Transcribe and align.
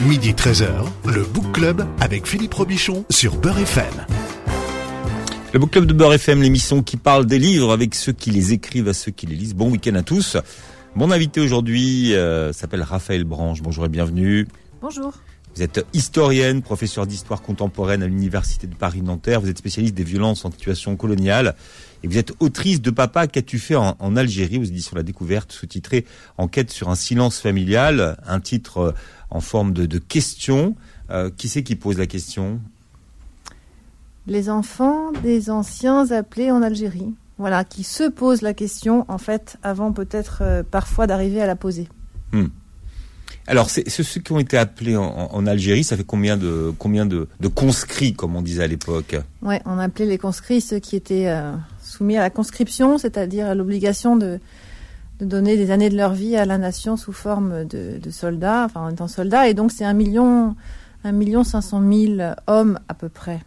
Midi 0.00 0.30
13h, 0.30 0.86
le 1.06 1.24
Book 1.24 1.50
Club 1.50 1.84
avec 1.98 2.24
Philippe 2.24 2.54
Robichon 2.54 3.04
sur 3.10 3.34
Beurre 3.34 3.58
FM. 3.58 4.06
Le 5.52 5.58
Book 5.58 5.72
Club 5.72 5.86
de 5.86 5.92
Beurre 5.92 6.14
FM, 6.14 6.40
l'émission 6.40 6.84
qui 6.84 6.96
parle 6.96 7.26
des 7.26 7.40
livres 7.40 7.72
avec 7.72 7.96
ceux 7.96 8.12
qui 8.12 8.30
les 8.30 8.52
écrivent 8.52 8.86
à 8.86 8.94
ceux 8.94 9.10
qui 9.10 9.26
les 9.26 9.34
lisent. 9.34 9.56
Bon 9.56 9.68
week-end 9.68 9.96
à 9.96 10.04
tous. 10.04 10.36
Mon 10.94 11.10
invité 11.10 11.40
aujourd'hui 11.40 12.14
euh, 12.14 12.52
s'appelle 12.52 12.82
Raphaël 12.82 13.24
Branche. 13.24 13.60
Bonjour 13.60 13.86
et 13.86 13.88
bienvenue. 13.88 14.46
Bonjour. 14.80 15.14
Vous 15.56 15.62
êtes 15.64 15.84
historienne, 15.92 16.62
professeur 16.62 17.04
d'histoire 17.04 17.42
contemporaine 17.42 18.04
à 18.04 18.06
l'Université 18.06 18.68
de 18.68 18.76
Paris-Nanterre. 18.76 19.40
Vous 19.40 19.48
êtes 19.48 19.58
spécialiste 19.58 19.94
des 19.94 20.04
violences 20.04 20.44
en 20.44 20.52
situation 20.52 20.94
coloniale. 20.94 21.56
Et 22.02 22.08
vous 22.08 22.18
êtes 22.18 22.32
autrice 22.40 22.80
de 22.80 22.90
Papa, 22.90 23.26
qu'as-tu 23.26 23.58
fait 23.58 23.74
en, 23.74 23.96
en 23.98 24.16
Algérie 24.16 24.58
aux 24.58 24.64
éditions 24.64 24.96
La 24.96 25.02
Découverte, 25.02 25.52
sous-titré 25.52 26.04
Enquête 26.36 26.70
sur 26.70 26.90
un 26.90 26.94
silence 26.94 27.40
familial, 27.40 28.16
un 28.26 28.40
titre 28.40 28.78
euh, 28.78 28.92
en 29.30 29.40
forme 29.40 29.72
de, 29.72 29.86
de 29.86 29.98
question. 29.98 30.76
Euh, 31.10 31.30
qui 31.36 31.48
c'est 31.48 31.62
qui 31.62 31.74
pose 31.74 31.98
la 31.98 32.06
question? 32.06 32.60
Les 34.26 34.50
enfants 34.50 35.10
des 35.22 35.50
anciens 35.50 36.10
appelés 36.12 36.50
en 36.50 36.62
Algérie. 36.62 37.14
Voilà, 37.38 37.64
qui 37.64 37.84
se 37.84 38.08
posent 38.08 38.42
la 38.42 38.52
question, 38.52 39.04
en 39.08 39.18
fait, 39.18 39.58
avant 39.62 39.92
peut-être 39.92 40.40
euh, 40.42 40.62
parfois 40.68 41.06
d'arriver 41.06 41.40
à 41.40 41.46
la 41.46 41.56
poser. 41.56 41.88
Hmm. 42.32 42.48
Alors, 43.46 43.70
c'est 43.70 43.88
ceux 43.88 44.20
qui 44.20 44.32
ont 44.32 44.38
été 44.38 44.58
appelés 44.58 44.96
en, 44.96 45.04
en 45.04 45.46
Algérie, 45.46 45.82
ça 45.82 45.96
fait 45.96 46.04
combien 46.04 46.36
de 46.36 46.74
combien 46.78 47.06
de, 47.06 47.28
de 47.40 47.48
conscrits, 47.48 48.12
comme 48.12 48.36
on 48.36 48.42
disait 48.42 48.64
à 48.64 48.66
l'époque? 48.66 49.16
Ouais, 49.40 49.62
on 49.64 49.78
appelait 49.78 50.04
les 50.04 50.18
conscrits 50.18 50.60
ceux 50.60 50.80
qui 50.80 50.96
étaient 50.96 51.28
euh, 51.28 51.54
soumis 51.88 52.16
à 52.16 52.20
la 52.20 52.30
conscription, 52.30 52.98
c'est-à-dire 52.98 53.46
à, 53.48 53.54
l'obligation 53.54 54.16
de, 54.16 54.38
de 55.20 55.24
donner 55.24 55.56
des 55.56 55.70
années 55.70 55.90
de 55.90 55.96
leur 55.96 56.12
vie 56.12 56.36
à 56.36 56.44
la 56.44 56.58
nation 56.58 56.96
sous 56.96 57.12
forme 57.12 57.64
de, 57.64 57.98
de 58.02 58.10
soldats, 58.10 58.64
enfin 58.66 58.80
en 58.82 58.90
étant 58.90 59.08
soldats. 59.08 59.48
Et 59.48 59.54
donc 59.54 59.72
c'est 59.72 59.84
un 59.84 59.94
million, 59.94 60.54
un 61.04 61.12
million 61.12 61.44
cinq 61.44 61.62
cent 61.62 61.80
mille 61.80 62.34
hommes 62.46 62.78
à 62.88 62.94
peu 62.94 63.08
près. 63.08 63.40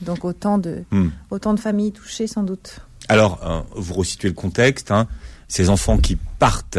Donc 0.00 0.24
autant 0.24 0.58
de, 0.58 0.82
Hmm. 0.90 1.08
autant 1.30 1.54
de 1.54 1.60
familles 1.60 1.92
touchées 1.92 2.26
sans 2.26 2.42
doute. 2.42 2.80
Alors, 3.08 3.40
euh, 3.44 3.60
vous 3.76 3.94
resituez 3.94 4.28
le 4.28 4.34
contexte. 4.34 4.90
Hein, 4.90 5.06
ces 5.48 5.68
enfants 5.68 5.98
qui 5.98 6.16
partent 6.38 6.78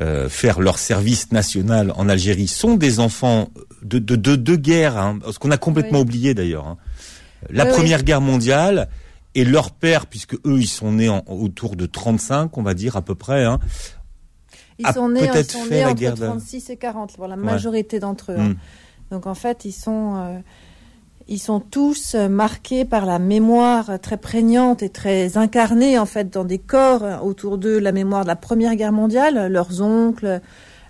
euh, 0.00 0.28
faire 0.28 0.60
leur 0.60 0.78
service 0.78 1.30
national 1.32 1.92
en 1.96 2.08
Algérie 2.08 2.46
sont 2.48 2.76
des 2.76 2.98
enfants 3.00 3.50
de, 3.82 3.98
de, 3.98 4.16
de, 4.16 4.34
de 4.36 4.56
guerre, 4.56 4.96
hein, 4.96 5.18
ce 5.30 5.38
qu'on 5.38 5.50
a 5.50 5.58
complètement 5.58 5.98
Oui. 5.98 6.04
oublié 6.04 6.34
d'ailleurs. 6.34 6.66
hein. 6.66 6.76
La 7.50 7.64
Oui, 7.64 7.70
oui. 7.70 7.76
Première 7.76 8.02
Guerre 8.02 8.20
mondiale 8.20 8.88
et 9.34 9.44
leur 9.44 9.70
père, 9.70 10.06
puisque 10.06 10.34
eux, 10.46 10.58
ils 10.58 10.66
sont 10.68 10.92
nés 10.92 11.08
en- 11.08 11.22
autour 11.28 11.76
de 11.76 11.86
35, 11.86 12.56
on 12.58 12.62
va 12.62 12.74
dire 12.74 12.96
à 12.96 13.02
peu 13.02 13.14
près. 13.14 13.44
Hein. 13.44 13.58
Ils 14.78 14.86
sont 14.88 15.08
nés, 15.08 15.28
ils 15.34 15.44
sont 15.44 15.66
nés 15.66 15.84
entre 15.84 15.94
guerre 15.94 16.14
de- 16.14 16.26
36 16.26 16.70
et 16.70 16.76
40, 16.76 17.14
pour 17.16 17.28
la 17.28 17.36
Ouais. 17.36 17.42
majorité 17.42 18.00
d'entre 18.00 18.32
eux. 18.32 18.36
hein. 18.38 18.48
Hmm. 18.50 18.54
Donc 19.10 19.26
en 19.26 19.34
fait, 19.34 19.64
ils 19.64 19.72
sont, 19.72 20.16
euh, 20.16 20.38
ils 21.28 21.38
sont 21.38 21.60
tous 21.60 22.14
euh, 22.14 22.28
marqués 22.28 22.84
par 22.84 23.04
la 23.06 23.18
mémoire 23.18 23.90
euh, 23.90 23.98
très 23.98 24.16
prégnante 24.16 24.82
et 24.82 24.88
très 24.88 25.36
incarnée 25.36 25.98
en 25.98 26.06
fait 26.06 26.30
dans 26.32 26.44
des 26.44 26.58
corps 26.58 27.02
autour 27.24 27.58
d'eux, 27.58 27.78
la 27.78 27.92
mémoire 27.92 28.22
de 28.22 28.28
la 28.28 28.36
Première 28.36 28.74
Guerre 28.76 28.92
mondiale. 28.92 29.52
Leurs 29.52 29.82
oncles, 29.82 30.40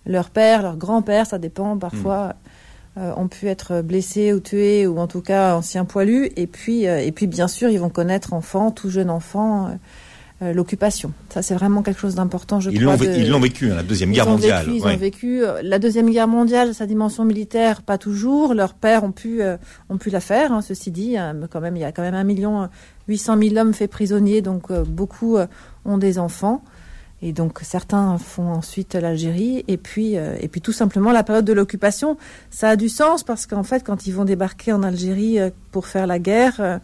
leurs 0.07 0.31
pères, 0.31 0.63
leurs 0.63 0.77
grands-pères, 0.77 1.27
ça 1.27 1.39
dépend 1.39 1.77
parfois. 1.77 2.17
euh, 2.17 2.33
ont 2.97 3.29
pu 3.29 3.47
être 3.47 3.83
blessés 3.83 4.33
ou 4.33 4.41
tués 4.41 4.87
ou 4.87 4.99
en 4.99 5.07
tout 5.07 5.21
cas 5.21 5.55
anciens 5.55 5.85
poilus 5.85 6.31
et 6.37 6.47
puis 6.47 6.87
euh, 6.89 6.99
et 6.99 7.13
puis 7.13 7.27
bien 7.27 7.47
sûr 7.49 7.69
ils 7.71 7.79
vont 7.79 7.89
connaître 7.89 8.33
enfant 8.33 8.71
tout 8.73 8.91
jeune 8.91 9.11
enfant 9.11 9.67
euh, 9.69 9.71
euh, 10.43 10.53
l'occupation 10.53 11.13
ça 11.29 11.41
c'est 11.43 11.55
vraiment 11.55 11.83
quelque 11.83 12.01
chose 12.01 12.15
d'important 12.17 12.59
je 12.61 12.71
Ils 12.71 12.81
crois 12.83 12.97
l'ont 12.97 12.99
de- 13.05 13.17
ils 13.19 13.31
l'ont 13.31 13.39
vécu, 13.41 13.71
hein, 13.71 13.77
la 13.77 13.83
Deuxième 13.83 14.11
ils 14.11 14.15
Guerre 14.15 14.27
mondiale. 14.29 14.65
Vécu, 14.67 14.77
ils 14.79 14.83
ouais. 14.85 14.95
ont 14.95 14.97
vécu 14.97 15.45
euh, 15.45 15.61
la 15.63 15.79
deuxième 15.79 16.11
guerre 16.11 16.29
mondiale, 16.29 16.75
sa 16.75 16.87
dimension 16.87 17.25
militaire, 17.25 17.83
pas 17.83 17.99
toujours. 17.99 18.55
Leurs 18.55 18.75
pères 18.75 19.05
ont 19.05 19.13
pu, 19.13 19.43
euh, 19.43 19.57
ont 19.91 19.99
pu 19.99 20.11
la 20.11 20.21
faire. 20.21 20.51
hein, 20.53 20.63
ceci 20.63 20.91
dit, 20.91 21.17
hein, 21.19 21.37
quand 21.51 21.61
même, 21.61 21.77
il 21.77 21.81
y 21.81 21.85
a 21.85 21.93
quand 21.93 22.03
même 22.03 22.15
un 22.15 22.25
million 22.25 22.69
huit 23.07 23.19
cent 23.19 23.37
mille 23.37 23.57
hommes 23.59 23.75
faits 23.75 23.91
prisonniers, 23.91 24.41
donc 24.43 24.71
euh, 24.71 24.83
beaucoup 24.83 25.37
euh, 25.37 25.47
ont 25.85 25.99
des 25.99 26.19
enfants. 26.19 26.63
Et 27.23 27.33
donc 27.33 27.61
certains 27.63 28.17
font 28.17 28.49
ensuite 28.49 28.95
l'Algérie 28.95 29.65
et 29.69 29.77
puis 29.77 30.17
euh, 30.17 30.37
et 30.41 30.49
puis 30.49 30.63
tout 30.63 30.73
simplement 30.73 31.13
la 31.13 31.23
période 31.23 31.45
de 31.45 31.53
l'occupation, 31.53 32.17
ça 32.51 32.71
a 32.71 32.77
du 32.77 32.89
sens 32.89 33.25
parce 33.25 33.47
qu'en 33.47 33.63
fait 33.63 33.85
quand 33.85 34.07
ils 34.07 34.15
vont 34.15 34.25
débarquer 34.25 34.73
en 34.73 34.83
Algérie 34.83 35.39
euh, 35.39 35.51
pour 35.71 35.87
faire 35.87 36.07
la 36.07 36.19
guerre, 36.19 36.57
euh, 36.61 36.79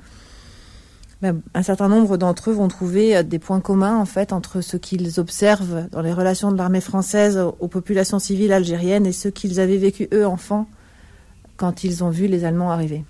ben, 1.22 1.40
un 1.54 1.62
certain 1.62 1.88
nombre 1.88 2.18
d'entre 2.18 2.50
eux 2.50 2.52
vont 2.52 2.68
trouver 2.68 3.24
des 3.24 3.38
points 3.38 3.60
communs 3.60 3.96
en 3.96 4.04
fait 4.04 4.34
entre 4.34 4.60
ce 4.60 4.76
qu'ils 4.76 5.18
observent 5.18 5.88
dans 5.90 6.02
les 6.02 6.12
relations 6.12 6.52
de 6.52 6.58
l'armée 6.58 6.82
française 6.82 7.38
aux, 7.38 7.68
populations 7.68 8.18
civiles 8.18 8.52
algériennes 8.52 9.06
et 9.06 9.12
ce 9.12 9.28
qu'ils 9.28 9.58
avaient 9.58 9.78
vécu 9.78 10.08
eux 10.12 10.26
enfants 10.26 10.68
quand 11.56 11.84
ils 11.84 12.04
ont 12.04 12.10
vu 12.10 12.26
les 12.26 12.44
Allemands 12.44 12.70
arriver. 12.70 13.04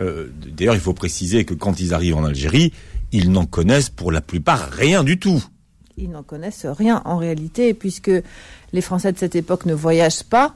Euh, 0.00 0.28
D'ailleurs, 0.56 0.74
il 0.76 0.80
faut 0.80 0.94
préciser 0.94 1.44
que 1.44 1.54
quand 1.54 1.80
ils 1.80 1.94
arrivent 1.94 2.16
en 2.16 2.24
Algérie, 2.24 2.72
ils 3.12 3.30
n'en 3.30 3.46
connaissent 3.46 3.90
pour 3.90 4.12
la 4.12 4.20
plupart 4.20 4.70
rien 4.70 5.02
du 5.04 5.18
tout. 5.18 5.42
Ils 5.96 6.10
n'en 6.10 6.22
connaissent 6.22 6.66
rien 6.66 7.02
en 7.04 7.16
réalité 7.18 7.72
puisque 7.74 8.10
les 8.72 8.80
Français 8.80 9.12
de 9.12 9.18
cette 9.18 9.36
époque 9.36 9.64
ne 9.66 9.74
voyagent 9.74 10.24
pas 10.24 10.54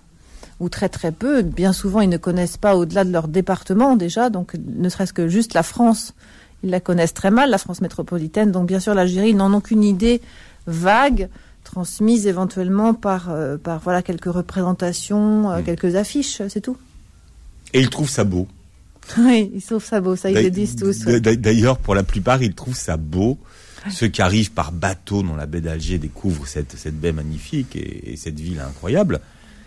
ou 0.60 0.68
très 0.68 0.88
très 0.88 1.12
peu. 1.12 1.42
Bien 1.42 1.72
souvent, 1.72 2.00
ils 2.00 2.08
ne 2.08 2.16
connaissent 2.16 2.56
pas 2.56 2.76
au-delà 2.76 3.04
de 3.04 3.12
leur 3.12 3.28
département 3.28 3.94
déjà, 3.94 4.30
donc 4.30 4.54
ne 4.54 4.88
serait-ce 4.88 5.12
que 5.12 5.28
juste 5.28 5.54
la 5.54 5.62
France, 5.62 6.14
ils 6.64 6.70
la 6.70 6.80
connaissent 6.80 7.14
très 7.14 7.30
mal, 7.30 7.50
la 7.50 7.58
France 7.58 7.80
métropolitaine. 7.80 8.50
Donc 8.50 8.66
bien 8.66 8.80
sûr, 8.80 8.94
l'Algérie, 8.94 9.30
ils 9.30 9.36
n'en 9.36 9.52
ont 9.54 9.60
qu'une 9.60 9.84
idée 9.84 10.20
vague, 10.66 11.28
transmise 11.62 12.26
éventuellement 12.26 12.94
par, 12.94 13.30
euh, 13.30 13.56
par 13.58 13.78
voilà 13.78 14.02
quelques 14.02 14.24
représentations, 14.32 15.50
euh, 15.50 15.60
Mm. 15.60 15.64
quelques 15.64 15.94
affiches, 15.94 16.42
c'est 16.48 16.60
tout. 16.60 16.76
Et 17.74 17.80
ils 17.80 17.90
trouvent 17.90 18.10
ça 18.10 18.24
beau. 18.24 18.48
Oui, 19.18 19.52
ils 19.54 19.62
trouvent 19.62 19.84
ça 19.84 20.00
beau, 20.00 20.16
ça 20.16 20.30
ils 20.30 20.42
le 20.42 20.50
disent 20.50 20.74
tous. 20.76 21.04
d'a- 21.04 21.36
D'ailleurs, 21.36 21.78
pour 21.78 21.94
la 21.94 22.02
plupart, 22.02 22.42
ils 22.42 22.54
trouvent 22.54 22.76
ça 22.76 22.96
beau. 22.96 23.38
Ceux 23.90 24.08
qui 24.08 24.22
arrivent 24.22 24.52
par 24.52 24.72
bateau 24.72 25.22
dans 25.22 25.36
la 25.36 25.46
baie 25.46 25.60
d'Alger 25.60 25.98
découvrent 25.98 26.46
cette, 26.46 26.76
cette 26.76 26.98
baie 26.98 27.12
magnifique 27.12 27.76
et, 27.76 28.12
et 28.12 28.16
cette 28.16 28.38
ville 28.40 28.60
incroyable. 28.60 29.20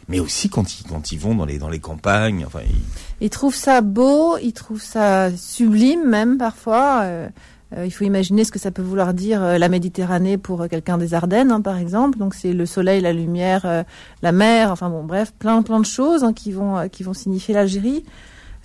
Mais 0.08 0.20
aussi 0.20 0.50
quand 0.50 0.80
ils, 0.80 0.84
quand 0.84 1.12
ils 1.12 1.20
vont 1.20 1.36
dans 1.36 1.46
les, 1.46 1.58
dans 1.58 1.70
les 1.70 1.80
campagnes. 1.80 2.44
Enfin, 2.46 2.60
ils- 2.68 3.26
Ils 3.26 3.30
trouvent 3.30 3.56
ça 3.56 3.82
beau, 3.82 4.38
ils 4.40 4.52
trouvent 4.54 4.82
ça 4.82 5.30
sublime 5.38 6.08
même 6.10 6.38
parfois. 6.38 7.02
Euh, 7.04 7.30
euh, 7.78 7.86
il 7.86 7.92
faut 7.92 8.04
imaginer 8.04 8.44
ce 8.44 8.52
que 8.52 8.60
ça 8.60 8.72
peut 8.72 8.82
vouloir 8.82 9.14
dire 9.14 9.42
euh, 9.42 9.58
la 9.58 9.70
Méditerranée 9.70 10.38
pour 10.38 10.62
euh, 10.64 10.68
quelqu'un 10.68 10.98
des 10.98 11.14
Ardennes, 11.14 11.52
hein, 11.52 11.62
par 11.62 11.78
exemple. 11.78 12.18
Donc 12.18 12.34
c'est 12.34 12.52
le 12.52 12.66
soleil, 12.66 13.00
la 13.00 13.14
lumière, 13.14 13.62
euh, 13.66 13.84
la 14.22 14.34
mer, 14.34 14.72
enfin 14.72 14.90
bon, 14.90 15.06
bref, 15.06 15.32
plein 15.40 15.62
plein 15.62 15.80
de 15.80 15.86
choses 15.86 16.26
hein, 16.26 16.34
qui 16.34 16.52
vont 16.52 16.90
qui 16.90 17.04
vont 17.04 17.14
signifier 17.14 17.54
l'Algérie. 17.54 18.04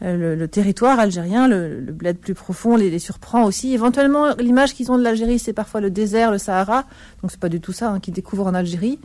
Euh, 0.02 0.36
le, 0.36 0.48
territoire 0.48 1.00
algérien, 1.00 1.48
le, 1.48 1.80
le 1.80 1.92
bled 1.92 2.18
plus 2.18 2.34
profond 2.34 2.76
les, 2.76 2.98
surprend 2.98 3.44
aussi. 3.44 3.72
Éventuellement, 3.72 4.34
l'image 4.38 4.74
qu'ils 4.74 4.92
ont 4.92 4.98
de 4.98 5.02
l'Algérie, 5.02 5.38
c'est 5.38 5.54
parfois 5.54 5.80
le 5.80 5.90
désert, 5.90 6.30
le 6.30 6.36
Sahara. 6.36 6.84
Donc 7.22 7.30
c'est 7.30 7.40
pas 7.40 7.48
du 7.48 7.60
tout 7.60 7.72
ça 7.72 7.90
hein, 7.90 8.00
qu'ils 8.00 8.12
découvrent 8.12 8.46
en 8.46 8.52
Algérie. 8.52 8.98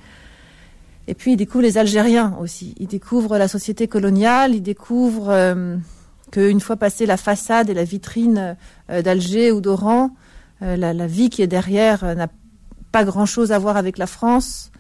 Et 1.08 1.14
puis 1.14 1.34
ils 1.34 1.38
découvrent 1.38 1.64
les 1.64 1.78
Algériens 1.78 2.36
aussi. 2.42 2.76
Ils 2.78 2.88
découvrent 2.88 3.38
la 3.38 3.48
société 3.48 3.88
coloniale, 3.88 4.54
ils 4.54 4.62
découvrent 4.62 5.30
euh, 5.30 5.78
qu'une 6.30 6.60
fois 6.60 6.76
passé 6.76 7.06
la 7.06 7.18
façade 7.18 7.70
et 7.70 7.74
la 7.74 7.86
vitrine 7.86 8.58
euh, 8.90 9.02
d'Alger 9.02 9.52
ou 9.52 9.62
d'Oran, 9.62 10.12
la, 10.60 11.08
vie 11.08 11.32
qui 11.32 11.42
est 11.42 11.48
derrière 11.48 12.16
n'a 12.16 12.28
pas 12.92 13.04
grand-chose 13.04 13.52
à 13.52 13.58
voir 13.58 13.78
avec 13.78 13.98
la 13.98 14.06
France, 14.06 14.72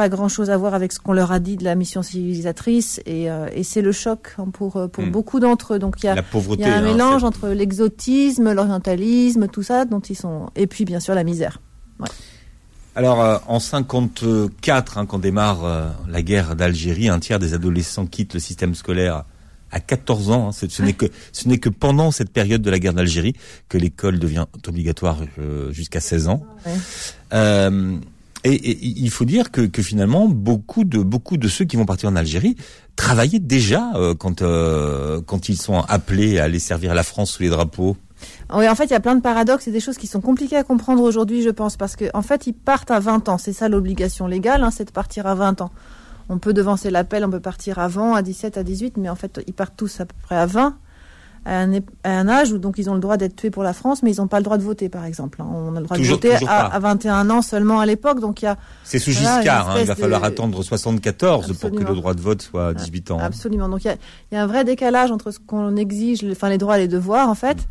pas 0.00 0.08
grand-chose 0.08 0.48
à 0.48 0.56
voir 0.56 0.72
avec 0.72 0.92
ce 0.92 0.98
qu'on 0.98 1.12
leur 1.12 1.30
a 1.30 1.40
dit 1.40 1.58
de 1.58 1.64
la 1.64 1.74
mission 1.74 2.02
civilisatrice. 2.02 3.00
Et, 3.04 3.30
euh, 3.30 3.48
et 3.52 3.62
c'est 3.64 3.82
le 3.82 3.92
choc 3.92 4.34
hein, 4.38 4.46
pour, 4.50 4.78
euh, 4.78 4.88
pour 4.88 5.04
Mm. 5.04 5.10
beaucoup 5.10 5.40
d'entre 5.40 5.74
eux. 5.74 5.78
Donc 5.78 5.96
il 6.02 6.06
y 6.06 6.08
a, 6.08 6.22
pauvreté. 6.22 6.62
y 6.62 6.64
a 6.64 6.74
un 6.74 6.78
hein, 6.78 6.92
mélange 6.92 7.22
entre 7.22 7.48
l'exotisme, 7.48 8.50
l'orientalisme, 8.54 9.46
tout 9.48 9.62
ça 9.62 9.84
dont 9.84 10.00
ils 10.00 10.14
sont... 10.16 10.48
Et 10.56 10.66
puis 10.66 10.86
bien 10.86 11.00
sûr 11.00 11.14
la 11.14 11.22
misère. 11.24 11.60
Alors, 12.96 13.20
euh, 13.20 13.36
en 13.46 13.60
54, 13.60 14.96
hein, 14.98 15.04
quand 15.04 15.18
démarre 15.18 15.64
euh, 15.64 15.88
la 16.08 16.22
guerre 16.22 16.56
d'Algérie, 16.56 17.08
un 17.10 17.18
tiers 17.20 17.38
des 17.38 17.52
adolescents 17.52 18.06
quittent 18.06 18.34
le 18.34 18.40
système 18.40 18.74
scolaire 18.74 19.24
à 19.70 19.80
14 19.80 20.30
ans. 20.30 20.48
hein. 20.48 20.52
Ce 20.52 20.82
n'est 20.82 20.94
que 20.94 21.06
ce 21.32 21.46
n'est 21.46 21.58
que 21.58 21.68
pendant 21.68 22.10
cette 22.10 22.30
période 22.30 22.62
de 22.62 22.70
la 22.70 22.78
guerre 22.78 22.94
d'Algérie 22.94 23.34
que 23.68 23.78
l'école 23.78 24.18
devient 24.18 24.46
obligatoire 24.66 25.18
euh, 25.38 25.70
jusqu'à 25.72 26.00
16 26.00 26.28
ans. 26.28 26.42
Ouais. 26.66 26.72
Euh, 27.34 27.96
et, 28.44 28.54
et 28.54 28.78
il 28.82 29.10
faut 29.10 29.24
dire 29.24 29.50
que, 29.50 29.62
que 29.62 29.82
finalement 29.82 30.28
beaucoup 30.28 30.84
de 30.84 30.98
beaucoup 30.98 31.36
de 31.36 31.48
ceux 31.48 31.64
qui 31.64 31.76
vont 31.76 31.86
partir 31.86 32.08
en 32.08 32.16
Algérie 32.16 32.56
travaillaient 32.96 33.38
déjà 33.38 33.92
euh, 33.94 34.14
quand 34.14 34.42
euh, 34.42 35.20
quand 35.26 35.48
ils 35.48 35.60
sont 35.60 35.80
appelés 35.80 36.38
à 36.38 36.44
aller 36.44 36.58
servir 36.58 36.94
la 36.94 37.02
France 37.02 37.32
sous 37.32 37.42
les 37.42 37.50
drapeaux. 37.50 37.96
Oui, 38.54 38.68
en 38.68 38.74
fait, 38.74 38.84
il 38.84 38.90
y 38.90 38.94
a 38.94 39.00
plein 39.00 39.14
de 39.14 39.22
paradoxes 39.22 39.66
et 39.68 39.72
des 39.72 39.80
choses 39.80 39.96
qui 39.96 40.06
sont 40.06 40.20
compliquées 40.20 40.56
à 40.56 40.64
comprendre 40.64 41.02
aujourd'hui, 41.02 41.42
je 41.42 41.48
pense, 41.48 41.78
parce 41.78 41.96
que 41.96 42.04
en 42.12 42.20
fait, 42.20 42.46
ils 42.46 42.52
partent 42.52 42.90
à 42.90 43.00
20 43.00 43.30
ans. 43.30 43.38
C'est 43.38 43.54
ça 43.54 43.68
l'obligation 43.68 44.26
légale, 44.26 44.62
hein, 44.62 44.70
c'est 44.70 44.84
de 44.84 44.90
partir 44.90 45.26
à 45.26 45.34
20 45.34 45.62
ans. 45.62 45.70
On 46.28 46.38
peut 46.38 46.52
devancer 46.52 46.90
l'appel, 46.90 47.24
on 47.24 47.30
peut 47.30 47.40
partir 47.40 47.78
avant, 47.78 48.14
à 48.14 48.22
17, 48.22 48.58
à 48.58 48.62
18, 48.62 48.98
mais 48.98 49.08
en 49.08 49.14
fait, 49.14 49.40
ils 49.46 49.54
partent 49.54 49.76
tous 49.76 50.00
à 50.00 50.06
peu 50.06 50.14
près 50.22 50.36
à 50.36 50.46
20. 50.46 50.76
À 51.44 51.66
un, 52.04 52.28
âge 52.28 52.52
où 52.52 52.58
donc 52.58 52.76
ils 52.78 52.90
ont 52.90 52.94
le 52.94 53.00
droit 53.00 53.16
d'être 53.16 53.34
tués 53.34 53.50
pour 53.50 53.62
la 53.62 53.72
France, 53.72 54.02
mais 54.02 54.12
ils 54.12 54.20
n'ont 54.20 54.26
pas 54.28 54.38
le 54.38 54.44
droit 54.44 54.58
de 54.58 54.62
voter, 54.62 54.88
par 54.88 55.04
exemple. 55.04 55.40
Hein. 55.40 55.48
On 55.50 55.74
a 55.74 55.80
le 55.80 55.86
droit 55.86 55.96
de 55.96 56.02
voter 56.02 56.34
à, 56.46 56.78
21 56.78 57.30
ans 57.30 57.42
seulement 57.42 57.80
à 57.80 57.86
l'époque, 57.86 58.20
donc 58.20 58.42
il 58.42 58.44
y 58.44 58.48
a. 58.48 58.56
C'est 58.84 58.98
sous 58.98 59.12
Giscard, 59.12 59.70
hein. 59.70 59.76
il 59.80 59.86
va 59.86 59.94
falloir 59.94 60.24
attendre 60.24 60.62
74 60.62 61.56
pour 61.58 61.70
que 61.70 61.82
le 61.82 61.94
droit 61.94 62.14
de 62.14 62.20
vote 62.20 62.42
soit 62.42 62.74
18 62.74 63.10
ans. 63.10 63.18
Hein. 63.18 63.24
Absolument. 63.24 63.68
Donc 63.68 63.84
il 63.84 63.96
y 64.32 64.36
a, 64.36 64.42
un 64.42 64.46
vrai 64.46 64.64
décalage 64.64 65.10
entre 65.10 65.30
ce 65.30 65.38
qu'on 65.38 65.76
exige, 65.76 66.24
enfin 66.30 66.48
les 66.48 66.58
droits 66.58 66.78
et 66.78 66.82
les 66.82 66.88
devoirs 66.88 67.28
en 67.28 67.34
fait. 67.34 67.68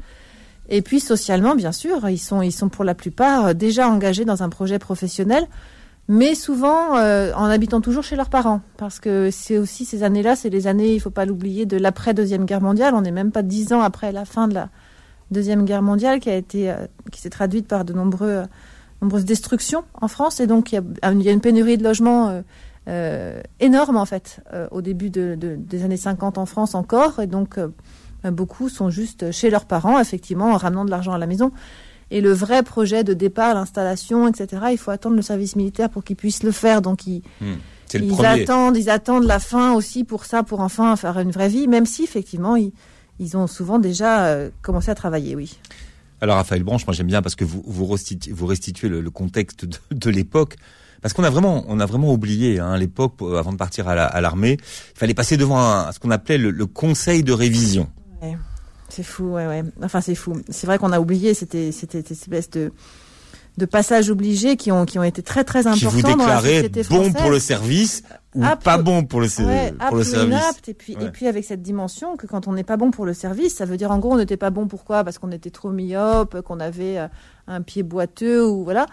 Et 0.72 0.82
puis 0.82 1.00
socialement, 1.00 1.56
bien 1.56 1.72
sûr, 1.72 2.08
ils 2.10 2.20
sont, 2.20 2.42
ils 2.42 2.52
sont 2.52 2.70
pour 2.70 2.84
la 2.84 2.94
plupart 2.94 3.56
déjà 3.56 3.90
engagés 3.90 4.26
dans 4.26 4.44
un 4.44 4.50
projet 4.50 4.78
professionnel 4.78 5.48
mais 6.10 6.34
souvent 6.34 6.98
euh, 6.98 7.32
en 7.36 7.46
habitant 7.46 7.82
toujours 7.82 8.04
chez 8.04 8.16
leurs 8.16 8.32
parents, 8.32 8.62
parce 8.78 9.00
que 9.00 9.30
c'est 9.32 9.60
aussi 9.60 9.86
ces 9.86 10.02
années-là, 10.02 10.36
c'est 10.36 10.50
les 10.50 10.66
années, 10.66 10.96
il 10.96 11.00
faut 11.00 11.12
pas 11.12 11.24
l'oublier, 11.24 11.68
de 11.68 11.78
l'après 11.78 12.16
deuxième 12.16 12.46
guerre 12.46 12.62
mondiale. 12.62 12.96
On 12.96 13.02
n'est 13.02 13.12
même 13.12 13.32
pas 13.32 13.44
dix 13.44 13.72
ans 13.74 13.82
après 13.82 14.12
la 14.12 14.26
fin 14.26 14.48
de 14.48 14.56
la 14.56 14.70
deuxième 15.30 15.66
guerre 15.66 15.84
mondiale, 15.84 16.20
qui 16.20 16.32
a 16.32 16.36
été, 16.36 16.72
euh, 16.72 16.88
qui 17.12 17.22
s'est 17.22 17.30
traduite 17.30 17.68
par 17.68 17.86
de 17.86 17.94
euh, 17.94 18.46
nombreuses 19.04 19.26
destructions 19.26 19.84
en 20.02 20.08
France, 20.08 20.40
et 20.40 20.48
donc 20.48 20.72
il 20.74 20.82
y 21.04 21.04
a, 21.04 21.12
une 21.32 21.42
pénurie 21.42 21.78
de 21.78 21.84
logements 21.84 22.44
énorme 23.60 23.98
en 23.98 24.06
fait 24.06 24.42
au 24.72 24.82
début 24.82 25.12
de, 25.12 25.36
de, 25.36 25.56
des 25.56 25.84
années 25.84 25.96
50 25.96 26.40
en 26.40 26.48
France 26.48 26.74
encore, 26.74 27.20
et 27.20 27.28
donc 27.28 27.60
beaucoup 28.24 28.68
sont 28.68 28.90
juste 28.90 29.32
chez 29.32 29.52
leurs 29.52 29.66
parents, 29.66 30.00
effectivement, 30.00 30.52
en 30.54 30.58
ramenant 30.58 30.86
de 30.86 30.90
l'argent 30.90 31.14
à 31.14 31.20
la 31.20 31.28
maison. 31.28 31.52
Et 32.12 32.22
le 32.22 32.32
vrai 32.32 32.64
projet 32.64 33.04
de 33.04 33.14
départ, 33.14 33.54
l'installation, 33.54 34.28
etc., 34.28 34.64
il 34.72 34.78
faut 34.78 34.92
attendre 34.92 35.16
le 35.16 35.22
service 35.22 35.56
militaire 35.56 35.90
pour 35.90 36.04
qu'ils 36.04 36.16
puissent 36.16 36.44
le 36.44 36.52
faire. 36.52 36.82
Donc 36.82 37.06
ils, 37.06 37.22
hmm. 37.42 37.56
ils 37.94 38.26
attendent, 38.26 38.78
ils 38.78 38.90
attendent 38.90 39.26
la 39.26 39.40
fin 39.40 39.74
aussi 39.74 40.04
pour 40.04 40.26
ça, 40.26 40.44
pour 40.44 40.62
enfin 40.62 40.96
faire 40.96 41.20
une 41.20 41.32
vraie 41.32 41.50
vie, 41.50 41.68
même 41.68 41.86
si 41.86 42.04
effectivement 42.04 42.56
ils, 42.56 42.72
ils 43.20 43.38
ont 43.38 43.48
souvent 43.48 43.80
déjà 43.80 44.26
euh, 44.26 44.50
commencé 44.62 44.90
à 44.90 44.96
travailler, 44.96 45.36
oui. 45.36 45.60
Alors 46.22 46.36
Raphaël 46.36 46.64
Branche, 46.64 46.86
moi 46.86 46.94
j'aime 46.94 47.08
bien 47.08 47.22
parce 47.22 47.36
que 47.36 47.46
vous 47.46 47.64
vous 47.66 47.86
restituez, 47.86 48.32
vous 48.32 48.46
restituez 48.46 48.90
le, 48.90 49.10
contexte 49.10 49.66
de, 49.92 50.10
l'époque. 50.10 50.56
Parce 51.02 51.14
qu'on 51.14 51.24
a 51.24 51.30
vraiment, 51.30 51.64
on 51.70 51.80
a 51.80 51.86
vraiment 51.86 52.12
oublié 52.12 52.60
hein, 52.60 52.76
l'époque 52.76 53.14
avant 53.22 53.54
de 53.54 53.58
partir 53.58 53.88
à 53.88 54.20
l'armée. 54.20 54.58
il 54.60 55.00
fallait 55.00 55.14
passer 55.14 55.38
devant 55.38 55.90
ce 55.94 56.00
qu'on 56.00 56.12
appelait 56.12 56.38
le, 56.38 56.52
le, 56.52 56.66
conseil 56.66 57.24
de 57.24 57.32
révision. 57.32 57.88
Ouais. 58.22 58.36
C'est 58.90 59.04
fou, 59.04 59.26
ouais, 59.34 59.48
ouais. 59.48 59.64
Enfin, 59.84 60.02
c'est 60.02 60.16
fou. 60.16 60.34
C'est 60.50 60.68
vrai 60.68 60.78
qu'on 60.78 60.92
a 60.92 61.00
oublié, 61.00 61.34
c'était, 61.34 61.72
cette 61.72 62.12
espèce 62.12 62.50
de, 62.50 62.72
de 63.60 63.66
passages 63.66 64.10
obligés 64.10 64.56
qui 64.56 64.72
ont, 64.72 64.86
qui 64.86 64.98
ont 64.98 65.04
été 65.04 65.22
très, 65.22 65.44
très 65.44 65.68
importants 65.68 65.90
qui 65.90 66.02
vous 66.02 66.42
société 66.42 66.84
bon 66.90 67.12
pour 67.12 67.30
le 67.30 67.40
service 67.40 68.04
ou 68.36 68.42
pas 68.64 68.78
bon 68.78 69.04
pour 69.04 69.22
le, 69.22 69.28
pour 69.88 69.98
le 69.98 70.04
service. 70.04 70.38
et 70.68 70.74
puis, 70.74 70.94
et 70.94 71.10
puis 71.10 71.28
avec 71.28 71.44
cette 71.44 71.62
dimension 71.62 72.16
que 72.16 72.28
quand 72.28 72.48
on 72.48 72.54
n'est 72.54 72.64
pas 72.64 72.78
bon 72.78 72.92
pour 72.92 73.06
le 73.06 73.14
service, 73.14 73.56
ça 73.56 73.66
veut 73.66 73.78
dire 73.78 73.92
en 73.92 74.00
gros 74.00 74.14
on 74.14 74.18
n'était 74.18 74.38
pas 74.38 74.50
bon 74.50 74.68
pourquoi? 74.68 75.04
Parce 75.04 75.18
qu'on 75.18 75.32
était 75.32 75.50
trop 75.50 75.70
myope, 75.70 76.42
qu'on 76.42 76.60
avait 76.60 77.00
euh, 77.00 77.08
un 77.50 77.62
pied 77.62 77.84
boiteux 77.84 78.46
ou 78.48 78.64
voilà. 78.64 78.86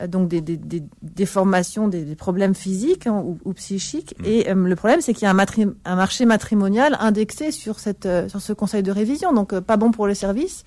Euh, 0.00 0.06
donc 0.06 0.28
des, 0.28 0.40
des, 0.40 0.56
des 0.56 0.82
déformations, 1.02 1.88
des, 1.88 2.04
des, 2.04 2.14
problèmes 2.14 2.54
physiques 2.54 3.06
hein, 3.06 3.22
ou, 3.24 3.38
ou, 3.44 3.52
psychiques. 3.54 4.14
Mm. 4.20 4.24
Et 4.26 4.50
euh, 4.50 4.54
le 4.54 4.76
problème, 4.76 5.00
c'est 5.00 5.14
qu'il 5.14 5.24
y 5.24 5.26
a 5.26 5.30
un, 5.30 5.38
un, 5.84 5.96
marché 5.96 6.24
matrimonial 6.24 6.96
indexé 7.00 7.50
sur, 7.50 7.80
cette, 7.80 8.06
euh, 8.06 8.28
sur 8.28 8.40
ce 8.40 8.52
conseil 8.52 8.82
de 8.82 8.92
révision, 8.92 9.32
donc 9.32 9.58
pas 9.60 9.76
bon 9.76 9.90
pour 9.90 10.06
le 10.06 10.14
service. 10.14 10.64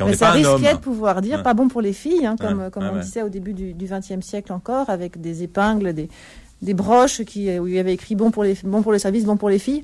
Mais 0.00 0.16
ça 0.16 0.30
risquait 0.32 0.74
de 0.74 0.78
pouvoir 0.78 1.20
dire 1.22 1.42
pas 1.42 1.54
bon 1.54 1.68
pour 1.68 1.80
les 1.80 1.92
filles, 1.92 2.26
hein, 2.26 2.36
comme, 2.38 2.70
comme 2.70 2.84
on 2.84 3.00
disait 3.00 3.22
au 3.22 3.28
début 3.28 3.52
du 3.52 3.74
XXe 3.74 4.24
siècle 4.24 4.52
encore, 4.52 4.90
avec 4.90 5.20
des 5.20 5.42
épingles, 5.42 5.92
des, 5.92 6.08
des 6.62 6.74
broches 6.74 7.22
qui, 7.24 7.58
où 7.58 7.66
il 7.66 7.74
y 7.74 7.78
avait 7.78 7.94
écrit 7.94 8.14
bon 8.14 8.30
pour, 8.30 8.44
les, 8.44 8.56
bon 8.64 8.82
pour 8.82 8.92
le 8.92 8.98
service, 8.98 9.24
bon 9.24 9.36
pour 9.36 9.50
les 9.50 9.58
filles. 9.58 9.82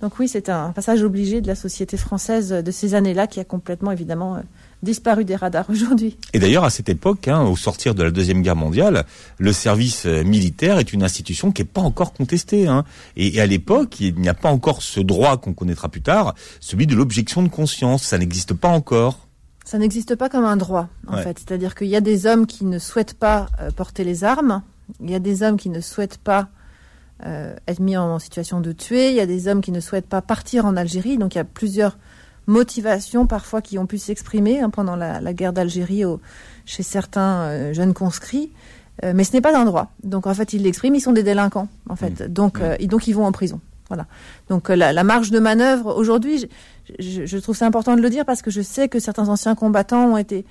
Donc 0.00 0.18
oui, 0.20 0.28
c'est 0.28 0.48
un 0.48 0.70
passage 0.70 1.02
obligé 1.02 1.40
de 1.40 1.48
la 1.48 1.56
société 1.56 1.96
française 1.96 2.50
de 2.50 2.70
ces 2.70 2.94
années-là 2.94 3.26
qui 3.26 3.40
a 3.40 3.44
complètement 3.44 3.90
évidemment 3.90 4.40
disparu 4.82 5.24
des 5.24 5.34
radars 5.34 5.68
aujourd'hui. 5.70 6.16
Et 6.32 6.38
d'ailleurs, 6.38 6.64
à 6.64 6.70
cette 6.70 6.88
époque, 6.88 7.26
hein, 7.26 7.42
au 7.42 7.56
sortir 7.56 7.96
de 7.96 8.04
la 8.04 8.10
Deuxième 8.12 8.42
Guerre 8.42 8.56
mondiale, 8.56 9.04
le 9.38 9.52
service 9.52 10.06
euh, 10.06 10.22
militaire 10.22 10.78
est 10.78 10.92
une 10.92 11.02
institution 11.02 11.50
qui 11.50 11.62
n'est 11.62 11.68
pas 11.68 11.80
encore 11.80 12.12
contestée. 12.12 12.68
Hein. 12.68 12.84
Et, 13.16 13.40
à 13.40 13.46
l'époque, 13.46 13.98
il 14.00 14.14
n'y 14.16 14.28
a 14.28 14.34
pas 14.34 14.50
encore 14.50 14.82
ce 14.82 15.00
droit 15.00 15.36
qu'on 15.36 15.52
connaîtra 15.52 15.88
plus 15.88 16.02
tard, 16.02 16.34
celui 16.60 16.86
de 16.86 16.94
l'objection 16.94 17.42
de 17.42 17.48
conscience. 17.48 18.04
Ça 18.04 18.18
n'existe 18.18 18.54
pas 18.54 18.68
encore. 18.68 19.27
Ça 19.68 19.76
n'existe 19.76 20.14
pas 20.14 20.30
comme 20.30 20.46
un 20.46 20.56
droit, 20.56 20.88
en 21.08 21.18
fait. 21.18 21.40
C'est-à-dire 21.40 21.74
qu'il 21.74 21.88
y 21.88 21.96
a 21.96 22.00
des 22.00 22.24
hommes 22.24 22.46
qui 22.46 22.64
ne 22.64 22.78
souhaitent 22.78 23.12
pas 23.12 23.48
euh, 23.60 23.70
porter 23.70 24.02
les 24.02 24.24
armes, 24.24 24.62
il 24.98 25.10
y 25.10 25.14
a 25.14 25.18
des 25.18 25.42
hommes 25.42 25.58
qui 25.58 25.68
ne 25.68 25.82
souhaitent 25.82 26.16
pas 26.16 26.48
euh, 27.26 27.54
être 27.66 27.78
mis 27.78 27.94
en 27.94 28.18
situation 28.18 28.62
de 28.62 28.72
tuer, 28.72 29.10
il 29.10 29.14
y 29.16 29.20
a 29.20 29.26
des 29.26 29.46
hommes 29.46 29.60
qui 29.60 29.70
ne 29.70 29.80
souhaitent 29.80 30.08
pas 30.08 30.22
partir 30.22 30.64
en 30.64 30.74
Algérie. 30.74 31.18
Donc 31.18 31.34
il 31.34 31.36
y 31.36 31.40
a 31.42 31.44
plusieurs 31.44 31.98
motivations 32.46 33.26
parfois 33.26 33.60
qui 33.60 33.78
ont 33.78 33.84
pu 33.84 33.98
s'exprimer 33.98 34.58
hein, 34.58 34.70
pendant 34.70 34.96
la, 34.96 35.34
guerre 35.34 35.52
d'Algérie 35.52 36.02
chez 36.64 36.82
certains 36.82 37.42
euh, 37.42 37.74
jeunes 37.74 37.92
conscrits. 37.92 38.50
Euh, 39.04 39.12
mais 39.14 39.22
ce 39.22 39.34
n'est 39.34 39.42
pas 39.42 39.54
un 39.54 39.66
droit. 39.66 39.92
Donc 40.02 40.26
en 40.26 40.32
fait, 40.32 40.54
ils 40.54 40.62
l'expriment, 40.62 40.94
ils 40.94 41.02
sont 41.02 41.12
des 41.12 41.22
délinquants 41.22 41.68
en 41.90 41.94
fait. 41.94 42.22
Mmh. 42.22 42.28
Donc, 42.28 42.58
mmh. 42.58 42.86
Donc 42.86 43.06
ils 43.06 43.12
vont 43.12 43.26
en 43.26 43.32
prison. 43.32 43.60
Voilà. 43.88 44.06
Donc 44.48 44.68
la, 44.68 45.04
marge 45.04 45.30
de 45.30 45.38
manœuvre 45.38 45.96
aujourd'hui, 45.96 46.48
je, 46.98 47.26
je, 47.26 47.38
trouve 47.38 47.56
ça 47.56 47.66
important 47.66 47.96
de 47.96 48.00
le 48.00 48.10
dire 48.10 48.24
parce 48.24 48.42
que 48.42 48.50
je 48.50 48.62
sais 48.62 48.88
que 48.88 48.98
certains 49.00 49.28
anciens 49.28 49.54
combattants 49.54 50.12
ont 50.12 50.16
été 50.16 50.44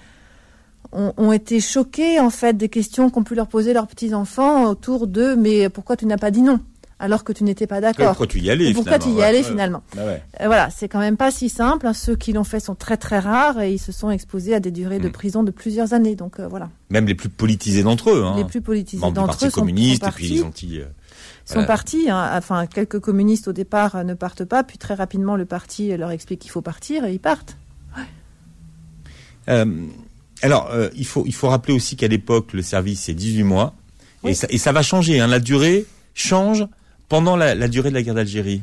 ont, 0.91 1.13
ont 1.17 1.31
été 1.31 1.59
choqués 1.59 2.19
en 2.19 2.29
fait 2.29 2.55
des 2.55 2.69
questions 2.69 3.09
qu'ont 3.09 3.23
pu 3.23 3.35
leur 3.35 3.47
poser 3.47 3.73
leurs 3.73 3.87
petits 3.87 4.13
enfants 4.13 4.65
autour 4.65 5.07
de 5.07 5.35
mais 5.35 5.69
pourquoi 5.69 5.95
tu 5.97 6.05
n'as 6.05 6.17
pas 6.17 6.31
dit 6.31 6.41
non 6.41 6.59
alors 6.99 7.23
que 7.23 7.31
tu 7.31 7.43
n'étais 7.43 7.67
pas 7.67 7.79
d'accord. 7.79 8.07
Pourquoi 8.07 8.27
tu 8.27 8.39
y 8.39 8.49
allais 8.49 8.73
Pourquoi 8.73 8.97
tu 8.97 9.09
y 9.09 9.21
allais 9.21 9.43
finalement 9.43 9.83
euh, 9.97 10.17
Voilà, 10.43 10.69
c'est 10.69 10.87
quand 10.87 10.99
même 10.99 11.17
pas 11.17 11.29
si 11.29 11.49
simple. 11.49 11.87
Ceux 11.93 12.15
qui 12.15 12.33
l'ont 12.33 12.43
fait 12.43 12.59
sont 12.59 12.75
très 12.75 12.97
très 12.97 13.19
rares 13.19 13.61
et 13.61 13.73
ils 13.73 13.79
se 13.79 13.91
sont 13.91 14.09
exposés 14.09 14.55
à 14.55 14.59
des 14.59 14.71
durées 14.71 14.99
de 14.99 15.07
mm. 15.07 15.11
prison 15.11 15.43
de 15.43 15.51
plusieurs 15.51 15.93
années. 15.93 16.15
Donc 16.15 16.39
euh, 16.39 16.47
voilà. 16.47 16.69
Même 16.89 17.05
les 17.05 17.13
plus 17.13 17.29
politisés 17.29 17.83
d'entre 17.83 18.09
eux. 18.09 18.23
Hein. 18.25 18.35
Les 18.37 18.45
plus 18.45 18.61
politisés 18.61 19.11
d'entre 19.11 19.45
eux 19.45 19.49
sont, 19.49 19.61
communistes 19.61 20.07
et 20.07 20.11
puis 20.11 20.27
les 20.27 20.43
anti. 20.43 20.79
Euh, 21.49 21.53
sont 21.53 21.65
partis. 21.65 22.09
Hein. 22.09 22.31
Enfin, 22.33 22.65
quelques 22.67 22.99
communistes 22.99 23.47
au 23.47 23.53
départ 23.53 24.03
ne 24.03 24.13
partent 24.13 24.45
pas, 24.45 24.63
puis 24.63 24.77
très 24.77 24.93
rapidement 24.93 25.35
le 25.35 25.45
parti 25.45 25.95
leur 25.95 26.11
explique 26.11 26.39
qu'il 26.39 26.51
faut 26.51 26.61
partir 26.61 27.05
et 27.05 27.13
ils 27.13 27.19
partent. 27.19 27.57
alors, 29.47 30.71
il 30.95 31.05
faut 31.05 31.23
il 31.25 31.33
faut 31.33 31.47
rappeler 31.47 31.73
aussi 31.73 31.95
qu'à 31.95 32.07
l'époque 32.07 32.53
le 32.53 32.61
service 32.61 33.03
c'est 33.03 33.13
18 33.13 33.43
mois 33.43 33.75
et, 34.23 34.33
ça, 34.33 34.47
et 34.49 34.57
ça 34.57 34.71
va 34.71 34.81
changer. 34.81 35.19
Hein. 35.19 35.27
La 35.27 35.39
durée 35.39 35.85
change 36.13 36.67
pendant 37.09 37.35
la, 37.35 37.67
durée 37.67 37.89
de 37.89 37.95
la 37.95 38.01
guerre 38.01 38.15
d'Algérie 38.15 38.61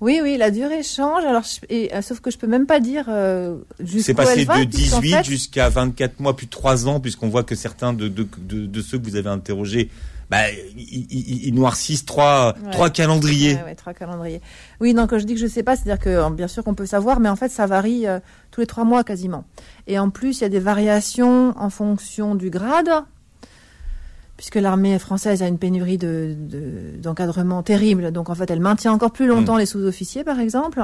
oui, 0.00 0.20
oui, 0.22 0.38
la 0.38 0.50
durée 0.50 0.82
change. 0.82 1.24
Alors, 1.26 1.42
et, 1.68 1.94
euh, 1.94 2.00
sauf 2.00 2.20
que 2.20 2.30
je 2.30 2.38
peux 2.38 2.46
même 2.46 2.64
pas 2.64 2.80
dire 2.80 3.04
euh, 3.08 3.58
C'est 3.84 4.14
passé 4.14 4.46
de 4.46 4.64
18 4.64 5.24
jusqu'à 5.24 5.68
24 5.68 6.20
mois, 6.20 6.34
puis 6.34 6.48
3 6.48 6.88
ans, 6.88 7.00
puisqu'on 7.00 7.28
voit 7.28 7.42
que 7.42 7.54
certains 7.54 7.92
de, 7.92 8.08
de, 8.08 8.26
de, 8.38 8.80
ceux 8.80 8.98
que 8.98 9.04
vous 9.04 9.16
avez 9.16 9.28
interrogés, 9.28 9.90
bah, 10.30 10.48
ils, 10.76 11.52
noircissent 11.54 12.04
trois, 12.04 12.54
trois 12.70 12.88
calendriers. 12.88 13.58
Ouais, 13.64 13.74
trois 13.74 13.94
calendriers. 13.94 14.40
Oui, 14.80 14.94
donc 14.94 15.16
je 15.16 15.24
dis 15.24 15.34
que 15.34 15.40
je 15.40 15.48
sais 15.48 15.64
pas, 15.64 15.74
c'est-à-dire 15.74 16.02
que 16.02 16.30
bien 16.30 16.46
sûr 16.46 16.62
qu'on 16.62 16.74
peut 16.74 16.86
savoir, 16.86 17.18
mais 17.18 17.28
en 17.28 17.36
fait 17.36 17.50
ça 17.50 17.66
varie 17.66 18.06
euh, 18.06 18.20
tous 18.52 18.60
les 18.60 18.66
trois 18.66 18.84
mois 18.84 19.02
quasiment. 19.02 19.44
Et 19.88 19.98
en 19.98 20.10
plus, 20.10 20.38
il 20.38 20.42
y 20.42 20.44
a 20.44 20.48
des 20.48 20.60
variations 20.60 21.52
en 21.56 21.68
fonction 21.68 22.36
du 22.36 22.48
grade 22.48 22.90
puisque 24.40 24.54
l'armée 24.54 24.98
française 24.98 25.42
a 25.42 25.48
une 25.48 25.58
pénurie 25.58 25.98
de, 25.98 26.34
d'encadrement 26.96 27.62
terrible. 27.62 28.10
Donc 28.10 28.30
en 28.30 28.34
fait, 28.34 28.50
elle 28.50 28.60
maintient 28.60 28.90
encore 28.90 29.10
plus 29.10 29.26
longtemps 29.26 29.56
mm. 29.56 29.58
les 29.58 29.66
sous-officiers, 29.66 30.24
par 30.24 30.40
exemple. 30.40 30.82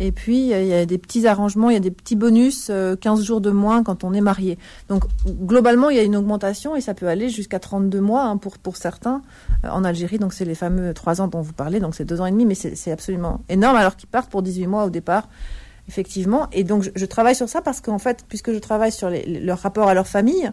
Et 0.00 0.12
puis, 0.12 0.48
il 0.48 0.66
y 0.66 0.72
a 0.72 0.86
des 0.86 0.96
petits 0.96 1.26
arrangements, 1.26 1.68
il 1.68 1.74
y 1.74 1.76
a 1.76 1.80
des 1.80 1.90
petits 1.90 2.16
bonus, 2.16 2.68
15 2.68 2.70
euh, 2.70 3.22
jours 3.22 3.42
de 3.42 3.50
moins 3.50 3.82
quand 3.82 4.02
on 4.02 4.14
est 4.14 4.22
marié. 4.22 4.56
Donc 4.88 5.04
globalement, 5.26 5.90
il 5.90 5.96
y 5.98 6.00
a 6.00 6.04
une 6.04 6.16
augmentation 6.16 6.74
et 6.74 6.80
ça 6.80 6.94
peut 6.94 7.06
aller 7.06 7.28
jusqu'à 7.28 7.58
32 7.58 8.00
mois 8.00 8.22
hein, 8.22 8.38
pour, 8.38 8.56
pour 8.56 8.78
certains 8.78 9.20
euh, 9.66 9.68
en 9.68 9.84
Algérie. 9.84 10.18
Donc 10.18 10.32
c'est 10.32 10.46
les 10.46 10.54
fameux 10.54 10.94
3 10.94 11.20
ans 11.20 11.28
dont 11.28 11.42
vous 11.42 11.52
parlez, 11.52 11.80
donc 11.80 11.94
c'est 11.94 12.06
2 12.06 12.22
ans 12.22 12.26
et 12.26 12.30
demi, 12.30 12.46
mais 12.46 12.54
c'est, 12.54 12.90
absolument 12.90 13.42
énorme 13.50 13.76
alors 13.76 13.96
qu'ils 13.96 14.08
partent 14.08 14.30
pour 14.30 14.40
18 14.40 14.68
mois 14.68 14.84
au 14.86 14.90
départ 14.90 15.28
effectivement. 15.86 16.48
Et 16.50 16.64
donc, 16.64 16.90
je, 16.96 17.04
travaille 17.04 17.34
sur 17.34 17.48
ça 17.48 17.60
parce 17.60 17.82
qu'en 17.82 17.98
fait, 17.98 18.24
puisque 18.26 18.52
je 18.54 18.58
travaille 18.58 18.90
sur 18.90 19.08
leur 19.26 19.58
rapport 19.58 19.86
à 19.86 19.94
leur 19.94 20.08
famille, 20.08 20.50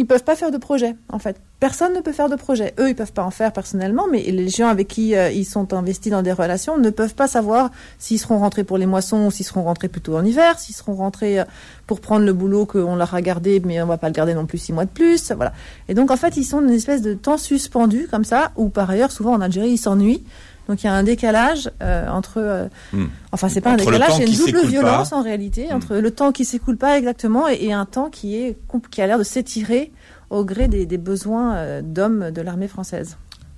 ils 0.00 0.06
peuvent 0.06 0.24
pas 0.24 0.34
faire 0.34 0.50
de 0.50 0.56
projet, 0.56 0.96
en 1.10 1.18
fait. 1.18 1.36
Personne 1.60 1.92
ne 1.92 2.00
peut 2.00 2.12
faire 2.12 2.30
de 2.30 2.34
projet. 2.34 2.72
Eux, 2.78 2.88
ils 2.88 2.94
peuvent 2.94 3.12
pas 3.12 3.22
en 3.22 3.30
faire 3.30 3.52
personnellement, 3.52 4.06
mais 4.10 4.22
les 4.22 4.48
gens 4.48 4.68
avec 4.68 4.88
qui 4.88 5.14
euh, 5.14 5.30
ils 5.30 5.44
sont 5.44 5.74
investis 5.74 6.10
dans 6.10 6.22
des 6.22 6.32
relations 6.32 6.78
ne 6.78 6.88
peuvent 6.88 7.14
pas 7.14 7.28
savoir 7.28 7.70
s'ils 7.98 8.18
seront 8.18 8.38
rentrés 8.38 8.64
pour 8.64 8.78
les 8.78 8.86
moissons 8.86 9.28
s'ils 9.28 9.44
seront 9.44 9.62
rentrés 9.64 9.88
plutôt 9.88 10.16
en 10.16 10.24
hiver, 10.24 10.58
s'ils 10.58 10.74
seront 10.74 10.94
rentrés 10.94 11.40
euh, 11.40 11.44
pour 11.86 12.00
prendre 12.00 12.24
le 12.24 12.32
boulot 12.32 12.64
qu'on 12.64 12.96
leur 12.96 13.14
a 13.14 13.20
gardé, 13.20 13.60
mais 13.62 13.82
on 13.82 13.86
va 13.86 13.98
pas 13.98 14.06
le 14.06 14.14
garder 14.14 14.32
non 14.32 14.46
plus 14.46 14.56
six 14.56 14.72
mois 14.72 14.86
de 14.86 14.90
plus, 14.90 15.32
voilà. 15.32 15.52
Et 15.90 15.92
donc, 15.92 16.10
en 16.10 16.16
fait, 16.16 16.38
ils 16.38 16.44
sont 16.44 16.62
une 16.62 16.70
espèce 16.70 17.02
de 17.02 17.12
temps 17.12 17.36
suspendu, 17.36 18.08
comme 18.10 18.24
ça, 18.24 18.52
ou 18.56 18.70
par 18.70 18.88
ailleurs, 18.88 19.12
souvent 19.12 19.34
en 19.34 19.42
Algérie, 19.42 19.72
ils 19.72 19.78
s'ennuient. 19.78 20.24
Donc 20.70 20.82
il 20.82 20.86
y 20.86 20.88
a 20.88 20.94
un 20.94 21.02
décalage 21.02 21.68
euh, 21.82 22.08
entre, 22.08 22.70
hmm. 22.92 23.06
enfin 23.32 23.48
c'est 23.48 23.60
pas 23.60 23.72
un 23.72 23.76
décalage, 23.76 24.12
c'est 24.16 24.24
une 24.24 24.36
double 24.36 24.66
violence 24.66 25.12
en 25.12 25.20
réalité 25.20 25.66
hmm. 25.68 25.74
entre 25.74 25.96
le 25.96 26.10
temps 26.12 26.30
qui 26.30 26.44
s'écoule 26.44 26.76
pas 26.76 26.96
exactement 26.96 27.48
et, 27.48 27.72
un 27.72 27.86
temps 27.86 28.08
qui 28.08 28.36
est 28.36 28.56
qui 28.90 29.02
a 29.02 29.06
l'air 29.06 29.18
de 29.18 29.24
s'étirer 29.24 29.90
au 30.30 30.44
gré 30.44 30.68
des, 30.68 30.86
besoins 30.96 31.56
euh, 31.56 31.82
d'hommes 31.82 32.30
de 32.30 32.40
l'armée 32.40 32.68
française. 32.68 33.16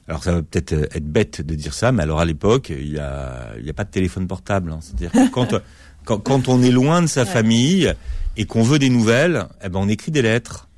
Alors 0.08 0.24
ça 0.24 0.32
va 0.32 0.42
peut-être 0.42 0.72
être 0.72 1.06
bête 1.06 1.42
de 1.42 1.54
dire 1.54 1.74
ça, 1.74 1.92
mais 1.92 2.02
alors 2.02 2.18
à 2.18 2.24
l'époque, 2.24 2.70
il 2.70 2.92
n'y 2.92 2.98
a, 2.98 3.50
y 3.62 3.70
a 3.70 3.74
pas 3.74 3.84
de 3.84 3.90
téléphone 3.90 4.26
portable. 4.26 4.72
Hein. 4.72 4.78
C'est-à-dire 4.80 5.12
que 5.12 5.30
quand, 5.30 5.54
Quand, 6.04 6.18
quand 6.18 6.48
on 6.48 6.62
est 6.62 6.70
loin 6.70 7.02
de 7.02 7.06
sa 7.06 7.24
famille 7.24 7.92
et 8.36 8.44
qu'on 8.44 8.62
veut 8.62 8.78
des 8.78 8.90
nouvelles, 8.90 9.46
eh 9.64 9.68
ben 9.68 9.78
on 9.80 9.88
écrit 9.88 10.10
des 10.10 10.22
lettres. 10.22 10.68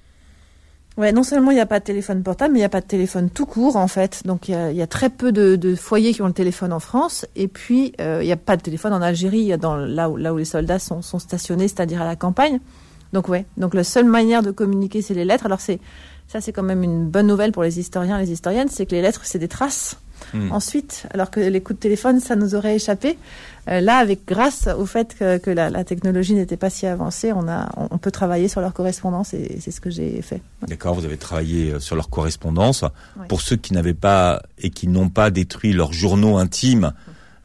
Ouais, 0.96 1.10
non 1.10 1.24
seulement 1.24 1.50
il 1.50 1.54
n'y 1.54 1.60
a 1.60 1.66
pas 1.66 1.80
de 1.80 1.84
téléphone 1.84 2.22
portable, 2.22 2.52
mais 2.52 2.60
il 2.60 2.62
n'y 2.62 2.66
a 2.66 2.68
pas 2.68 2.80
de 2.80 2.86
téléphone 2.86 3.28
tout 3.28 3.46
court 3.46 3.74
en 3.74 3.88
fait. 3.88 4.22
Donc 4.24 4.48
il 4.48 4.54
y 4.72 4.76
y 4.76 4.82
a 4.82 4.86
très 4.86 5.10
peu 5.10 5.32
de, 5.32 5.56
de 5.56 5.74
foyers 5.74 6.14
qui 6.14 6.22
ont 6.22 6.28
le 6.28 6.32
téléphone 6.32 6.72
en 6.72 6.78
France. 6.78 7.26
Et 7.34 7.48
puis 7.48 7.92
euh, 8.00 8.20
il 8.22 8.26
n'y 8.26 8.32
a 8.32 8.36
pas 8.36 8.56
de 8.56 8.62
téléphone 8.62 8.92
en 8.92 9.02
Algérie, 9.02 9.58
dans 9.58 9.76
là 9.76 10.08
où, 10.08 10.16
là 10.16 10.32
où 10.32 10.36
les 10.36 10.44
soldats 10.44 10.78
sont, 10.78 11.02
sont 11.02 11.18
stationnés, 11.18 11.66
c'est-à-dire 11.66 12.00
à 12.00 12.04
la 12.04 12.14
campagne. 12.14 12.60
Donc 13.12 13.28
ouais, 13.28 13.44
donc 13.56 13.74
la 13.74 13.82
seule 13.82 14.04
manière 14.06 14.42
de 14.42 14.52
communiquer 14.52 15.02
c'est 15.02 15.14
les 15.14 15.24
lettres. 15.24 15.46
Alors 15.46 15.60
c'est 15.60 15.80
ça 16.28 16.40
c'est 16.40 16.52
quand 16.52 16.62
même 16.62 16.84
une 16.84 17.08
bonne 17.08 17.26
nouvelle 17.26 17.50
pour 17.50 17.64
les 17.64 17.80
historiens, 17.80 18.18
les 18.18 18.30
historiennes, 18.30 18.68
c'est 18.68 18.86
que 18.86 18.92
les 18.92 19.02
lettres 19.02 19.22
c'est 19.24 19.40
des 19.40 19.48
traces. 19.48 19.98
Hmm. 20.32 20.50
Ensuite, 20.52 21.06
alors 21.12 21.30
que 21.30 21.40
les 21.40 21.60
coups 21.60 21.78
de 21.78 21.82
téléphone, 21.82 22.20
ça 22.20 22.36
nous 22.36 22.54
aurait 22.54 22.76
échappé. 22.76 23.18
Euh, 23.68 23.80
là, 23.80 23.96
avec 23.96 24.26
grâce 24.26 24.68
au 24.78 24.84
fait 24.84 25.16
que, 25.18 25.38
que 25.38 25.50
la, 25.50 25.70
la 25.70 25.84
technologie 25.84 26.34
n'était 26.34 26.56
pas 26.56 26.70
si 26.70 26.86
avancée, 26.86 27.32
on 27.32 27.48
a, 27.48 27.70
on, 27.76 27.88
on 27.90 27.98
peut 27.98 28.10
travailler 28.10 28.48
sur 28.48 28.60
leur 28.60 28.72
correspondance 28.74 29.32
et 29.34 29.58
c'est 29.60 29.70
ce 29.70 29.80
que 29.80 29.90
j'ai 29.90 30.20
fait. 30.22 30.42
D'accord, 30.68 30.94
vous 30.94 31.04
avez 31.04 31.16
travaillé 31.16 31.72
euh, 31.72 31.80
sur 31.80 31.96
leur 31.96 32.10
correspondance. 32.10 32.84
Pour 33.28 33.40
ceux 33.40 33.56
qui 33.56 33.72
n'avaient 33.72 33.94
pas 33.94 34.42
et 34.58 34.70
qui 34.70 34.86
n'ont 34.88 35.08
pas 35.08 35.30
détruit 35.30 35.72
leurs 35.72 35.92
journaux 35.92 36.36
intimes, 36.36 36.92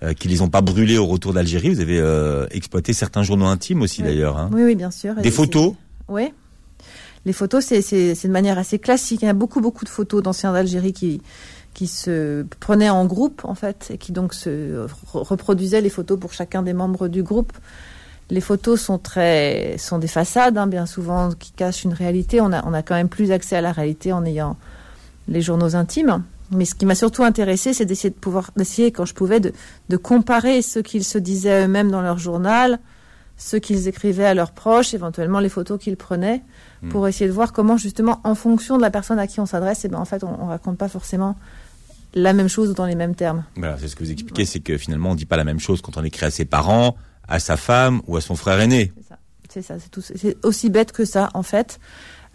euh, 0.01 0.13
qui 0.13 0.27
les 0.27 0.41
ont 0.41 0.49
pas 0.49 0.61
brûlés 0.61 0.97
au 0.97 1.05
retour 1.05 1.33
d'Algérie, 1.33 1.69
vous 1.69 1.81
avez 1.81 1.99
euh, 1.99 2.47
exploité 2.51 2.93
certains 2.93 3.23
journaux 3.23 3.47
intimes 3.47 3.81
aussi 3.81 4.01
d'ailleurs. 4.01 4.37
Hein. 4.37 4.49
Oui, 4.53 4.63
oui, 4.63 4.75
bien 4.75 4.91
sûr. 4.91 5.15
Des 5.15 5.27
Et 5.27 5.31
photos 5.31 5.73
Oui. 6.07 6.29
Les 7.25 7.33
photos, 7.33 7.65
c'est 7.65 7.81
de 7.81 8.31
manière 8.31 8.57
assez 8.57 8.79
classique. 8.79 9.21
Il 9.23 9.25
y 9.25 9.29
a 9.29 9.33
beaucoup 9.33 9.59
beaucoup 9.59 9.83
de 9.83 9.89
photos 9.89 10.23
d'anciens 10.23 10.53
d'Algérie 10.53 10.93
qui 10.93 11.21
qui 11.79 11.87
se 11.87 12.43
prenaient 12.59 12.89
en 12.89 13.05
groupe 13.05 13.45
en 13.45 13.55
fait 13.55 13.87
et 13.93 13.97
qui 13.97 14.11
donc 14.11 14.33
se 14.33 14.49
re- 14.85 15.23
reproduisaient 15.31 15.79
les 15.79 15.89
photos 15.89 16.19
pour 16.19 16.33
chacun 16.33 16.61
des 16.61 16.73
membres 16.73 17.07
du 17.07 17.23
groupe. 17.23 17.53
Les 18.29 18.41
photos 18.41 18.81
sont 18.81 18.97
très 18.97 19.77
sont 19.77 19.97
des 19.97 20.09
façades 20.09 20.57
hein, 20.57 20.67
bien 20.67 20.85
souvent 20.85 21.31
qui 21.31 21.51
cachent 21.53 21.85
une 21.85 21.93
réalité. 21.93 22.41
On 22.41 22.51
a 22.51 22.61
on 22.67 22.73
a 22.73 22.81
quand 22.83 22.95
même 22.95 23.07
plus 23.07 23.31
accès 23.31 23.55
à 23.55 23.61
la 23.61 23.71
réalité 23.71 24.11
en 24.11 24.25
ayant 24.25 24.57
les 25.29 25.41
journaux 25.41 25.73
intimes. 25.77 26.21
Mais 26.51 26.65
ce 26.65 26.75
qui 26.75 26.85
m'a 26.85 26.95
surtout 26.95 27.23
intéressé, 27.23 27.73
c'est 27.73 27.85
d'essayer 27.85 28.09
de 28.09 28.19
pouvoir 28.19 28.51
d'essayer 28.57 28.91
quand 28.91 29.05
je 29.05 29.13
pouvais 29.13 29.39
de 29.39 29.53
de 29.87 29.97
comparer 29.97 30.61
ce 30.61 30.79
qu'ils 30.79 31.05
se 31.05 31.17
disaient 31.17 31.63
eux-mêmes 31.63 31.91
dans 31.91 32.01
leur 32.01 32.17
journal, 32.17 32.79
ce 33.37 33.55
qu'ils 33.55 33.87
écrivaient 33.87 34.25
à 34.25 34.33
leurs 34.33 34.51
proches, 34.51 34.93
éventuellement 34.93 35.39
les 35.39 35.49
photos 35.49 35.79
qu'ils 35.79 35.95
prenaient, 35.97 36.41
Hmm. 36.81 36.89
pour 36.93 37.09
essayer 37.09 37.27
de 37.27 37.33
voir 37.33 37.51
comment 37.51 37.75
justement, 37.75 38.21
en 38.23 38.35
fonction 38.35 38.77
de 38.77 38.81
la 38.81 38.89
personne 38.89 39.19
à 39.19 39.27
qui 39.27 39.41
on 39.41 39.45
s'adresse, 39.45 39.83
et 39.83 39.89
ben 39.89 39.99
en 39.99 40.05
fait, 40.05 40.23
on, 40.23 40.33
on 40.43 40.47
raconte 40.47 40.77
pas 40.77 40.87
forcément 40.87 41.35
la 42.13 42.33
même 42.33 42.47
chose 42.47 42.69
ou 42.69 42.73
dans 42.73 42.85
les 42.85 42.95
mêmes 42.95 43.15
termes. 43.15 43.45
Voilà, 43.55 43.77
c'est 43.77 43.87
ce 43.87 43.95
que 43.95 44.03
vous 44.03 44.11
expliquez, 44.11 44.45
c'est 44.45 44.59
que 44.59 44.77
finalement 44.77 45.11
on 45.11 45.15
dit 45.15 45.25
pas 45.25 45.37
la 45.37 45.43
même 45.43 45.59
chose 45.59 45.81
quand 45.81 45.97
on 45.97 46.03
écrit 46.03 46.25
à 46.25 46.31
ses 46.31 46.45
parents, 46.45 46.95
à 47.27 47.39
sa 47.39 47.57
femme 47.57 48.01
ou 48.07 48.17
à 48.17 48.21
son 48.21 48.35
frère 48.35 48.59
aîné. 48.59 48.91
C'est 49.49 49.63
ça, 49.63 49.75
c'est 50.15 50.37
aussi 50.45 50.69
bête 50.69 50.91
que 50.91 51.05
ça, 51.05 51.29
en 51.33 51.41
fait. 51.41 51.79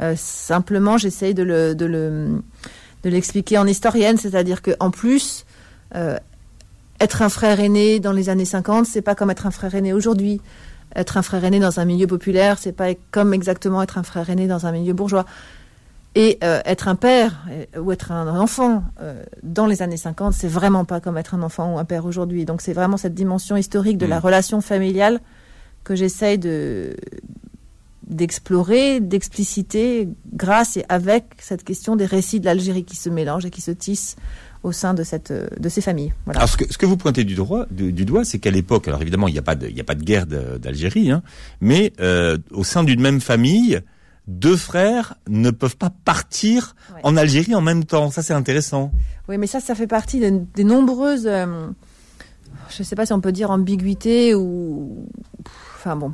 Euh, 0.02 0.14
simplement, 0.16 0.98
j'essaye 0.98 1.32
de 1.32 1.44
le, 1.44 1.76
de 1.76 1.86
le, 1.86 2.42
de 3.04 3.08
l'expliquer 3.08 3.56
en 3.56 3.66
historienne, 3.66 4.16
c'est-à-dire 4.16 4.62
que 4.62 4.72
en 4.80 4.90
plus, 4.90 5.46
euh, 5.94 6.18
être 6.98 7.22
un 7.22 7.28
frère 7.28 7.60
aîné 7.60 8.00
dans 8.00 8.12
les 8.12 8.28
années 8.30 8.44
50, 8.44 8.86
c'est 8.86 9.02
pas 9.02 9.14
comme 9.14 9.30
être 9.30 9.46
un 9.46 9.52
frère 9.52 9.74
aîné 9.76 9.92
aujourd'hui. 9.92 10.40
Être 10.96 11.16
un 11.16 11.22
frère 11.22 11.44
aîné 11.44 11.60
dans 11.60 11.78
un 11.78 11.84
milieu 11.84 12.06
populaire, 12.08 12.58
c'est 12.58 12.72
pas 12.72 12.94
comme 13.12 13.32
exactement 13.32 13.82
être 13.82 13.98
un 13.98 14.02
frère 14.02 14.28
aîné 14.30 14.48
dans 14.48 14.66
un 14.66 14.72
milieu 14.72 14.92
bourgeois. 14.92 15.24
Et 16.16 16.38
euh, 16.44 16.60
être 16.64 16.86
un 16.86 16.94
père 16.94 17.44
euh, 17.50 17.80
ou 17.80 17.90
être 17.90 18.12
un 18.12 18.38
enfant 18.38 18.84
euh, 19.00 19.24
dans 19.42 19.66
les 19.66 19.82
années 19.82 19.96
50, 19.96 20.32
c'est 20.32 20.48
vraiment 20.48 20.84
pas 20.84 21.00
comme 21.00 21.18
être 21.18 21.34
un 21.34 21.42
enfant 21.42 21.74
ou 21.74 21.78
un 21.78 21.84
père 21.84 22.06
aujourd'hui. 22.06 22.44
Donc 22.44 22.62
c'est 22.62 22.72
vraiment 22.72 22.96
cette 22.96 23.14
dimension 23.14 23.56
historique 23.56 23.98
de 23.98 24.06
la 24.06 24.18
Mm. 24.20 24.24
relation 24.24 24.60
familiale 24.60 25.20
que 25.82 25.94
j'essaye 25.94 26.38
de 26.38 26.96
d'explorer, 28.06 29.00
d'expliciter 29.00 30.08
grâce 30.34 30.76
et 30.76 30.84
avec 30.90 31.24
cette 31.38 31.64
question 31.64 31.96
des 31.96 32.04
récits 32.04 32.38
de 32.38 32.44
l'Algérie 32.44 32.84
qui 32.84 32.96
se 32.96 33.08
mélangent 33.08 33.46
et 33.46 33.50
qui 33.50 33.62
se 33.62 33.70
tissent 33.70 34.16
au 34.62 34.72
sein 34.72 34.94
de 34.94 35.02
cette 35.02 35.30
euh, 35.30 35.48
de 35.58 35.68
ces 35.68 35.80
familles. 35.80 36.12
Voilà. 36.26 36.40
Alors 36.40 36.48
ce 36.48 36.56
que, 36.56 36.70
ce 36.70 36.78
que 36.78 36.86
vous 36.86 36.96
pointez 36.96 37.24
du, 37.24 37.34
droit, 37.34 37.66
du, 37.70 37.92
du 37.92 38.04
doigt, 38.04 38.24
c'est 38.24 38.38
qu'à 38.38 38.50
l'époque, 38.50 38.88
alors 38.88 39.00
évidemment 39.02 39.26
il 39.26 39.32
n'y 39.32 39.38
a 39.38 39.42
pas 39.42 39.54
de, 39.54 39.66
il 39.68 39.76
y 39.76 39.80
a 39.80 39.84
pas 39.84 39.94
de 39.94 40.02
guerre 40.04 40.26
d'Algérie, 40.26 41.10
hein, 41.10 41.22
mais 41.60 41.92
euh, 42.00 42.38
au 42.50 42.62
sein 42.64 42.84
d'une 42.84 43.00
même 43.00 43.20
famille, 43.20 43.80
deux 44.26 44.56
frères 44.56 45.14
ne 45.28 45.50
peuvent 45.50 45.76
pas 45.76 45.90
partir 46.04 46.74
Ouais. 46.94 47.00
en 47.02 47.16
Algérie 47.16 47.54
en 47.54 47.60
même 47.60 47.84
temps. 47.84 48.10
Ça 48.10 48.22
c'est 48.22 48.32
intéressant. 48.34 48.90
Oui, 49.28 49.38
mais 49.38 49.46
ça, 49.46 49.60
ça 49.60 49.74
fait 49.74 49.86
partie 49.86 50.20
des, 50.20 50.30
des 50.30 50.64
nombreuses, 50.64 51.26
euh, 51.26 51.66
je 52.70 52.82
ne 52.82 52.84
sais 52.84 52.96
pas 52.96 53.06
si 53.06 53.12
on 53.12 53.20
peut 53.20 53.32
dire 53.32 53.50
ambiguïté 53.50 54.34
ou, 54.34 55.06
enfin 55.76 55.96
bon, 55.96 56.12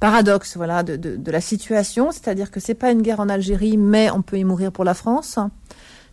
paradoxe, 0.00 0.56
voilà, 0.56 0.82
de, 0.82 0.96
de, 0.96 1.16
de 1.16 1.30
la 1.30 1.40
situation. 1.40 2.10
C'est-à-dire 2.12 2.50
que 2.50 2.60
c'est 2.60 2.74
pas 2.74 2.92
une 2.92 3.02
guerre 3.02 3.20
en 3.20 3.28
Algérie, 3.28 3.76
mais 3.76 4.10
on 4.10 4.22
peut 4.22 4.38
y 4.38 4.44
mourir 4.44 4.72
pour 4.72 4.84
la 4.84 4.94
France. 4.94 5.38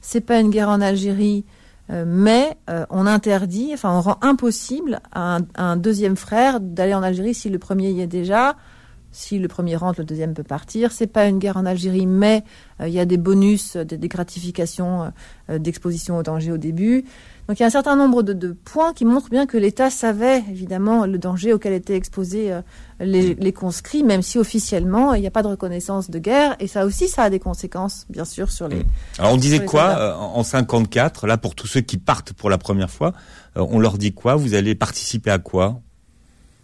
C'est 0.01 0.21
pas 0.21 0.39
une 0.39 0.49
guerre 0.49 0.69
en 0.69 0.81
Algérie, 0.81 1.45
euh, 1.89 2.03
mais 2.05 2.57
euh, 2.69 2.85
on 2.89 3.05
interdit, 3.07 3.71
enfin, 3.73 3.91
on 3.97 4.01
rend 4.01 4.17
impossible 4.21 4.99
à 5.11 5.37
un, 5.37 5.41
à 5.55 5.63
un 5.63 5.77
deuxième 5.77 6.15
frère 6.17 6.59
d'aller 6.59 6.93
en 6.93 7.03
Algérie 7.03 7.33
si 7.33 7.49
le 7.49 7.59
premier 7.59 7.89
y 7.91 8.01
est 8.01 8.07
déjà. 8.07 8.55
Si 9.17 9.39
le 9.39 9.47
premier 9.47 9.75
rentre, 9.75 9.99
le 9.99 10.05
deuxième 10.05 10.35
peut 10.35 10.43
partir. 10.43 10.91
C'est 10.91 11.07
pas 11.07 11.25
une 11.25 11.39
guerre 11.39 11.57
en 11.57 11.65
Algérie, 11.65 12.05
mais 12.05 12.43
euh, 12.79 12.87
il 12.87 12.93
y 12.93 12.99
a 12.99 13.05
des 13.05 13.17
bonus, 13.17 13.75
euh, 13.75 13.83
des, 13.83 13.97
des 13.97 14.07
gratifications 14.07 15.11
euh, 15.49 15.57
d'exposition 15.57 16.17
au 16.17 16.23
danger 16.23 16.51
au 16.51 16.57
début. 16.57 17.03
Donc 17.47 17.57
il 17.57 17.61
y 17.61 17.63
a 17.63 17.65
un 17.65 17.71
certain 17.71 17.95
nombre 17.95 18.21
de, 18.21 18.33
de 18.33 18.51
points 18.51 18.93
qui 18.93 19.05
montrent 19.05 19.31
bien 19.31 19.47
que 19.47 19.57
l'État 19.57 19.89
savait 19.89 20.43
évidemment 20.51 21.07
le 21.07 21.17
danger 21.17 21.51
auquel 21.51 21.73
étaient 21.73 21.95
exposés 21.95 22.51
euh, 22.51 22.61
les, 22.99 23.33
les 23.33 23.53
conscrits, 23.53 24.03
même 24.03 24.21
si 24.21 24.37
officiellement 24.37 25.15
il 25.15 25.21
n'y 25.21 25.27
a 25.27 25.31
pas 25.31 25.41
de 25.41 25.47
reconnaissance 25.47 26.11
de 26.11 26.19
guerre. 26.19 26.55
Et 26.59 26.67
ça 26.67 26.85
aussi, 26.85 27.07
ça 27.07 27.23
a 27.23 27.29
des 27.31 27.39
conséquences, 27.39 28.05
bien 28.11 28.25
sûr, 28.25 28.51
sur 28.51 28.67
les. 28.67 28.85
Alors 29.17 29.33
on 29.33 29.37
disait 29.37 29.65
quoi 29.65 30.15
en 30.15 30.37
en 30.37 30.43
54 30.43 31.25
Là 31.25 31.39
pour 31.39 31.55
tous 31.55 31.65
ceux 31.65 31.81
qui 31.81 31.97
partent 31.97 32.33
pour 32.33 32.51
la 32.51 32.59
première 32.59 32.91
fois, 32.91 33.13
on 33.55 33.79
leur 33.79 33.97
dit 33.97 34.13
quoi? 34.13 34.35
Vous 34.35 34.53
allez 34.53 34.75
participer 34.75 35.31
à 35.31 35.39
quoi? 35.39 35.81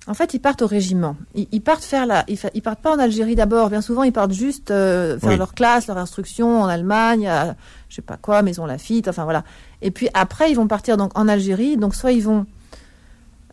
En 0.06 0.14
fait, 0.14 0.34
ils 0.34 0.40
partent 0.40 0.62
au 0.62 0.68
régiment. 0.68 1.16
Ils, 1.34 1.48
ils 1.54 1.62
partent 1.62 1.84
faire 1.84 2.06
la. 2.06 2.26
Ils, 2.28 2.62
partent 2.62 2.82
pas 2.82 2.94
en 2.94 3.00
Algérie 3.00 3.36
d'abord. 3.36 3.70
Bien 3.70 3.82
souvent, 3.82 4.04
ils 4.04 4.12
partent 4.12 4.34
juste 4.34 4.70
euh, 4.70 5.18
faire 5.18 5.30
Oui. 5.30 5.38
leur 5.38 5.54
classe, 5.54 5.88
leur 5.88 5.98
instruction 5.98 6.62
en 6.62 6.66
Allemagne, 6.66 7.28
à, 7.28 7.56
je 7.88 7.96
sais 7.96 8.02
pas 8.02 8.18
quoi, 8.18 8.42
Maison 8.42 8.66
Lafitte, 8.66 9.08
enfin 9.08 9.24
voilà. 9.24 9.44
Et 9.82 9.92
puis 9.92 10.10
après, 10.14 10.52
ils 10.52 10.56
vont 10.56 10.68
partir 10.68 10.98
donc 10.98 11.18
en 11.18 11.28
Algérie. 11.30 11.78
Donc 11.78 11.96
soit 11.96 12.12
ils 12.12 12.22
vont 12.24 12.46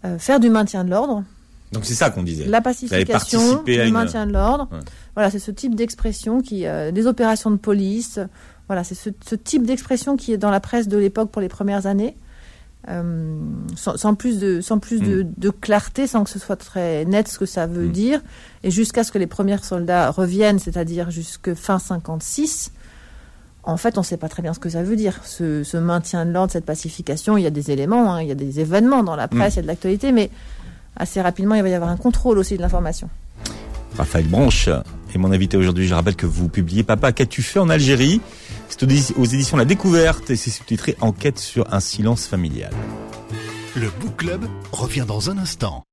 euh, 0.05 0.19
faire 0.19 0.41
du 0.41 0.51
maintien 0.51 0.83
de 0.85 0.91
l'ordre, 0.91 1.23
Donc 1.73 1.85
c'est 1.85 1.95
ça 1.95 2.11
qu'on 2.11 2.23
disait. 2.25 2.47
la 2.47 2.61
pacification, 2.61 3.63
le 3.67 3.87
une- 3.87 3.93
maintien 3.93 4.27
de 4.27 4.33
l'ordre. 4.33 4.67
Ouais. 4.73 4.79
Voilà, 5.15 5.31
c'est 5.31 5.39
ce 5.39 5.51
type 5.53 5.75
d'expression 5.77 6.41
qui, 6.41 6.67
euh, 6.67 6.91
des 6.91 7.07
opérations 7.07 7.51
de 7.53 7.57
police. 7.59 8.19
Voilà, 8.67 8.83
c'est 8.83 8.95
ce, 8.97 9.11
ce 9.29 9.35
type 9.37 9.67
d'expression 9.67 10.17
qui 10.17 10.33
est 10.33 10.39
dans 10.39 10.51
la 10.51 10.61
presse 10.61 10.89
de 10.89 10.97
l'époque 10.97 11.31
pour 11.31 11.43
les 11.43 11.49
premières 11.49 11.87
années, 11.87 12.17
euh, 12.89 13.39
sans, 13.77 13.97
sans 13.97 14.15
plus 14.15 14.39
de, 14.39 14.61
sans 14.61 14.79
plus 14.79 15.01
de, 15.01 15.27
de 15.37 15.51
clarté, 15.51 16.07
sans 16.07 16.25
que 16.25 16.31
ce 16.31 16.39
soit 16.39 16.57
très 16.57 17.05
net 17.05 17.29
ce 17.29 17.39
que 17.39 17.47
ça 17.47 17.67
veut 17.67 17.87
Mm. 17.89 17.93
dire, 17.93 18.21
et 18.63 18.71
jusqu'à 18.71 19.05
ce 19.05 19.13
que 19.13 19.19
les 19.19 19.27
premiers 19.27 19.59
soldats 19.59 20.11
reviennent, 20.11 20.59
c'est-à-dire 20.59 21.11
jusque 21.11 21.55
fin 21.55 21.79
56. 21.79 22.73
En 23.63 23.77
fait, 23.77 23.99
on 23.99 24.01
ne 24.01 24.07
sait 24.07 24.17
pas 24.17 24.29
très 24.31 24.43
bien 24.43 24.55
ce 24.55 24.59
que 24.59 24.71
ça 24.71 24.83
veut 24.83 24.97
dire. 24.97 25.21
Ce, 25.25 25.63
ce 25.63 25.77
maintien 25.77 26.25
de 26.25 26.31
l'ordre, 26.33 26.51
cette 26.51 26.65
pacification, 26.65 27.37
il 27.37 27.43
y 27.43 27.47
a 27.47 27.51
des 27.51 27.71
éléments, 27.71 28.15
hein, 28.15 28.23
il 28.23 28.29
y 28.29 28.33
a 28.33 28.35
des 28.35 28.59
événements 28.61 29.03
dans 29.03 29.17
la 29.17 29.29
presse, 29.29 29.55
il 29.55 29.57
y 29.57 29.59
a 29.61 29.63
de 29.63 29.67
l'actualité, 29.67 30.13
mais 30.13 30.31
assez 30.97 31.21
rapidement, 31.21 31.55
il 31.55 31.63
va 31.63 31.69
y 31.69 31.75
avoir 31.75 31.91
un 31.91 31.99
contrôle 31.99 32.39
aussi 32.39 32.57
de 32.57 32.63
l'information. 32.63 33.11
Raphaël 34.01 34.29
Branche 34.29 34.71
est 35.15 35.19
mon 35.19 35.31
invité 35.31 35.59
aujourd'hui. 35.59 35.87
Je 35.87 35.93
rappelle 35.93 36.17
que 36.17 36.25
vous 36.25 36.49
publiez 36.49 36.83
Papa, 36.83 37.13
qu'as-tu 37.13 37.43
fait 37.43 37.59
en 37.59 37.69
Algérie? 37.69 38.23
C'est 38.71 38.83
aux 38.83 39.25
éditions 39.27 39.59
La 39.59 39.67
Découverte 39.67 40.31
et 40.31 40.37
c'est 40.37 40.49
sous-titré 40.49 40.97
Enquête 41.03 41.39
sur 41.39 41.71
un 41.71 41.81
silence 41.81 42.27
familial. 42.27 42.73
Le 43.77 43.91
Book 44.01 44.17
Club 44.17 44.47
revient 44.73 45.05
dans 45.07 45.29
un 45.29 45.37
instant. 45.37 45.85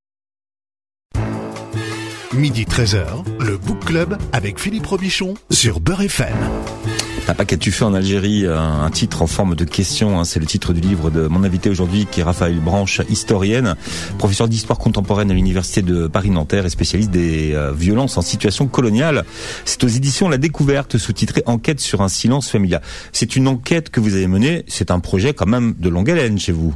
Midi 2.33 2.63
13h, 2.63 3.25
le 3.41 3.57
Book 3.57 3.83
Club 3.83 4.17
avec 4.31 4.57
Philippe 4.57 4.85
Robichon 4.85 5.33
sur 5.51 5.81
Beurre 5.81 6.03
FM. 6.03 6.37
Papa, 7.27 7.43
qu'as-tu 7.43 7.73
fait 7.73 7.83
en 7.83 7.93
Algérie 7.93 8.45
un, 8.47 8.83
un 8.83 8.89
titre 8.89 9.21
en 9.21 9.27
forme 9.27 9.53
de 9.55 9.65
question. 9.65 10.17
hein, 10.17 10.23
c'est 10.23 10.39
le 10.39 10.45
titre 10.45 10.71
du 10.71 10.79
livre 10.79 11.09
de 11.11 11.27
mon 11.27 11.43
invité 11.43 11.69
aujourd'hui, 11.69 12.07
qui 12.09 12.21
est 12.21 12.23
Raphaël 12.23 12.57
Branche, 12.61 13.01
historienne, 13.09 13.75
professeur 14.17 14.47
d'histoire 14.47 14.79
contemporaine 14.79 15.29
à 15.29 15.33
l'université 15.33 15.81
de 15.81 16.07
Paris-Nanterre 16.07 16.65
et 16.65 16.69
spécialiste 16.69 17.11
des 17.11 17.51
euh, 17.53 17.73
violences 17.73 18.17
en 18.17 18.21
situation 18.21 18.67
coloniale. 18.67 19.25
C'est 19.65 19.83
aux 19.83 19.89
éditions 19.89 20.29
La 20.29 20.37
Découverte, 20.37 20.97
sous-titré 20.97 21.43
Enquête 21.47 21.81
sur 21.81 21.99
un 22.01 22.07
silence 22.07 22.49
familial. 22.49 22.81
C'est 23.11 23.35
une 23.35 23.49
enquête 23.49 23.89
que 23.89 23.99
vous 23.99 24.13
avez 24.15 24.27
menée. 24.27 24.63
C'est 24.69 24.89
un 24.89 24.99
projet 25.01 25.33
quand 25.33 25.47
même 25.47 25.75
de 25.77 25.89
longue 25.89 26.09
haleine 26.09 26.39
chez 26.39 26.53
vous. 26.53 26.73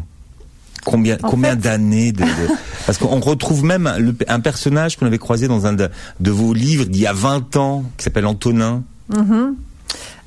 Combien, 0.84 1.16
En 1.24 1.30
combien 1.30 1.52
fait- 1.52 1.56
d'années 1.62 2.12
de, 2.12 2.24
de- 2.24 2.28
Parce 2.86 2.98
qu'on 2.98 3.22
retrouve 3.22 3.64
même 3.64 3.90
le- 3.98 4.16
un 4.28 4.42
personnage 4.42 4.98
qu'on 4.98 5.06
avait 5.06 5.18
croisé 5.18 5.48
dans 5.48 5.66
un 5.66 5.72
de, 5.74 5.88
de 6.20 6.32
vos 6.32 6.54
livres 6.54 6.84
d'il 6.86 7.04
y 7.04 7.08
a 7.08 7.14
20 7.14 7.56
ans, 7.56 7.86
qui 7.98 8.04
s'appelle 8.04 8.26
Antonin. 8.26 8.84
Mhm. 9.16 9.56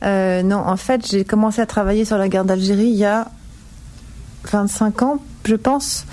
Euh, 0.04 0.42
non, 0.42 0.58
en 0.58 0.76
fait, 0.76 1.06
j'ai 1.08 1.24
commencé 1.24 1.60
à 1.60 1.66
travailler 1.66 2.04
sur 2.04 2.18
la 2.18 2.28
guerre 2.28 2.44
d'Algérie 2.44 2.88
il 2.88 2.96
y 2.96 3.04
a 3.04 3.28
25 4.50 5.02
ans, 5.02 5.18
je 5.44 5.54
pense. 5.54 6.06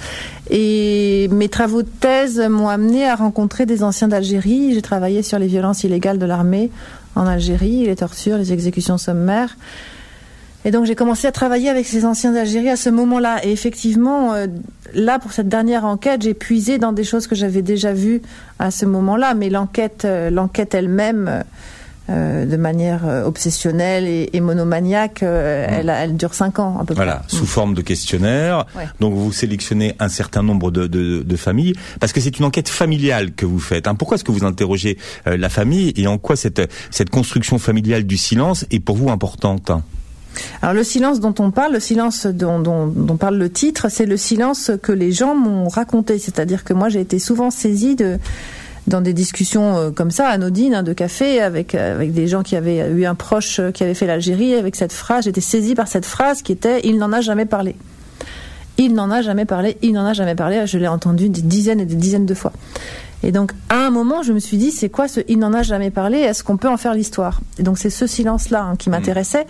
Et 0.50 1.28
mes 1.32 1.50
travaux 1.50 1.84
de 1.84 1.90
thèse 2.00 2.40
m'ont 2.40 2.70
amené 2.70 3.08
à 3.08 3.16
rencontrer 3.16 3.66
des 3.66 3.84
anciens 3.84 4.08
d'Algérie. 4.08 4.74
J'ai 4.74 4.82
travaillé 4.82 5.24
sur 5.24 5.40
les 5.40 5.48
violences 5.48 5.84
illégales 5.84 6.18
de 6.18 6.26
l'armée 6.26 6.72
en 7.16 7.28
Algérie, 7.28 7.86
les 7.86 7.96
tortures, 7.96 8.38
les 8.38 8.54
exécutions 8.54 8.98
sommaires. 8.98 9.58
Et 10.64 10.70
donc 10.72 10.86
j'ai 10.86 10.96
commencé 10.96 11.26
à 11.28 11.32
travailler 11.32 11.70
avec 11.70 11.88
ces 11.88 12.06
anciens 12.06 12.34
d'Algérie 12.34 12.70
à 12.70 12.76
ce 12.76 12.90
moment-là. 12.90 13.44
Et 13.44 13.52
effectivement, 13.52 14.34
euh, 14.34 14.48
là, 14.94 15.18
pour 15.18 15.34
cette 15.34 15.50
dernière 15.50 15.86
enquête, 15.86 16.22
j'ai 16.22 16.36
puisé 16.36 16.78
dans 16.78 16.92
des 16.92 17.04
choses 17.04 17.28
que 17.28 17.36
j'avais 17.36 17.64
déjà 17.64 17.94
vues 17.94 18.22
à 18.60 18.70
ce 18.70 18.86
moment-là. 18.86 19.34
Mais 19.34 19.50
l'enquête, 19.50 20.06
euh, 20.06 20.30
l'enquête 20.30 20.76
elle-même, 20.76 21.44
de 22.12 22.58
manière 22.58 23.06
obsessionnelle 23.26 24.06
et, 24.08 24.40
monomaniaque, 24.42 25.24
elle, 25.24 25.90
elle, 25.90 26.18
dure 26.18 26.34
cinq 26.34 26.60
ans 26.60 26.78
à 26.80 26.86
peu 26.86 26.94
près. 26.94 27.04
Voilà, 27.04 27.22
sous 27.28 27.46
forme 27.46 27.74
de 27.74 27.82
questionnaire. 27.82 28.66
Donc 29.00 29.14
vous 29.14 29.32
sélectionnez 29.32 29.96
un 30.00 30.10
certain 30.10 30.44
nombre 30.44 30.72
de, 30.72 30.88
de, 30.88 31.24
de 31.24 31.36
familles, 31.36 31.74
parce 32.00 32.14
que 32.14 32.20
c'est 32.20 32.38
une 32.40 32.46
enquête 32.46 32.70
familiale 32.70 33.34
que 33.34 33.46
vous 33.46 33.60
faites. 33.60 33.88
Hein. 33.88 33.96
Pourquoi 33.96 34.16
est-ce 34.16 34.24
que 34.24 34.32
vous 34.32 34.46
interrogez 34.46 34.98
la 35.26 35.50
famille 35.50 35.94
et 35.96 36.08
en 36.08 36.18
quoi 36.18 36.36
cette, 36.36 36.62
cette 36.90 37.10
construction 37.10 37.58
familiale 37.60 38.04
du 38.04 38.18
silence 38.18 38.66
est 38.72 38.80
pour 38.80 38.98
vous 38.98 39.10
importante? 39.10 39.72
Alors 40.62 40.74
le 40.74 40.84
silence 40.84 41.20
dont 41.20 41.34
on 41.40 41.52
parle, 41.52 41.74
le 41.74 41.80
silence 41.80 42.26
dont, 42.26 42.60
dont, 42.60 43.18
parle 43.18 43.38
le 43.38 43.50
titre, 43.50 43.90
c'est 43.90 44.06
le 44.06 44.18
silence 44.18 44.72
que 44.82 44.92
les 44.92 45.12
gens 45.12 45.36
m'ont 45.36 45.68
raconté. 45.68 46.20
C'est-à-dire 46.20 46.64
que 46.64 46.74
moi 46.74 46.90
j'ai 46.90 47.02
été 47.02 47.20
souvent 47.20 47.52
saisie 47.52 47.96
de 47.96 48.18
dans 48.88 49.02
des 49.02 49.14
discussions 49.14 49.78
euh, 49.78 49.92
comme 49.92 50.12
ça, 50.12 50.28
anodines, 50.28 50.74
hein, 50.74 50.84
de 50.84 50.94
café, 50.94 51.40
avec, 51.42 51.76
avec 51.76 52.14
des 52.14 52.28
gens 52.28 52.44
qui 52.44 52.56
avaient 52.56 52.90
eu 52.90 53.06
un 53.06 53.16
proche 53.16 53.60
euh, 53.60 53.72
qui 53.72 53.84
avait 53.84 53.94
fait 53.94 54.08
l'Algérie, 54.08 54.56
avec 54.56 54.76
cette 54.76 54.94
phrase, 54.94 55.26
j'étais 55.26 55.42
saisie 55.42 55.76
par 55.76 55.88
cette 55.88 56.06
phrase 56.06 56.42
qui 56.42 56.52
était 56.52 56.82
«il 56.84 56.98
n'en 56.98 57.12
a 57.12 57.22
jamais 57.22 57.46
parlé». 57.46 57.76
Il 58.78 58.94
n'en 58.94 59.12
a 59.12 59.22
jamais 59.22 59.46
parlé, 59.46 59.78
il 59.82 59.92
n'en 59.92 60.06
a 60.06 60.14
jamais 60.14 60.34
parlé, 60.34 60.66
je 60.66 60.78
l'ai 60.78 60.88
entendu 60.88 61.30
des 61.30 61.42
dizaines 61.42 61.80
et 61.80 61.86
des 61.86 61.96
dizaines 61.96 62.26
de 62.26 62.34
fois. 62.34 62.54
Et 63.22 63.32
donc, 63.32 63.52
à 63.70 63.76
un 63.76 63.92
moment, 63.92 64.24
je 64.24 64.34
me 64.34 64.40
suis 64.40 64.58
dit, 64.58 64.72
c'est 64.72 64.90
quoi 64.90 65.08
ce 65.08 65.20
il 65.28 65.38
n'en 65.38 65.54
a 65.54 65.62
jamais 65.62 65.92
parlé? 65.92 66.18
Est-ce 66.18 66.44
qu'on 66.44 66.58
peut 66.58 66.70
en 66.70 66.78
faire 66.78 66.96
l'histoire? 66.96 67.42
Et 67.60 67.64
donc, 67.64 67.78
c'est 67.78 67.92
ce 67.92 68.08
silence-là 68.08 68.64
hein, 68.64 68.76
qui 68.78 68.90
m'intéressait 68.90 69.46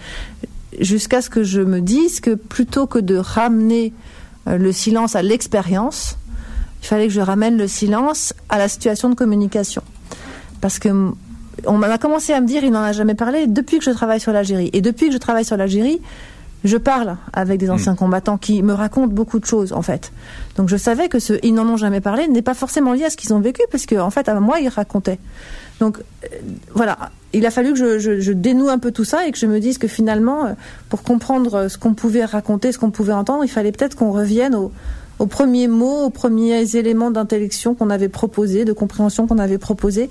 jusqu'à 0.80 1.22
ce 1.22 1.30
que 1.30 1.44
je 1.44 1.62
me 1.62 1.80
dise 1.80 2.20
que 2.20 2.32
plutôt 2.32 2.88
que 2.88 3.00
de 3.00 3.16
ramener 3.16 3.94
euh, 4.48 4.58
le 4.58 4.72
silence 4.72 5.16
à 5.16 5.22
l'expérience, 5.22 6.18
il 6.82 6.88
fallait 6.88 7.08
que 7.08 7.14
je 7.14 7.22
ramène 7.22 7.58
le 7.58 7.68
silence 7.68 8.34
à 8.50 8.58
la 8.58 8.68
situation 8.68 9.10
de 9.10 9.16
communication. 9.16 9.84
Parce 10.62 10.80
que 10.80 10.90
on 11.68 11.78
m'a 11.78 11.98
commencé 11.98 12.34
à 12.34 12.42
me 12.42 12.48
dire, 12.48 12.64
il 12.64 12.72
n'en 12.72 12.82
a 12.82 12.92
jamais 12.92 13.14
parlé 13.14 13.46
depuis 13.48 13.78
que 13.78 13.84
je 13.84 13.92
travaille 13.92 14.20
sur 14.20 14.32
l'Algérie. 14.32 14.70
Et 14.74 14.82
depuis 14.82 15.08
que 15.08 15.14
je 15.14 15.20
travaille 15.20 15.46
sur 15.46 15.58
l'Algérie, 15.58 16.02
je 16.64 16.78
parle 16.78 17.18
avec 17.34 17.60
des 17.60 17.70
anciens 17.70 17.94
hmm. 17.94 17.98
combattants 17.98 18.38
qui 18.38 18.62
me 18.62 18.74
racontent 18.74 19.12
beaucoup 19.12 19.40
de 19.40 19.46
choses, 19.46 19.74
en 19.74 19.82
fait. 19.82 20.12
Donc 20.58 20.70
je 20.70 20.78
savais 20.78 21.10
que 21.10 21.20
ce 21.20 21.34
ils 21.44 21.54
n'en 21.54 21.68
ont 21.68 21.78
jamais 21.78 22.02
parlé 22.02 22.28
n'est 22.28 22.42
pas 22.42 22.54
forcément 22.54 22.94
lié 22.94 23.06
à 23.06 23.10
ce 23.10 23.18
qu'ils 23.18 23.34
ont 23.34 23.40
vécu, 23.40 23.62
parce 23.72 23.86
qu'en 23.86 24.06
en 24.06 24.10
fait, 24.10 24.30
à 24.30 24.40
moi, 24.40 24.60
ils 24.60 24.70
racontaient. 24.70 25.20
Donc 25.80 25.98
euh, 25.98 26.28
voilà, 26.74 26.98
il 27.34 27.46
a 27.46 27.52
fallu 27.52 27.74
que 27.74 27.98
je, 27.98 28.32
dénoue 28.32 28.70
un 28.70 28.78
peu 28.78 28.92
tout 28.92 29.06
ça 29.06 29.26
et 29.26 29.32
que 29.32 29.38
je 29.38 29.48
me 29.48 29.60
dise 29.60 29.78
que 29.78 29.88
finalement, 29.88 30.46
euh, 30.46 30.54
pour 30.90 31.02
comprendre 31.02 31.68
ce 31.68 31.78
qu'on 31.78 31.94
pouvait 31.94 32.26
raconter, 32.26 32.72
ce 32.72 32.78
qu'on 32.78 32.92
pouvait 32.92 33.14
entendre, 33.14 33.44
il 33.44 33.50
fallait 33.50 33.72
peut-être 33.72 33.96
qu'on 33.96 34.12
revienne 34.12 34.56
aux 35.22 35.28
premiers 35.28 35.68
mots, 35.68 36.06
aux 36.06 36.10
premiers 36.10 36.76
éléments 36.76 37.12
d'intellection 37.12 37.76
qu'on 37.76 37.92
avait 37.92 38.10
proposés, 38.10 38.66
de 38.66 38.74
compréhension 38.74 39.28
qu'on 39.28 39.38
avait 39.38 39.60
proposés, 39.60 40.10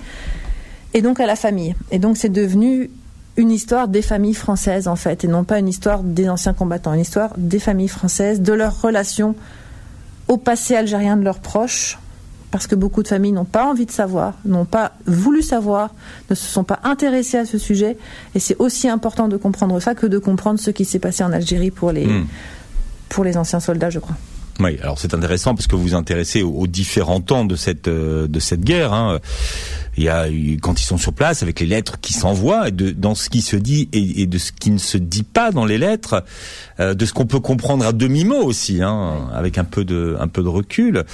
et 0.94 1.02
donc 1.02 1.18
à 1.18 1.26
la 1.26 1.34
famille. 1.34 1.74
Et 1.90 1.98
donc 1.98 2.16
c'est 2.16 2.28
devenu 2.28 2.90
une 3.36 3.50
histoire 3.50 3.88
des 3.88 4.02
familles 4.02 4.34
françaises 4.34 4.86
en 4.86 4.94
fait, 4.94 5.24
et 5.24 5.26
non 5.26 5.42
pas 5.42 5.58
une 5.58 5.68
histoire 5.68 6.04
des 6.04 6.28
anciens 6.28 6.54
combattants, 6.54 6.94
une 6.94 7.00
histoire 7.00 7.32
des 7.36 7.58
familles 7.58 7.88
françaises, 7.88 8.40
de 8.40 8.52
leurs 8.52 8.80
relations 8.80 9.34
au 10.28 10.36
passé 10.36 10.76
algérien 10.76 11.16
de 11.16 11.24
leurs 11.24 11.40
proches, 11.40 11.98
parce 12.52 12.68
que 12.68 12.76
beaucoup 12.76 13.02
de 13.02 13.08
familles 13.08 13.32
n'ont 13.32 13.44
pas 13.44 13.66
envie 13.66 13.86
de 13.86 13.90
savoir, 13.90 14.34
n'ont 14.44 14.64
pas 14.64 14.92
voulu 15.06 15.42
savoir, 15.42 15.92
ne 16.30 16.36
se 16.36 16.46
sont 16.46 16.64
pas 16.64 16.78
intéressées 16.84 17.38
à 17.38 17.46
ce 17.46 17.58
sujet. 17.58 17.96
Et 18.36 18.38
c'est 18.38 18.56
aussi 18.60 18.88
important 18.88 19.26
de 19.26 19.36
comprendre 19.36 19.80
ça 19.80 19.96
que 19.96 20.06
de 20.06 20.18
comprendre 20.18 20.60
ce 20.60 20.70
qui 20.70 20.84
s'est 20.84 21.00
passé 21.00 21.24
en 21.24 21.32
Algérie 21.32 21.72
pour 21.72 21.90
les, 21.90 22.06
hmm. 22.06 22.26
pour 23.08 23.24
les 23.24 23.36
anciens 23.36 23.60
soldats, 23.60 23.90
je 23.90 23.98
crois. 23.98 24.16
Oui, 24.60 24.78
alors 24.82 24.98
c'est 24.98 25.14
intéressant 25.14 25.54
parce 25.54 25.66
que 25.66 25.74
vous 25.74 25.82
vous 25.82 25.94
intéressez 25.94 26.42
aux, 26.42 26.66
différents 26.66 27.22
temps 27.22 27.46
de 27.46 27.56
cette 27.56 27.88
euh, 27.88 28.28
de 28.28 28.40
cette 28.40 28.60
guerre. 28.60 28.92
Hein. 28.92 29.18
Il 29.96 30.04
y 30.04 30.08
a 30.08 30.26
quand 30.60 30.80
ils 30.80 30.84
sont 30.84 30.98
sur 30.98 31.14
place 31.14 31.42
avec 31.42 31.60
les 31.60 31.66
lettres 31.66 31.98
qui 32.00 32.12
s'envoient 32.12 32.68
et 32.68 32.70
de 32.70 32.90
dans 32.90 33.14
ce 33.14 33.30
qui 33.30 33.40
se 33.40 33.56
dit 33.56 33.88
et, 33.92 34.26
de 34.26 34.38
ce 34.38 34.52
qui 34.52 34.70
ne 34.70 34.78
se 34.78 34.98
dit 34.98 35.22
pas 35.22 35.50
dans 35.50 35.64
les 35.64 35.78
lettres, 35.78 36.24
euh, 36.78 36.92
de 36.92 37.06
ce 37.06 37.14
qu'on 37.14 37.26
peut 37.26 37.40
comprendre 37.40 37.86
à 37.86 37.92
demi 37.92 38.24
mot 38.24 38.42
aussi, 38.42 38.82
hein, 38.82 39.28
avec 39.34 39.56
un 39.56 39.64
peu 39.64 39.84
de 39.84 40.16
un 40.20 40.28
peu 40.28 40.42
de 40.42 40.48
recul. 40.48 41.04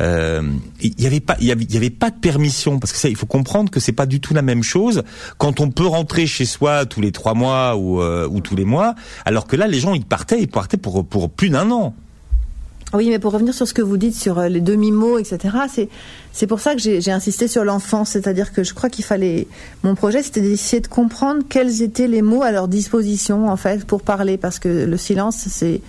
Euh, 0.00 0.42
il 0.80 1.00
y 1.00 1.06
avait 1.06 1.20
pas 1.20 1.36
il 1.40 1.46
y 1.46 1.76
avait, 1.76 1.90
pas 1.90 2.10
de 2.10 2.18
permission 2.18 2.78
parce 2.78 2.92
que 2.92 2.98
ça 2.98 3.08
il 3.08 3.16
faut 3.16 3.26
comprendre 3.26 3.70
que 3.70 3.80
c'est 3.80 3.92
pas 3.92 4.06
du 4.06 4.20
tout 4.20 4.32
la 4.32 4.42
même 4.42 4.62
chose 4.62 5.02
quand 5.38 5.60
on 5.60 5.70
peut 5.70 5.86
rentrer 5.86 6.26
chez 6.26 6.44
soi 6.44 6.86
tous 6.86 7.00
les 7.00 7.10
trois 7.10 7.34
mois 7.34 7.76
ou 7.76 8.00
ou 8.00 8.40
tous 8.40 8.54
les 8.54 8.64
mois, 8.64 8.94
alors 9.24 9.46
que 9.48 9.56
là 9.56 9.66
les 9.66 9.80
gens 9.80 9.92
ils 9.94 10.04
partaient 10.04 10.40
ils 10.40 10.48
partaient 10.48 10.76
pour 10.76 11.04
pour 11.04 11.30
plus 11.30 11.50
d'un 11.50 11.70
an. 11.72 11.94
Oui, 12.94 13.08
mais 13.08 13.18
pour 13.18 13.32
revenir 13.32 13.54
sur 13.54 13.66
ce 13.66 13.72
que 13.72 13.80
vous 13.80 13.96
dites 13.96 14.14
sur 14.14 14.38
euh, 14.38 14.48
les 14.48 14.60
demi-mots, 14.60 15.18
etc., 15.18 15.56
c'est, 15.72 15.88
c'est 16.30 16.46
pour 16.46 16.60
ça 16.60 16.74
que 16.74 16.80
j'ai, 16.80 17.10
insisté 17.10 17.48
sur 17.48 17.64
l'enfance. 17.64 18.10
C'est-à-dire 18.10 18.52
que 18.52 18.62
je 18.64 18.74
crois 18.74 18.90
qu'il 18.90 19.04
fallait. 19.04 19.48
Mon 19.82 19.94
projet, 19.94 20.22
c'était 20.22 20.42
d'essayer 20.42 20.80
de 20.80 20.88
comprendre 20.88 21.42
quels 21.48 21.80
étaient 21.80 22.08
les 22.08 22.20
mots 22.20 22.42
à 22.42 22.52
leur 22.52 22.68
disposition, 22.68 23.48
en 23.48 23.56
fait, 23.56 23.86
pour 23.86 24.02
parler. 24.02 24.36
Parce 24.36 24.58
que 24.58 24.68
le 24.68 24.96
silence, 24.96 25.36
c'est. 25.48 25.80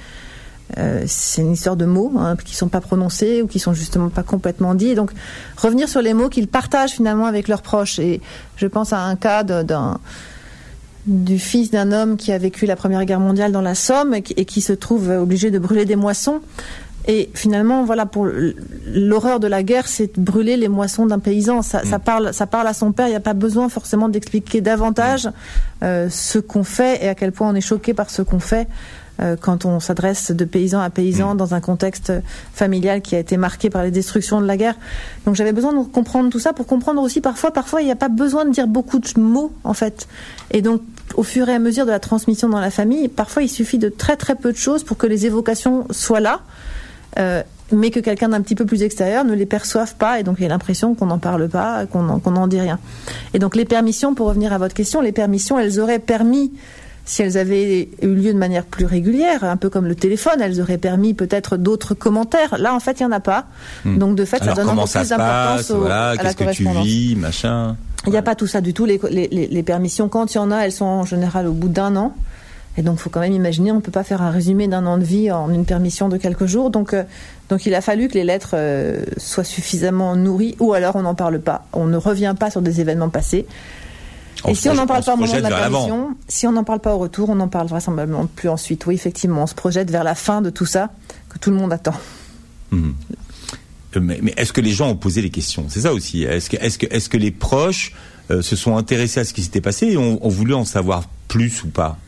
Euh, 0.77 1.03
c'est 1.05 1.41
une 1.41 1.51
histoire 1.51 1.75
de 1.75 1.85
mots 1.85 2.13
hein, 2.17 2.35
qui 2.43 2.55
sont 2.55 2.69
pas 2.69 2.79
prononcés 2.79 3.41
ou 3.41 3.47
qui 3.47 3.59
sont 3.59 3.73
justement 3.73 4.09
pas 4.09 4.23
complètement 4.23 4.73
dits. 4.73 4.95
donc 4.95 5.11
revenir 5.57 5.87
sur 5.89 6.01
les 6.01 6.13
mots 6.13 6.29
qu'ils 6.29 6.47
partagent 6.47 6.93
finalement 6.93 7.25
avec 7.25 7.47
leurs 7.47 7.61
proches. 7.61 7.99
Et 7.99 8.21
je 8.55 8.65
pense 8.65 8.93
à 8.93 9.01
un 9.01 9.15
cas 9.15 9.43
d'un 9.43 9.99
du 11.05 11.37
fils 11.37 11.69
d'un 11.69 11.91
homme 11.91 12.15
qui 12.15 12.31
a 12.31 12.37
vécu 12.37 12.65
la 12.65 12.77
Première 12.77 13.03
Guerre 13.03 13.19
mondiale 13.19 13.51
dans 13.51 13.61
la 13.61 13.75
Somme 13.75 14.13
et 14.13 14.21
qui 14.21 14.61
se 14.61 14.71
trouve 14.71 15.09
obligé 15.09 15.51
de 15.51 15.59
brûler 15.59 15.85
des 15.85 15.97
moissons. 15.97 16.41
Et 17.07 17.29
finalement, 17.33 17.83
voilà, 17.83 18.05
pour 18.05 18.27
l'horreur 18.87 19.39
de 19.39 19.47
la 19.47 19.63
guerre, 19.63 19.87
c'est 19.87 20.17
brûler 20.17 20.55
les 20.55 20.69
moissons 20.69 21.05
d'un 21.05 21.19
paysan. 21.19 21.61
Ça, 21.61 21.83
ça, 21.83 21.97
mm. 21.97 22.01
parle, 22.01 22.33
ça 22.33 22.47
parle 22.47 22.67
à 22.67 22.73
son 22.73 22.91
père. 22.91 23.07
Il 23.07 23.11
n'y 23.11 23.15
a 23.15 23.21
pas 23.21 23.33
besoin 23.33 23.67
forcément 23.69 24.07
d'expliquer 24.07 24.61
davantage 24.61 25.29
euh, 25.83 26.07
ce 26.09 26.39
qu'on 26.39 26.63
fait 26.63 27.03
et 27.03 27.09
à 27.09 27.15
quel 27.15 27.31
point 27.31 27.49
on 27.49 27.55
est 27.55 27.61
choqué 27.61 27.93
par 27.93 28.09
ce 28.09 28.21
qu'on 28.21 28.39
fait 28.39 28.67
euh, 29.21 29.35
quand 29.39 29.65
on 29.65 29.79
s'adresse 29.79 30.31
de 30.31 30.45
paysan 30.45 30.79
à 30.79 30.89
paysan 30.89 31.33
mm. 31.33 31.37
dans 31.37 31.53
un 31.53 31.59
contexte 31.59 32.13
familial 32.53 33.01
qui 33.01 33.15
a 33.15 33.19
été 33.19 33.35
marqué 33.35 33.69
par 33.69 33.83
les 33.83 33.91
destructions 33.91 34.39
de 34.39 34.47
la 34.47 34.55
guerre. 34.55 34.75
Donc 35.25 35.35
j'avais 35.35 35.51
besoin 35.51 35.73
de 35.73 35.85
comprendre 35.85 36.29
tout 36.29 36.39
ça 36.39 36.53
pour 36.53 36.65
comprendre 36.65 37.01
aussi 37.01 37.19
parfois, 37.19 37.51
parfois 37.51 37.81
il 37.81 37.85
n'y 37.85 37.91
a 37.91 37.97
pas 37.97 38.09
besoin 38.09 38.45
de 38.45 38.51
dire 38.51 38.67
beaucoup 38.67 38.99
de 38.99 39.19
mots 39.19 39.51
en 39.65 39.73
fait. 39.73 40.07
Et 40.51 40.61
donc 40.61 40.81
au 41.15 41.23
fur 41.23 41.49
et 41.49 41.53
à 41.53 41.59
mesure 41.59 41.85
de 41.85 41.91
la 41.91 41.99
transmission 41.99 42.47
dans 42.47 42.61
la 42.61 42.71
famille, 42.71 43.09
parfois 43.09 43.43
il 43.43 43.49
suffit 43.49 43.77
de 43.77 43.89
très 43.89 44.15
très 44.15 44.35
peu 44.35 44.53
de 44.53 44.57
choses 44.57 44.83
pour 44.83 44.97
que 44.97 45.05
les 45.05 45.25
évocations 45.25 45.85
soient 45.91 46.21
là. 46.21 46.39
Euh, 47.19 47.43
mais 47.71 47.89
que 47.89 47.99
quelqu'un 47.99 48.29
d'un 48.29 48.41
petit 48.41 48.55
peu 48.55 48.65
plus 48.65 48.83
extérieur 48.83 49.25
ne 49.25 49.33
les 49.33 49.45
perçoive 49.45 49.95
pas 49.95 50.19
et 50.19 50.23
donc 50.23 50.35
il 50.39 50.43
y 50.43 50.45
a 50.45 50.49
l'impression 50.49 50.95
qu'on 50.95 51.07
n'en 51.07 51.17
parle 51.17 51.49
pas, 51.49 51.85
qu'on 51.85 52.01
n'en 52.01 52.47
dit 52.47 52.59
rien. 52.59 52.79
Et 53.33 53.39
donc 53.39 53.55
les 53.55 53.65
permissions, 53.65 54.13
pour 54.13 54.27
revenir 54.27 54.53
à 54.53 54.57
votre 54.57 54.75
question, 54.75 55.01
les 55.01 55.11
permissions, 55.11 55.57
elles 55.57 55.79
auraient 55.79 55.99
permis, 55.99 56.51
si 57.05 57.21
elles 57.21 57.37
avaient 57.37 57.89
eu 58.01 58.07
lieu 58.07 58.33
de 58.33 58.37
manière 58.37 58.65
plus 58.65 58.85
régulière, 58.85 59.43
un 59.43 59.57
peu 59.57 59.69
comme 59.69 59.87
le 59.87 59.95
téléphone, 59.95 60.39
elles 60.39 60.61
auraient 60.61 60.77
permis 60.77 61.13
peut-être 61.13 61.57
d'autres 61.57 61.93
commentaires. 61.93 62.57
Là, 62.57 62.73
en 62.73 62.79
fait, 62.79 62.99
il 62.99 63.03
n'y 63.03 63.07
en 63.07 63.11
a 63.11 63.19
pas. 63.19 63.45
Hmm. 63.85 63.97
Donc 63.97 64.15
de 64.15 64.25
fait, 64.25 64.43
ça 64.43 64.53
donne 64.53 64.69
encore 64.69 64.89
plus 64.89 65.09
d'importance 65.09 65.71
voilà, 65.71 66.15
Qu'est-ce 66.17 66.35
que 66.35 66.53
tu 66.53 66.67
vis, 66.81 67.15
machin? 67.15 67.75
Il 68.05 68.11
n'y 68.11 68.17
a 68.17 68.21
pas 68.21 68.35
tout 68.35 68.47
ça 68.47 68.61
du 68.61 68.73
tout. 68.73 68.85
Les, 68.85 68.99
les, 69.09 69.27
les 69.27 69.63
permissions, 69.63 70.09
quand 70.09 70.33
il 70.33 70.37
y 70.37 70.39
en 70.39 70.51
a, 70.51 70.59
elles 70.59 70.71
sont 70.73 70.85
en 70.85 71.05
général 71.05 71.47
au 71.47 71.53
bout 71.53 71.69
d'un 71.69 71.95
an. 71.95 72.13
Et 72.77 72.81
donc, 72.81 72.95
il 72.97 73.01
faut 73.01 73.09
quand 73.09 73.19
même 73.19 73.33
imaginer, 73.33 73.71
on 73.71 73.75
ne 73.75 73.81
peut 73.81 73.91
pas 73.91 74.03
faire 74.03 74.21
un 74.21 74.31
résumé 74.31 74.67
d'un 74.67 74.85
an 74.85 74.97
de 74.97 75.03
vie 75.03 75.31
en 75.31 75.51
une 75.51 75.65
permission 75.65 76.09
de 76.09 76.17
quelques 76.17 76.47
jours. 76.47 76.71
Donc, 76.71 76.93
euh, 76.93 77.03
donc 77.49 77.65
il 77.65 77.75
a 77.75 77.81
fallu 77.81 78.07
que 78.07 78.15
les 78.15 78.23
lettres 78.23 78.51
euh, 78.53 79.03
soient 79.17 79.43
suffisamment 79.43 80.15
nourries, 80.15 80.55
ou 80.59 80.73
alors 80.73 80.95
on 80.95 81.03
n'en 81.03 81.13
parle 81.13 81.39
pas. 81.39 81.67
On 81.73 81.85
ne 81.85 81.97
revient 81.97 82.33
pas 82.37 82.49
sur 82.49 82.61
des 82.61 82.81
événements 82.81 83.09
passés. 83.09 83.45
et 84.47 84.55
si 84.55 84.69
on 84.69 84.73
n'en 84.73 84.87
parle 84.87 85.03
pas 85.03 85.13
au 85.13 85.17
moment 85.17 85.31
de 85.31 85.39
la 85.39 85.49
permission, 85.49 86.15
si 86.27 86.47
on 86.47 86.51
n'en 86.51 86.63
parle 86.63 86.79
pas 86.79 86.95
au 86.95 86.97
retour, 86.97 87.29
on 87.29 87.35
n'en 87.35 87.47
parle 87.47 87.67
vraisemblablement 87.67 88.25
plus 88.25 88.49
ensuite. 88.49 88.87
Oui, 88.87 88.95
effectivement, 88.95 89.43
on 89.43 89.47
se 89.47 89.55
projette 89.55 89.91
vers 89.91 90.03
la 90.03 90.15
fin 90.15 90.41
de 90.41 90.49
tout 90.49 90.65
ça 90.65 90.89
que 91.29 91.37
tout 91.37 91.51
le 91.51 91.57
monde 91.57 91.73
attend. 91.73 91.95
Mhm. 92.71 92.95
Euh, 93.97 93.99
mais, 94.01 94.33
est-ce 94.35 94.51
que 94.51 94.61
les 94.61 94.71
gens 94.71 94.89
ont 94.89 94.95
posé 94.95 95.21
les 95.21 95.29
questions? 95.29 95.65
C'est 95.69 95.81
ça 95.81 95.93
aussi. 95.93 96.23
Est-ce 96.23 96.49
que, 96.49 96.57
est-ce 96.57 96.79
que, 96.79 96.87
est-ce 96.87 97.07
que 97.07 97.17
les 97.17 97.29
proches 97.29 97.93
se 98.29 98.55
sont 98.55 98.77
intéressés 98.77 99.19
à 99.19 99.25
ce 99.25 99.33
qui 99.33 99.43
s'était 99.43 99.61
passé 99.61 99.89
et 99.89 99.97
ont 99.97 100.17
voulu 100.29 100.55
en 100.55 100.65
savoir 100.65 101.03
plus 101.27 101.63
ou 101.63 101.67
pas? 101.67 101.99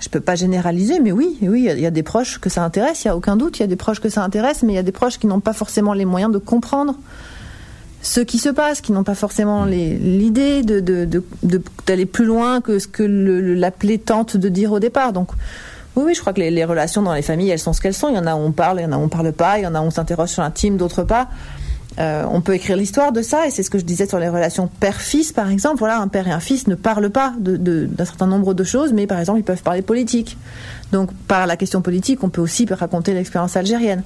Je 0.00 0.08
peux 0.08 0.20
pas 0.20 0.34
généraliser, 0.34 1.00
mais 1.00 1.12
oui, 1.12 1.36
oui, 1.42 1.68
il 1.70 1.80
y, 1.80 1.86
a 1.86 1.90
des 1.90 2.02
proches 2.02 2.38
que 2.38 2.50
ça 2.50 2.62
intéresse, 2.62 3.04
il 3.04 3.08
y 3.08 3.10
a 3.10 3.16
aucun 3.16 3.36
doute, 3.36 3.58
il 3.58 3.62
y 3.62 3.64
a 3.64 3.66
des 3.66 3.76
proches 3.76 4.00
que 4.00 4.08
ça 4.08 4.22
intéresse, 4.22 4.62
mais 4.62 4.74
il 4.74 4.76
y 4.76 4.78
a 4.78 4.82
des 4.82 4.92
proches 4.92 5.18
qui 5.18 5.26
n'ont 5.26 5.40
pas 5.40 5.52
forcément 5.52 5.94
les 5.94 6.04
moyens 6.04 6.32
de 6.32 6.38
comprendre 6.38 6.94
ce 8.02 8.20
qui 8.20 8.38
se 8.38 8.48
passe, 8.48 8.80
qui 8.80 8.92
n'ont 8.92 9.04
pas 9.04 9.14
forcément 9.14 9.64
l'idée 9.64 10.62
d'aller 10.62 11.06
de, 11.06 11.22
de, 11.42 12.04
plus 12.04 12.24
loin 12.24 12.60
que 12.60 12.78
ce 12.78 12.86
que 12.86 13.02
l'appelé 13.02 13.98
tente 13.98 14.36
de 14.36 14.48
dire 14.48 14.72
au 14.72 14.78
départ. 14.78 15.12
Donc 15.12 15.30
Oui, 15.96 16.04
oui, 16.06 16.14
je 16.14 16.20
crois 16.20 16.32
que 16.32 16.40
les, 16.40 16.50
les, 16.50 16.64
relations 16.64 17.02
dans 17.02 17.14
les 17.14 17.22
familles, 17.22 17.50
elles 17.50 17.58
sont 17.58 17.72
ce 17.72 17.80
qu'elles 17.80 17.94
sont. 17.94 18.08
Il 18.08 18.14
y 18.14 18.18
en 18.18 18.26
a 18.26 18.36
où 18.36 18.38
on 18.38 18.52
parle, 18.52 18.80
il 18.80 18.82
y 18.82 18.86
en 18.86 18.92
a 18.92 18.98
où 18.98 19.02
on 19.02 19.08
parle 19.08 19.32
pas, 19.32 19.58
il 19.58 19.64
y 19.64 19.66
en 19.66 19.74
a 19.74 19.80
où 19.80 19.84
on 19.84 19.90
s'interroge 19.90 20.28
sur 20.28 20.42
l'intime, 20.42 20.76
d'autres 20.76 21.02
pas. 21.02 21.28
Euh, 21.98 22.24
on 22.30 22.42
peut 22.42 22.54
écrire 22.54 22.76
l'histoire 22.76 23.12
de 23.12 23.22
ça, 23.22 23.46
et 23.46 23.50
c'est 23.50 23.62
ce 23.62 23.70
que 23.70 23.78
je 23.78 23.84
disais 23.84 24.06
sur 24.06 24.18
les 24.18 24.28
relations 24.28 24.68
père-fils, 24.80 25.32
par 25.32 25.50
exemple. 25.50 25.78
Voilà, 25.78 25.98
un 25.98 26.08
père 26.08 26.28
et 26.28 26.32
un 26.32 26.40
fils 26.40 26.66
ne 26.66 26.74
parlent 26.74 27.10
pas 27.10 27.32
d'un 27.38 27.56
de, 27.56 27.88
certain 28.04 28.26
nombre 28.26 28.54
de 28.54 28.64
choses, 28.64 28.92
mais 28.92 29.06
par 29.06 29.18
exemple, 29.18 29.40
ils 29.40 29.44
peuvent 29.44 29.62
parler 29.62 29.82
politique. 29.82 30.36
Donc, 30.92 31.12
par 31.26 31.46
la 31.46 31.56
question 31.56 31.80
politique, 31.80 32.22
on 32.22 32.28
peut 32.28 32.42
aussi 32.42 32.66
raconter 32.70 33.14
l'expérience 33.14 33.56
algérienne. 33.56 34.02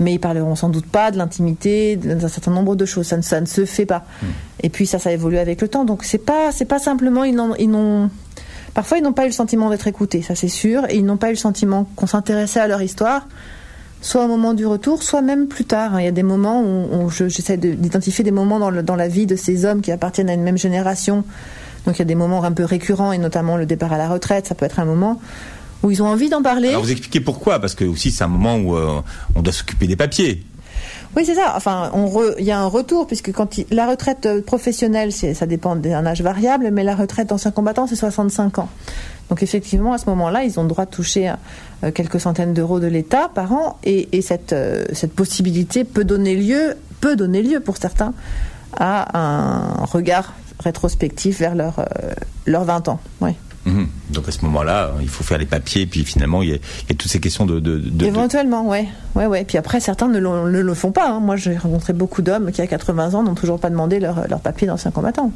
Mais 0.00 0.14
ils 0.14 0.18
parleront 0.18 0.56
sans 0.56 0.68
doute 0.68 0.86
pas 0.86 1.10
de 1.10 1.18
l'intimité, 1.18 1.96
d'un 1.96 2.26
certain 2.26 2.50
nombre 2.50 2.74
de 2.74 2.84
choses. 2.86 3.06
Ça 3.06 3.16
ne, 3.16 3.22
ça 3.22 3.40
ne 3.40 3.46
se 3.46 3.66
fait 3.66 3.86
pas. 3.86 3.98
Mmh. 4.22 4.26
Et 4.64 4.68
puis 4.70 4.86
ça, 4.86 4.98
ça 4.98 5.12
évolue 5.12 5.38
avec 5.38 5.60
le 5.60 5.68
temps. 5.68 5.84
Donc 5.84 6.02
c'est 6.02 6.18
pas, 6.18 6.50
c'est 6.50 6.64
pas 6.64 6.78
simplement 6.78 7.24
ils 7.24 7.34
n'ont, 7.34 8.10
parfois 8.74 8.98
ils 8.98 9.02
n'ont 9.02 9.12
pas 9.12 9.24
eu 9.24 9.28
le 9.28 9.32
sentiment 9.32 9.70
d'être 9.70 9.86
écoutés, 9.86 10.22
ça 10.22 10.34
c'est 10.34 10.48
sûr, 10.48 10.86
et 10.88 10.96
ils 10.96 11.04
n'ont 11.04 11.18
pas 11.18 11.28
eu 11.28 11.32
le 11.32 11.36
sentiment 11.36 11.86
qu'on 11.94 12.06
s'intéressait 12.06 12.58
à 12.58 12.66
leur 12.66 12.80
histoire 12.80 13.26
soit 14.02 14.24
au 14.24 14.28
moment 14.28 14.52
du 14.52 14.66
retour, 14.66 15.02
soit 15.02 15.22
même 15.22 15.46
plus 15.46 15.64
tard. 15.64 15.98
Il 15.98 16.04
y 16.04 16.08
a 16.08 16.12
des 16.12 16.24
moments 16.24 16.62
où, 16.62 17.08
j'essaie 17.10 17.56
d'identifier 17.56 18.24
des 18.24 18.30
moments 18.30 18.58
dans, 18.58 18.96
la 18.96 19.08
vie 19.08 19.26
de 19.26 19.36
ces 19.36 19.64
hommes 19.64 19.80
qui 19.80 19.92
appartiennent 19.92 20.28
à 20.28 20.34
une 20.34 20.42
même 20.42 20.58
génération. 20.58 21.24
Donc 21.86 21.96
il 21.96 22.00
y 22.00 22.02
a 22.02 22.06
des 22.06 22.14
moments 22.14 22.44
un 22.44 22.52
peu 22.52 22.64
récurrents, 22.64 23.12
et 23.12 23.18
notamment 23.18 23.56
le 23.56 23.64
départ 23.64 23.92
à 23.92 23.98
la 23.98 24.08
retraite, 24.08 24.46
ça 24.46 24.54
peut 24.54 24.66
être 24.66 24.78
un 24.78 24.84
moment 24.84 25.20
où 25.82 25.90
ils 25.90 26.02
ont 26.02 26.06
envie 26.06 26.28
d'en 26.28 26.42
parler. 26.42 26.68
Alors 26.68 26.82
vous 26.82 26.92
expliquez 26.92 27.20
pourquoi 27.20 27.58
Parce 27.58 27.74
que 27.74 27.84
aussi 27.84 28.10
c'est 28.10 28.22
un 28.22 28.28
moment 28.28 28.56
où 28.56 28.76
euh, 28.76 29.00
on 29.34 29.42
doit 29.42 29.52
s'occuper 29.52 29.86
des 29.86 29.96
papiers. 29.96 30.44
Oui, 31.14 31.24
c'est 31.26 31.34
ça. 31.34 31.52
Enfin, 31.56 31.90
il 32.38 32.44
y 32.44 32.50
a 32.50 32.58
un 32.58 32.66
retour 32.66 33.06
puisque 33.06 33.32
quand 33.32 33.60
la 33.70 33.86
retraite 33.86 34.24
euh, 34.24 34.40
professionnelle, 34.40 35.12
ça 35.12 35.46
dépend 35.46 35.76
d'un 35.76 36.06
âge 36.06 36.22
variable, 36.22 36.70
mais 36.72 36.84
la 36.84 36.94
retraite 36.94 37.28
d'ancien 37.28 37.50
combattant, 37.50 37.86
c'est 37.86 37.96
65 37.96 38.58
ans. 38.58 38.68
Donc 39.28 39.42
effectivement, 39.42 39.92
à 39.92 39.98
ce 39.98 40.06
moment-là, 40.06 40.44
ils 40.44 40.58
ont 40.58 40.64
droit 40.64 40.86
de 40.86 40.90
toucher 40.90 41.32
euh, 41.84 41.90
quelques 41.90 42.18
centaines 42.18 42.54
d'euros 42.54 42.80
de 42.80 42.86
l'État 42.86 43.30
par 43.34 43.52
an, 43.52 43.78
et, 43.84 44.08
euh, 44.52 44.84
cette 44.92 45.12
possibilité 45.12 45.84
peut 45.84 46.04
donner 46.04 46.34
lieu, 46.34 46.76
peut 47.00 47.16
donner 47.16 47.42
lieu 47.42 47.60
pour 47.60 47.76
certains, 47.76 48.14
à 48.78 49.18
un 49.18 49.84
regard 49.84 50.32
rétrospectif 50.60 51.40
vers 51.40 51.54
leurs 51.54 51.84
leur 52.46 52.64
20 52.64 52.88
ans. 52.88 53.00
Oui. 53.20 53.32
Mmh. 53.64 53.84
Donc 54.10 54.28
à 54.28 54.32
ce 54.32 54.44
moment-là, 54.44 54.92
il 55.00 55.08
faut 55.08 55.22
faire 55.22 55.38
les 55.38 55.46
papiers, 55.46 55.86
puis 55.86 56.04
finalement, 56.04 56.42
il 56.42 56.50
y 56.50 56.52
a, 56.52 56.56
il 56.56 56.90
y 56.90 56.92
a 56.92 56.94
toutes 56.96 57.10
ces 57.10 57.20
questions 57.20 57.46
de... 57.46 57.60
de, 57.60 57.78
de 57.78 58.06
Éventuellement, 58.06 58.66
ouais. 58.66 58.88
ouais. 59.14 59.26
Ouais, 59.26 59.44
Puis 59.44 59.58
après, 59.58 59.80
certains 59.80 60.08
ne, 60.08 60.18
le, 60.18 60.50
ne 60.50 60.60
le 60.60 60.74
font 60.74 60.92
pas. 60.92 61.08
Hein. 61.08 61.20
Moi, 61.20 61.36
j'ai 61.36 61.56
rencontré 61.56 61.92
beaucoup 61.92 62.22
d'hommes 62.22 62.50
qui, 62.50 62.60
à 62.60 62.66
80 62.66 63.14
ans, 63.14 63.22
n'ont 63.22 63.34
toujours 63.34 63.60
pas 63.60 63.70
demandé 63.70 64.00
leur, 64.00 64.28
leur 64.28 64.40
papier 64.40 64.66
d'ancien 64.66 64.90
combattant. 64.90 65.32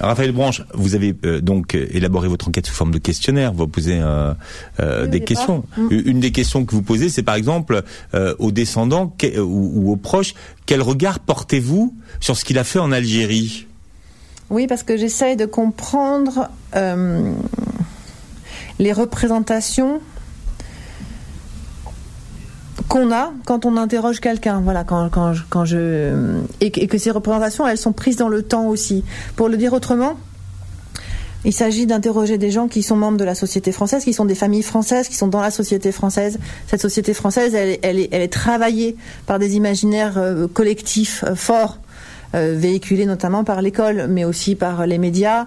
Raphaël 0.00 0.32
Branche, 0.32 0.62
vous 0.74 0.94
avez 0.94 1.14
euh, 1.24 1.40
donc 1.40 1.74
élaboré 1.74 2.28
votre 2.28 2.48
enquête 2.48 2.66
sous 2.66 2.74
forme 2.74 2.92
de 2.92 2.98
questionnaire. 2.98 3.52
Vous 3.52 3.66
posez 3.66 3.98
euh, 3.98 4.34
euh, 4.80 5.04
oui, 5.04 5.10
des 5.10 5.20
questions. 5.20 5.64
Mmh. 5.76 5.88
Une 5.90 6.20
des 6.20 6.32
questions 6.32 6.64
que 6.64 6.72
vous 6.72 6.82
posez, 6.82 7.08
c'est 7.08 7.22
par 7.22 7.34
exemple 7.34 7.82
euh, 8.14 8.34
aux 8.38 8.50
descendants 8.50 9.14
ou, 9.38 9.72
ou 9.74 9.92
aux 9.92 9.96
proches, 9.96 10.34
quel 10.66 10.82
regard 10.82 11.20
portez-vous 11.20 11.94
sur 12.20 12.36
ce 12.36 12.44
qu'il 12.44 12.58
a 12.58 12.64
fait 12.64 12.78
en 12.78 12.92
Algérie? 12.92 13.66
Oui, 14.50 14.66
parce 14.66 14.82
que 14.82 14.96
j'essaye 14.96 15.36
de 15.36 15.46
comprendre 15.46 16.48
euh, 16.76 17.32
les 18.78 18.92
représentations 18.92 20.00
qu'on 22.88 23.12
a 23.12 23.32
quand 23.44 23.66
on 23.66 23.76
interroge 23.76 24.20
quelqu'un. 24.20 24.60
Voilà, 24.60 24.84
quand, 24.84 25.08
quand, 25.10 25.34
quand 25.50 25.64
je 25.64 26.36
et 26.60 26.70
que, 26.70 26.98
ces 26.98 27.10
représentations, 27.10 27.66
elles 27.66 27.78
sont 27.78 27.92
prises 27.92 28.16
dans 28.16 28.28
le 28.28 28.42
temps 28.42 28.66
aussi. 28.66 29.04
Pour 29.34 29.48
le 29.48 29.56
dire 29.56 29.72
autrement, 29.72 30.16
il 31.44 31.52
s'agit 31.52 31.86
d'interroger 31.86 32.38
des 32.38 32.50
gens 32.50 32.68
qui 32.68 32.82
sont 32.82 32.96
membres 32.96 33.18
de 33.18 33.24
la 33.24 33.34
société 33.34 33.72
française, 33.72 34.04
qui 34.04 34.12
sont 34.12 34.24
des 34.24 34.34
familles 34.34 34.62
françaises, 34.62 35.08
qui 35.08 35.16
sont 35.16 35.28
dans 35.28 35.40
la 35.40 35.50
société 35.50 35.90
française. 35.90 36.38
Cette 36.68 36.80
société 36.80 37.14
française, 37.14 37.54
elle, 37.54 37.70
est, 37.70 38.08
elle 38.12 38.22
est, 38.22 38.32
travaillée 38.32 38.96
par 39.26 39.38
des 39.38 39.56
imaginaires 39.56 40.18
euh, 40.18 40.46
collectifs 40.46 41.24
euh, 41.24 41.34
forts 41.34 41.78
véhiculée 42.34 43.06
notamment 43.06 43.44
par 43.44 43.62
l'école, 43.62 44.06
mais 44.08 44.24
aussi 44.24 44.56
par 44.56 44.86
les 44.86 44.98
médias, 44.98 45.46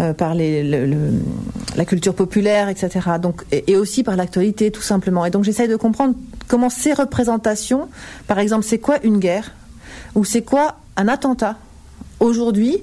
euh, 0.00 0.12
par 0.12 0.34
la 0.34 1.84
culture 1.84 2.16
populaire, 2.16 2.68
etc. 2.68 3.10
Donc, 3.22 3.44
et, 3.52 3.76
aussi 3.76 4.02
par 4.02 4.16
l'actualité, 4.16 4.72
tout 4.72 4.82
simplement. 4.82 5.24
Et 5.24 5.30
donc, 5.30 5.44
j'essaye 5.44 5.68
de 5.68 5.76
comprendre 5.76 6.16
comment 6.48 6.68
ces 6.68 6.92
représentations, 6.92 7.88
par 8.26 8.40
exemple, 8.40 8.64
c'est 8.64 8.80
quoi 8.80 8.96
une 9.04 9.20
guerre 9.20 9.52
ou 10.16 10.24
c'est 10.24 10.42
quoi 10.42 10.78
un 10.96 11.06
attentat? 11.06 11.58
Aujourd'hui 12.18 12.82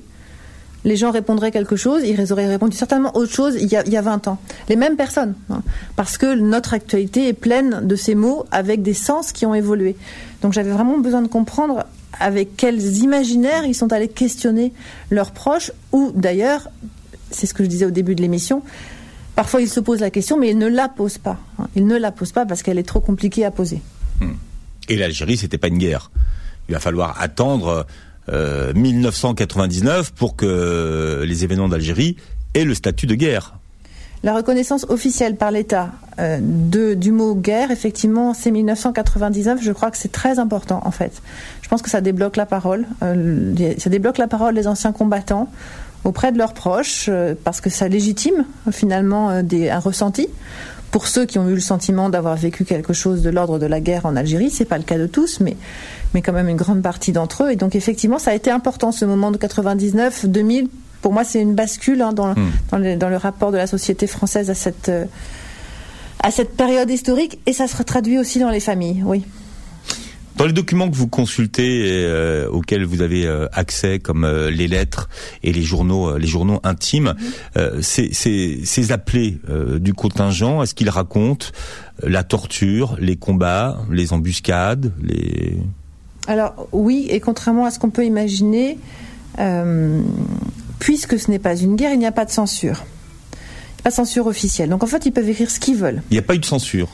les 0.83 0.95
gens 0.95 1.11
répondraient 1.11 1.51
quelque 1.51 1.75
chose, 1.75 2.01
ils 2.03 2.33
auraient 2.33 2.47
répondu 2.47 2.75
certainement 2.75 3.15
autre 3.15 3.31
chose 3.31 3.55
il 3.59 3.67
y 3.71 3.75
a, 3.75 3.83
il 3.85 3.91
y 3.91 3.97
a 3.97 4.01
20 4.01 4.27
ans. 4.27 4.39
Les 4.67 4.75
mêmes 4.75 4.95
personnes. 4.95 5.35
Hein, 5.51 5.61
parce 5.95 6.17
que 6.17 6.33
notre 6.33 6.73
actualité 6.73 7.27
est 7.27 7.33
pleine 7.33 7.85
de 7.85 7.95
ces 7.95 8.15
mots 8.15 8.45
avec 8.51 8.81
des 8.81 8.95
sens 8.95 9.31
qui 9.31 9.45
ont 9.45 9.53
évolué. 9.53 9.95
Donc 10.41 10.53
j'avais 10.53 10.71
vraiment 10.71 10.97
besoin 10.97 11.21
de 11.21 11.27
comprendre 11.27 11.85
avec 12.21 12.55
quels 12.55 12.97
imaginaires 12.97 13.65
ils 13.65 13.75
sont 13.75 13.91
allés 13.91 14.07
questionner 14.07 14.73
leurs 15.09 15.31
proches, 15.31 15.71
ou 15.91 16.11
d'ailleurs, 16.15 16.69
c'est 17.31 17.47
ce 17.47 17.53
que 17.53 17.63
je 17.63 17.69
disais 17.69 17.85
au 17.85 17.91
début 17.91 18.15
de 18.15 18.21
l'émission, 18.21 18.63
parfois 19.35 19.61
ils 19.61 19.69
se 19.69 19.79
posent 19.79 19.99
la 19.99 20.11
question, 20.11 20.37
mais 20.37 20.49
ils 20.49 20.57
ne 20.57 20.67
la 20.67 20.87
posent 20.87 21.17
pas. 21.17 21.39
Ils 21.75 21.87
ne 21.87 21.97
la 21.97 22.11
posent 22.11 22.31
pas 22.31 22.45
parce 22.45 22.63
qu'elle 22.63 22.77
est 22.77 22.87
trop 22.87 22.99
compliquée 22.99 23.45
à 23.45 23.51
poser. 23.51 23.81
Et 24.87 24.95
l'Algérie, 24.95 25.37
c'était 25.37 25.57
pas 25.57 25.67
une 25.67 25.77
guerre. 25.77 26.11
Il 26.69 26.73
va 26.73 26.79
falloir 26.79 27.19
attendre 27.21 27.85
euh, 28.29 28.73
1999 28.73 30.11
pour 30.11 30.35
que 30.35 31.23
les 31.25 31.43
événements 31.43 31.69
d'Algérie 31.69 32.17
aient 32.53 32.65
le 32.65 32.75
statut 32.75 33.07
de 33.07 33.15
guerre. 33.15 33.55
La 34.23 34.35
reconnaissance 34.35 34.85
officielle 34.89 35.35
par 35.35 35.49
l'État 35.49 35.89
euh, 36.19 36.39
du 36.95 37.11
mot 37.11 37.33
guerre, 37.33 37.71
effectivement, 37.71 38.35
c'est 38.35 38.51
1999. 38.51 39.59
Je 39.61 39.71
crois 39.71 39.89
que 39.89 39.97
c'est 39.97 40.11
très 40.11 40.37
important, 40.37 40.81
en 40.85 40.91
fait. 40.91 41.23
Je 41.63 41.69
pense 41.69 41.81
que 41.81 41.89
ça 41.89 42.01
débloque 42.01 42.37
la 42.37 42.45
parole. 42.45 42.85
Euh, 43.01 43.73
ça 43.79 43.89
débloque 43.89 44.19
la 44.19 44.27
parole 44.27 44.53
des 44.53 44.67
anciens 44.67 44.91
combattants 44.91 45.47
auprès 46.03 46.31
de 46.31 46.37
leurs 46.37 46.53
proches, 46.53 47.07
euh, 47.09 47.33
parce 47.43 47.61
que 47.61 47.71
ça 47.71 47.87
légitime 47.87 48.45
finalement 48.71 49.41
des, 49.41 49.71
un 49.71 49.79
ressenti. 49.79 50.27
Pour 50.91 51.07
ceux 51.07 51.25
qui 51.25 51.39
ont 51.39 51.47
eu 51.47 51.55
le 51.55 51.61
sentiment 51.61 52.09
d'avoir 52.09 52.35
vécu 52.35 52.65
quelque 52.65 52.93
chose 52.93 53.23
de 53.23 53.29
l'ordre 53.29 53.57
de 53.57 53.65
la 53.65 53.79
guerre 53.79 54.05
en 54.05 54.15
Algérie, 54.15 54.51
c'est 54.51 54.65
pas 54.65 54.77
le 54.77 54.83
cas 54.83 54.97
de 54.97 55.07
tous, 55.07 55.39
mais 55.39 55.55
mais 56.13 56.21
quand 56.21 56.33
même 56.33 56.49
une 56.49 56.57
grande 56.57 56.81
partie 56.81 57.13
d'entre 57.13 57.45
eux. 57.45 57.51
Et 57.51 57.55
donc 57.55 57.75
effectivement, 57.75 58.19
ça 58.19 58.31
a 58.31 58.33
été 58.33 58.51
important 58.51 58.91
ce 58.91 59.05
moment 59.05 59.31
de 59.31 59.37
99, 59.37 60.25
2000 60.25 60.67
pour 61.01 61.13
moi, 61.13 61.23
c'est 61.23 61.41
une 61.41 61.55
bascule 61.55 62.01
hein, 62.01 62.13
dans, 62.13 62.33
mmh. 62.33 62.51
dans, 62.71 62.77
le, 62.77 62.95
dans, 62.95 63.09
le, 63.09 63.17
rapport 63.17 63.51
de 63.51 63.57
la 63.57 63.67
société 63.67 64.07
française 64.07 64.49
à 64.49 64.55
cette, 64.55 64.89
euh, 64.89 65.05
à 66.21 66.31
cette 66.31 66.55
période 66.55 66.89
historique, 66.89 67.39
et 67.45 67.53
ça 67.53 67.67
se 67.67 67.81
traduit 67.83 68.17
aussi 68.17 68.39
dans 68.39 68.49
les 68.49 68.59
familles, 68.59 69.03
oui. 69.05 69.23
Dans 70.41 70.47
les 70.47 70.53
documents 70.53 70.89
que 70.89 70.95
vous 70.95 71.07
consultez, 71.07 71.83
euh, 71.85 72.49
auxquels 72.49 72.83
vous 72.83 73.03
avez 73.03 73.27
euh, 73.27 73.47
accès, 73.51 73.99
comme 73.99 74.23
euh, 74.23 74.49
les 74.49 74.67
lettres 74.67 75.07
et 75.43 75.51
les 75.51 75.61
journaux, 75.61 76.17
les 76.17 76.25
journaux 76.25 76.59
intimes, 76.63 77.13
ces, 77.81 78.11
ces, 78.11 78.61
ces, 78.65 78.91
appelés 78.91 79.39
du 79.79 79.93
contingent, 79.93 80.63
est-ce 80.63 80.73
qu'ils 80.73 80.89
racontent 80.89 81.47
la 82.01 82.23
torture, 82.23 82.95
les 82.99 83.17
combats, 83.17 83.81
les 83.91 84.13
embuscades, 84.13 84.91
les 85.03 85.57
Alors 86.25 86.67
oui, 86.71 87.05
et 87.09 87.19
contrairement 87.19 87.65
à 87.65 87.71
ce 87.71 87.77
qu'on 87.77 87.91
peut 87.91 88.05
imaginer, 88.05 88.79
puisque 90.81 91.19
ce 91.19 91.29
n'est 91.29 91.39
pas 91.39 91.55
une 91.55 91.75
guerre, 91.75 91.93
il 91.93 91.99
n'y 91.99 92.07
a 92.07 92.11
pas 92.11 92.25
de 92.25 92.31
censure. 92.31 92.83
Pas 93.83 93.91
de 93.91 93.95
censure 93.95 94.25
officielle. 94.25 94.67
Donc 94.67 94.83
en 94.83 94.87
fait, 94.87 95.05
ils 95.05 95.11
peuvent 95.11 95.29
écrire 95.29 95.49
ce 95.49 95.59
qu'ils 95.59 95.75
veulent. 95.75 96.01
Il 96.09 96.15
n'y 96.15 96.19
a 96.19 96.23
pas 96.23 96.33
eu 96.33 96.39
de 96.39 96.45
censure. 96.45 96.89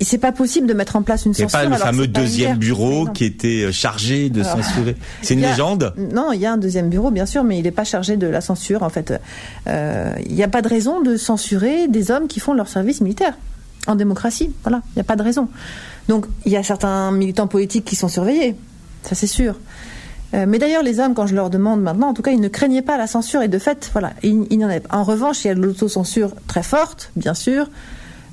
C'est 0.00 0.16
pas 0.16 0.32
possible 0.32 0.66
de 0.66 0.72
mettre 0.72 0.96
en 0.96 1.02
place 1.02 1.26
une 1.26 1.34
censure. 1.34 1.60
Il 1.62 1.68
n'y 1.68 1.74
a 1.74 1.76
pas 1.76 1.76
le 1.76 1.82
fameux 1.82 2.06
deuxième 2.06 2.56
bureau 2.56 3.06
qui 3.06 3.26
était 3.26 3.64
euh, 3.64 3.72
chargé 3.72 4.30
de 4.30 4.40
alors, 4.40 4.64
censurer. 4.64 4.96
C'est 5.22 5.34
une 5.34 5.44
a, 5.44 5.50
légende 5.50 5.92
Non, 5.98 6.32
il 6.32 6.40
y 6.40 6.46
a 6.46 6.52
un 6.52 6.56
deuxième 6.56 6.88
bureau, 6.88 7.10
bien 7.10 7.26
sûr, 7.26 7.44
mais 7.44 7.58
il 7.58 7.64
n'est 7.64 7.70
pas 7.70 7.84
chargé 7.84 8.16
de 8.16 8.26
la 8.26 8.40
censure. 8.40 8.82
En 8.82 8.88
fait, 8.88 9.12
euh, 9.66 10.14
il 10.24 10.34
n'y 10.34 10.42
a 10.42 10.48
pas 10.48 10.62
de 10.62 10.68
raison 10.68 11.02
de 11.02 11.18
censurer 11.18 11.86
des 11.86 12.10
hommes 12.10 12.28
qui 12.28 12.40
font 12.40 12.54
leur 12.54 12.68
service 12.68 13.02
militaire 13.02 13.34
en 13.86 13.94
démocratie. 13.94 14.50
Voilà, 14.62 14.80
il 14.88 14.96
n'y 14.96 15.02
a 15.02 15.04
pas 15.04 15.16
de 15.16 15.22
raison. 15.22 15.48
Donc, 16.08 16.24
il 16.46 16.52
y 16.52 16.56
a 16.56 16.62
certains 16.62 17.12
militants 17.12 17.46
politiques 17.46 17.84
qui 17.84 17.94
sont 17.94 18.08
surveillés, 18.08 18.56
ça 19.02 19.14
c'est 19.14 19.26
sûr. 19.26 19.54
Euh, 20.34 20.44
mais 20.46 20.58
d'ailleurs, 20.58 20.82
les 20.82 21.00
hommes, 21.00 21.14
quand 21.14 21.26
je 21.26 21.34
leur 21.34 21.50
demande 21.50 21.82
maintenant, 21.82 22.08
en 22.08 22.14
tout 22.14 22.22
cas, 22.22 22.32
ils 22.32 22.40
ne 22.40 22.48
craignaient 22.48 22.82
pas 22.82 22.98
la 22.98 23.06
censure 23.06 23.42
et 23.42 23.48
de 23.48 23.58
fait, 23.58 23.88
voilà, 23.92 24.12
il, 24.22 24.46
il 24.50 24.64
en 24.64 24.68
pas. 24.68 24.96
En 24.96 25.04
revanche, 25.04 25.44
il 25.44 25.48
y 25.48 25.50
a 25.50 25.54
de 25.54 25.60
l'autocensure 25.60 26.32
très 26.46 26.62
forte, 26.62 27.10
bien 27.16 27.34
sûr, 27.34 27.68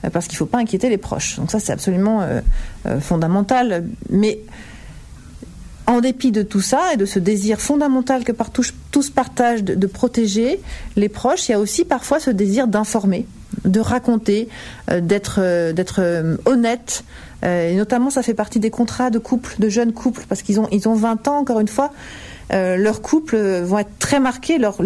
euh, 0.04 0.10
parce 0.10 0.28
qu'il 0.28 0.36
ne 0.36 0.40
faut 0.40 0.46
pas 0.46 0.60
inquiéter 0.60 0.90
les 0.90 0.98
proches. 0.98 1.38
Donc 1.38 1.52
ça, 1.52 1.60
c'est 1.60 1.72
absolument 1.72 2.22
euh, 2.22 2.42
fondamental. 3.00 3.86
Mais 4.10 4.40
en 5.88 6.02
dépit 6.02 6.32
de 6.32 6.42
tout 6.42 6.62
ça 6.62 6.94
et 6.94 6.98
de 6.98 7.06
ce 7.06 7.20
désir 7.20 7.62
fondamental 7.62 8.24
que 8.24 8.32
par 8.32 8.50
tous, 8.50 8.74
partagent 9.14 9.64
de, 9.64 9.88
protéger 9.88 10.60
les 10.96 11.10
proches, 11.10 11.50
il 11.50 11.52
y 11.52 11.56
a 11.56 11.60
aussi 11.60 11.86
parfois 11.86 12.20
ce 12.20 12.30
désir 12.30 12.68
d'informer, 12.68 13.26
de 13.64 13.80
raconter, 13.80 14.50
euh, 14.90 15.02
d'être 15.02 15.40
euh, 15.40 15.74
d'être 15.74 16.02
honnête. 16.46 17.04
Euh, 17.44 17.70
et 17.70 17.76
notamment, 17.76 18.10
ça 18.10 18.24
fait 18.24 18.34
partie 18.34 18.60
des 18.60 18.72
contrats 18.72 19.10
de 19.10 19.20
couple, 19.20 19.56
de 19.60 19.70
jeunes 19.70 19.94
couples, 19.94 20.24
parce 20.28 20.42
qu'ils 20.42 20.60
ont 20.60 20.68
ils 20.72 20.88
ont 20.88 20.96
20 20.96 21.28
ans 21.28 21.38
encore 21.38 21.60
une 21.60 21.68
fois. 21.68 21.92
leurs 22.52 23.02
couples 23.02 23.38
vont 23.62 23.80
être 23.80 24.00
très 24.00 24.20
marqués, 24.20 24.58
leur, 24.58 24.78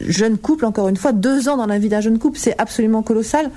jeune 0.00 0.38
couple, 0.38 0.64
encore 0.64 0.88
une 0.88 0.96
fois, 0.96 1.12
deux 1.12 1.48
ans 1.48 1.56
dans 1.56 1.66
la 1.66 1.78
vie 1.78 1.88
d'un 1.88 2.00
jeune 2.00 2.18
couple, 2.18 2.38
c'est 2.38 2.54
absolument 2.58 3.02
colossal. 3.02 3.50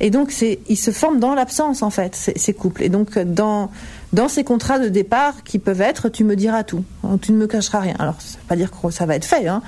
Et 0.00 0.10
donc, 0.10 0.32
ils 0.68 0.76
se 0.76 0.90
forment 0.90 1.18
dans 1.18 1.34
l'absence, 1.34 1.82
en 1.82 1.90
fait, 1.90 2.14
ces, 2.14 2.34
ces, 2.36 2.52
couples. 2.52 2.82
Et 2.82 2.88
donc, 2.88 3.18
dans, 3.18 3.70
dans 4.12 4.28
ces 4.28 4.44
contrats 4.44 4.78
de 4.78 4.88
départ 4.88 5.42
qui 5.44 5.58
peuvent 5.58 5.80
être, 5.80 6.08
tu 6.08 6.24
me 6.24 6.36
diras 6.36 6.64
tout, 6.64 6.84
hein, 7.04 7.18
tu 7.20 7.32
ne 7.32 7.36
me 7.36 7.46
cacheras 7.46 7.80
rien. 7.80 7.94
Alors, 7.98 8.20
ça 8.20 8.38
veut 8.38 8.44
pas 8.48 8.56
dire 8.56 8.70
que 8.70 8.90
ça 8.90 9.06
va 9.06 9.16
être 9.16 9.24
fait, 9.24 9.46
hein, 9.48 9.62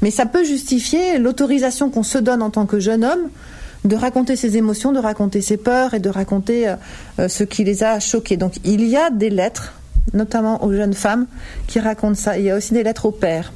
mais 0.00 0.10
ça 0.10 0.26
peut 0.26 0.44
justifier 0.44 1.18
l'autorisation 1.18 1.90
qu'on 1.90 2.02
se 2.02 2.18
donne 2.18 2.42
en 2.42 2.50
tant 2.50 2.66
que 2.66 2.80
jeune 2.80 3.04
homme 3.04 3.28
de 3.84 3.96
raconter 3.96 4.36
ses 4.36 4.56
émotions, 4.56 4.92
de 4.92 5.00
raconter 5.00 5.40
ses 5.42 5.56
peurs 5.56 5.94
et 5.94 5.98
de 5.98 6.08
raconter 6.08 6.68
euh, 7.18 7.28
ce 7.28 7.44
qui 7.44 7.64
les 7.64 7.82
a 7.82 7.98
choqués. 8.00 8.36
Donc, 8.36 8.54
il 8.64 8.84
y 8.84 8.96
a 8.96 9.10
des 9.10 9.30
lettres, 9.30 9.74
notamment 10.14 10.64
aux 10.64 10.72
jeunes 10.72 10.94
femmes, 10.94 11.26
qui 11.66 11.80
racontent 11.80 12.14
ça. 12.14 12.38
Il 12.38 12.44
y 12.44 12.50
a 12.50 12.56
aussi 12.56 12.74
des 12.74 12.84
lettres 12.84 13.06
aux 13.06 13.12
pères 13.12 13.52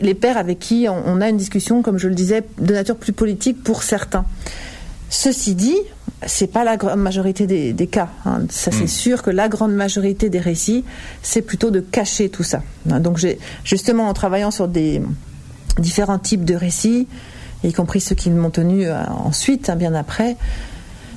les 0.00 0.14
pères 0.14 0.38
avec 0.38 0.58
qui 0.58 0.86
on, 0.88 1.20
a 1.20 1.28
une 1.28 1.36
discussion, 1.36 1.82
comme 1.82 1.98
je 1.98 2.08
le 2.08 2.14
disais, 2.14 2.42
de 2.58 2.72
nature 2.72 2.96
plus 2.96 3.12
politique 3.12 3.62
pour 3.62 3.82
certains. 3.82 4.24
Ceci 5.10 5.54
dit, 5.54 5.76
c'est 6.26 6.46
pas 6.46 6.64
la 6.64 6.76
grande 6.76 7.00
majorité 7.00 7.46
des, 7.46 7.72
des 7.72 7.86
cas. 7.86 8.08
Hein. 8.24 8.42
Ça, 8.50 8.70
c'est 8.70 8.84
mmh. 8.84 8.88
sûr 8.88 9.22
que 9.22 9.30
la 9.30 9.48
grande 9.48 9.72
majorité 9.72 10.28
des 10.28 10.40
récits, 10.40 10.84
c'est 11.22 11.42
plutôt 11.42 11.70
de 11.70 11.80
cacher 11.80 12.28
tout 12.28 12.42
ça. 12.42 12.62
Donc, 12.84 13.18
j'ai 13.18 13.38
justement 13.64 14.08
en 14.08 14.14
travaillant 14.14 14.50
sur 14.50 14.68
des 14.68 15.02
différents 15.78 16.18
types 16.18 16.44
de 16.44 16.54
récits, 16.54 17.06
y 17.64 17.72
compris 17.72 18.00
ceux 18.00 18.14
qui 18.14 18.30
m'ont 18.30 18.50
tenu 18.50 18.86
euh, 18.86 19.04
ensuite, 19.06 19.68
hein, 19.70 19.76
bien 19.76 19.94
après, 19.94 20.36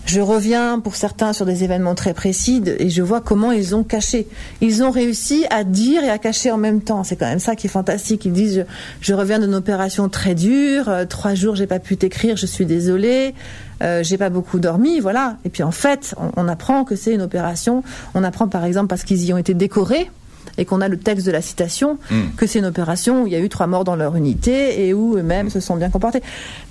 je 0.09 0.21
reviens 0.21 0.79
pour 0.79 0.95
certains 0.95 1.33
sur 1.33 1.45
des 1.45 1.63
événements 1.63 1.93
très 1.93 2.15
précis 2.15 2.63
et 2.79 2.89
je 2.89 3.03
vois 3.03 3.21
comment 3.21 3.51
ils 3.51 3.75
ont 3.75 3.83
caché. 3.83 4.27
Ils 4.59 4.81
ont 4.81 4.89
réussi 4.89 5.45
à 5.51 5.63
dire 5.63 6.03
et 6.03 6.09
à 6.09 6.17
cacher 6.17 6.49
en 6.49 6.57
même 6.57 6.81
temps. 6.81 7.03
C'est 7.03 7.15
quand 7.15 7.27
même 7.27 7.37
ça 7.37 7.55
qui 7.55 7.67
est 7.67 7.69
fantastique. 7.69 8.25
Ils 8.25 8.33
disent 8.33 8.65
je, 9.01 9.13
reviens 9.13 9.37
d'une 9.37 9.53
opération 9.53 10.09
très 10.09 10.33
dure, 10.33 10.89
euh, 10.89 11.05
trois 11.05 11.35
jours 11.35 11.55
j'ai 11.55 11.67
pas 11.67 11.77
pu 11.77 11.95
t'écrire, 11.95 12.37
je 12.37 12.47
suis 12.47 12.65
désolée, 12.65 13.35
euh, 13.83 14.01
j'ai 14.01 14.17
pas 14.17 14.31
beaucoup 14.31 14.57
dormi, 14.57 14.99
voilà. 14.99 15.37
Et 15.45 15.49
puis 15.49 15.61
en 15.61 15.71
fait, 15.71 16.15
on 16.35 16.47
apprend 16.47 16.85
que 16.85 16.95
c'est 16.95 17.13
une 17.13 17.21
opération. 17.21 17.83
On 18.15 18.23
apprend 18.23 18.47
par 18.47 18.65
exemple 18.65 18.87
parce 18.87 19.03
qu'ils 19.03 19.23
y 19.23 19.31
ont 19.31 19.37
été 19.37 19.53
décorés 19.53 20.09
et 20.57 20.65
qu'on 20.65 20.81
a 20.81 20.87
le 20.87 20.97
texte 20.97 21.25
de 21.25 21.31
la 21.31 21.41
citation, 21.41 21.97
mm. 22.11 22.35
que 22.37 22.45
c'est 22.45 22.59
une 22.59 22.65
opération 22.65 23.23
où 23.23 23.27
il 23.27 23.33
y 23.33 23.35
a 23.35 23.39
eu 23.39 23.49
trois 23.49 23.67
morts 23.67 23.83
dans 23.83 23.95
leur 23.95 24.15
unité 24.15 24.85
et 24.85 24.93
où 24.93 25.15
eux-mêmes 25.17 25.47
mm. 25.47 25.51
se 25.51 25.59
sont 25.59 25.75
bien 25.75 25.89
comportés. 25.89 26.21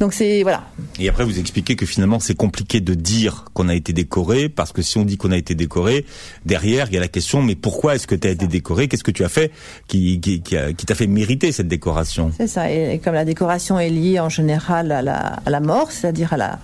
Donc 0.01 0.13
c'est 0.13 0.43
voilà. 0.43 0.65
Et 0.99 1.09
après 1.09 1.25
vous 1.25 1.39
expliquez 1.39 1.77
que 1.77 1.87
finalement 1.87 2.21
c'est 2.21 2.35
compliqué 2.35 2.81
de 2.81 2.95
dire 2.95 3.47
qu'on 3.55 3.69
a 3.69 3.75
été 3.75 3.93
décoré 3.93 4.49
parce 4.49 4.73
que 4.73 4.83
si 4.83 4.99
on 4.99 5.05
dit 5.05 5.17
qu'on 5.17 5.33
a 5.33 5.37
été 5.37 5.55
décoré, 5.55 6.05
derrière 6.45 6.89
il 6.89 6.95
y 6.95 6.99
a 6.99 7.01
la 7.01 7.09
question 7.09 7.43
mais 7.43 7.55
pourquoi 7.55 7.95
est-ce 7.95 8.07
que 8.07 8.15
tu 8.15 8.29
as 8.29 8.31
été 8.31 8.47
décoré? 8.47 8.89
Qu'est-ce 8.89 9.05
que 9.05 9.11
tu 9.11 9.25
as 9.25 9.29
fait 9.29 9.51
qui 9.87 10.21
qui, 10.21 10.43
qui, 10.43 10.57
qui 10.77 10.87
t'a 10.87 10.95
fait 10.95 11.07
mériter 11.07 11.53
cette 11.53 11.69
décoration? 11.69 12.33
C'est 12.37 12.47
ça. 12.47 12.71
Et, 12.71 12.95
et, 12.95 12.99
comme 12.99 13.15
la 13.15 13.25
décoration 13.25 13.79
est 13.79 13.91
liée 13.91 14.21
en 14.21 14.29
général 14.29 14.93
à 14.93 15.03
la, 15.03 15.41
à 15.45 15.51
la 15.51 15.61
mort, 15.61 15.93
c'est-à-dire 15.93 16.33
à 16.33 16.37
la 16.37 16.59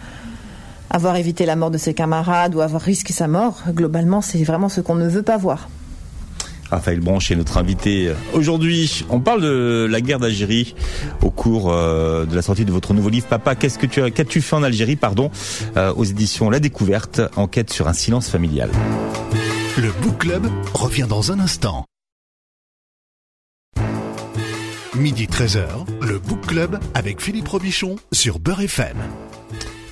avoir 0.90 1.16
évité 1.16 1.44
la 1.44 1.56
mort 1.56 1.72
de 1.72 1.78
ses 1.78 1.92
camarades 1.92 2.54
ou 2.54 2.60
avoir 2.60 2.80
risqué 2.80 3.12
sa 3.12 3.26
mort, 3.26 3.62
globalement, 3.70 4.20
c'est 4.20 4.42
vraiment 4.44 4.68
ce 4.68 4.80
qu'on 4.80 4.94
ne 4.94 5.08
veut 5.08 5.22
pas 5.22 5.36
voir. 5.36 5.68
Raphaël 6.70 7.00
Branche 7.00 7.30
est 7.30 7.36
notre 7.36 7.58
invité 7.58 8.12
aujourd'hui. 8.32 9.04
On 9.10 9.20
parle 9.20 9.42
de 9.42 9.86
la 9.90 10.00
guerre 10.00 10.18
d'Algérie 10.18 10.74
au 11.22 11.30
cours 11.30 11.72
euh, 11.72 12.24
de 12.26 12.34
la 12.34 12.42
sortie 12.42 12.64
de 12.64 12.72
votre 12.72 12.94
nouveau 12.94 13.08
livre. 13.08 13.26
Papa, 13.26 13.54
qu'est-ce 13.54 13.78
que 13.78 13.86
tu 13.86 14.02
as, 14.02 14.10
qu'as-tu 14.10 14.40
fait 14.40 14.56
en 14.56 14.62
Algérie, 14.62 14.96
pardon, 14.96 15.30
euh, 15.76 15.92
aux 15.94 16.04
éditions 16.04 16.50
La 16.50 16.60
Découverte, 16.60 17.20
enquête 17.36 17.72
sur 17.72 17.88
un 17.88 17.92
silence 17.92 18.28
familial. 18.28 18.70
Le 19.76 19.90
Book 20.02 20.18
Club 20.18 20.46
revient 20.72 21.06
dans 21.08 21.32
un 21.32 21.40
instant. 21.40 21.84
Midi 24.94 25.26
13h, 25.26 25.66
le 26.02 26.20
Book 26.20 26.46
Club 26.46 26.78
avec 26.94 27.20
Philippe 27.20 27.48
Robichon 27.48 27.96
sur 28.12 28.38
Beurre 28.38 28.60
FM. 28.60 28.96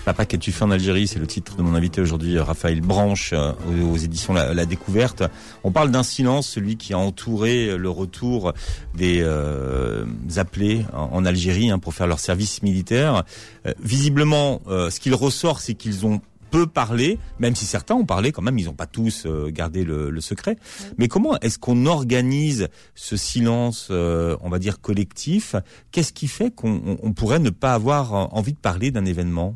Papa, 0.05 0.27
qu'as-tu 0.27 0.51
fait 0.51 0.65
en 0.65 0.71
Algérie? 0.73 1.07
C'est 1.07 1.21
le 1.21 1.29
titre 1.29 1.57
de 1.57 1.63
mon 1.63 1.75
invité 1.75 2.01
aujourd'hui, 2.01 2.37
Raphaël 2.39 2.81
Branche, 2.81 3.33
euh, 3.33 3.53
aux, 3.85 3.97
éditions 3.97 4.33
la, 4.33 4.53
la, 4.53 4.67
Découverte. 4.67 5.23
On 5.63 5.71
parle 5.71 5.93
d'un 5.93 6.03
silence, 6.03 6.49
celui 6.49 6.77
qui 6.77 6.93
a 6.93 6.99
entouré 6.99 7.77
le 7.77 7.89
retour 7.89 8.53
des 8.97 9.21
euh, 9.23 10.05
appelés 10.37 10.85
en, 10.93 11.25
Algérie 11.25 11.71
hein, 11.71 11.79
pour 11.79 11.95
faire 11.95 12.09
leur 12.09 12.19
service 12.19 12.63
militaire. 12.63 13.23
Euh, 13.67 13.73
visiblement, 13.81 14.61
euh, 14.67 14.91
ce 14.91 14.99
qu'il 14.99 15.15
ressort, 15.15 15.61
c'est 15.61 15.75
qu'ils 15.75 16.05
ont 16.05 16.21
peu 16.53 16.67
parlé, 16.67 17.19
même 17.39 17.57
si 17.57 17.65
certains 17.65 17.95
ont 17.95 18.05
parlé 18.05 18.31
quand 18.31 18.43
même, 18.43 18.59
ils 18.59 18.67
n'ont 18.67 18.75
pas 18.75 18.87
tous 18.87 19.25
euh, 19.27 19.51
gardé 19.51 19.85
le, 19.85 20.11
le 20.11 20.21
secret. 20.21 20.57
Oui. 20.61 20.87
Mais 20.99 21.09
comment 21.09 21.39
est-ce 21.41 21.59
qu'on 21.59 21.87
organise 21.87 22.69
ce 22.95 23.17
silence, 23.17 23.89
euh, 23.91 24.37
on 24.43 24.51
va 24.51 24.59
dire 24.59 24.81
collectif? 24.81 25.57
Qu'est-ce 25.93 26.13
qui 26.13 26.29
fait 26.29 26.55
qu'on 26.55 26.99
on 27.03 27.13
pourrait 27.13 27.39
ne 27.39 27.51
pas 27.51 27.73
avoir 27.73 28.35
envie 28.35 28.53
de 28.53 28.59
parler 28.59 28.91
d'un 28.91 29.07
événement? 29.07 29.55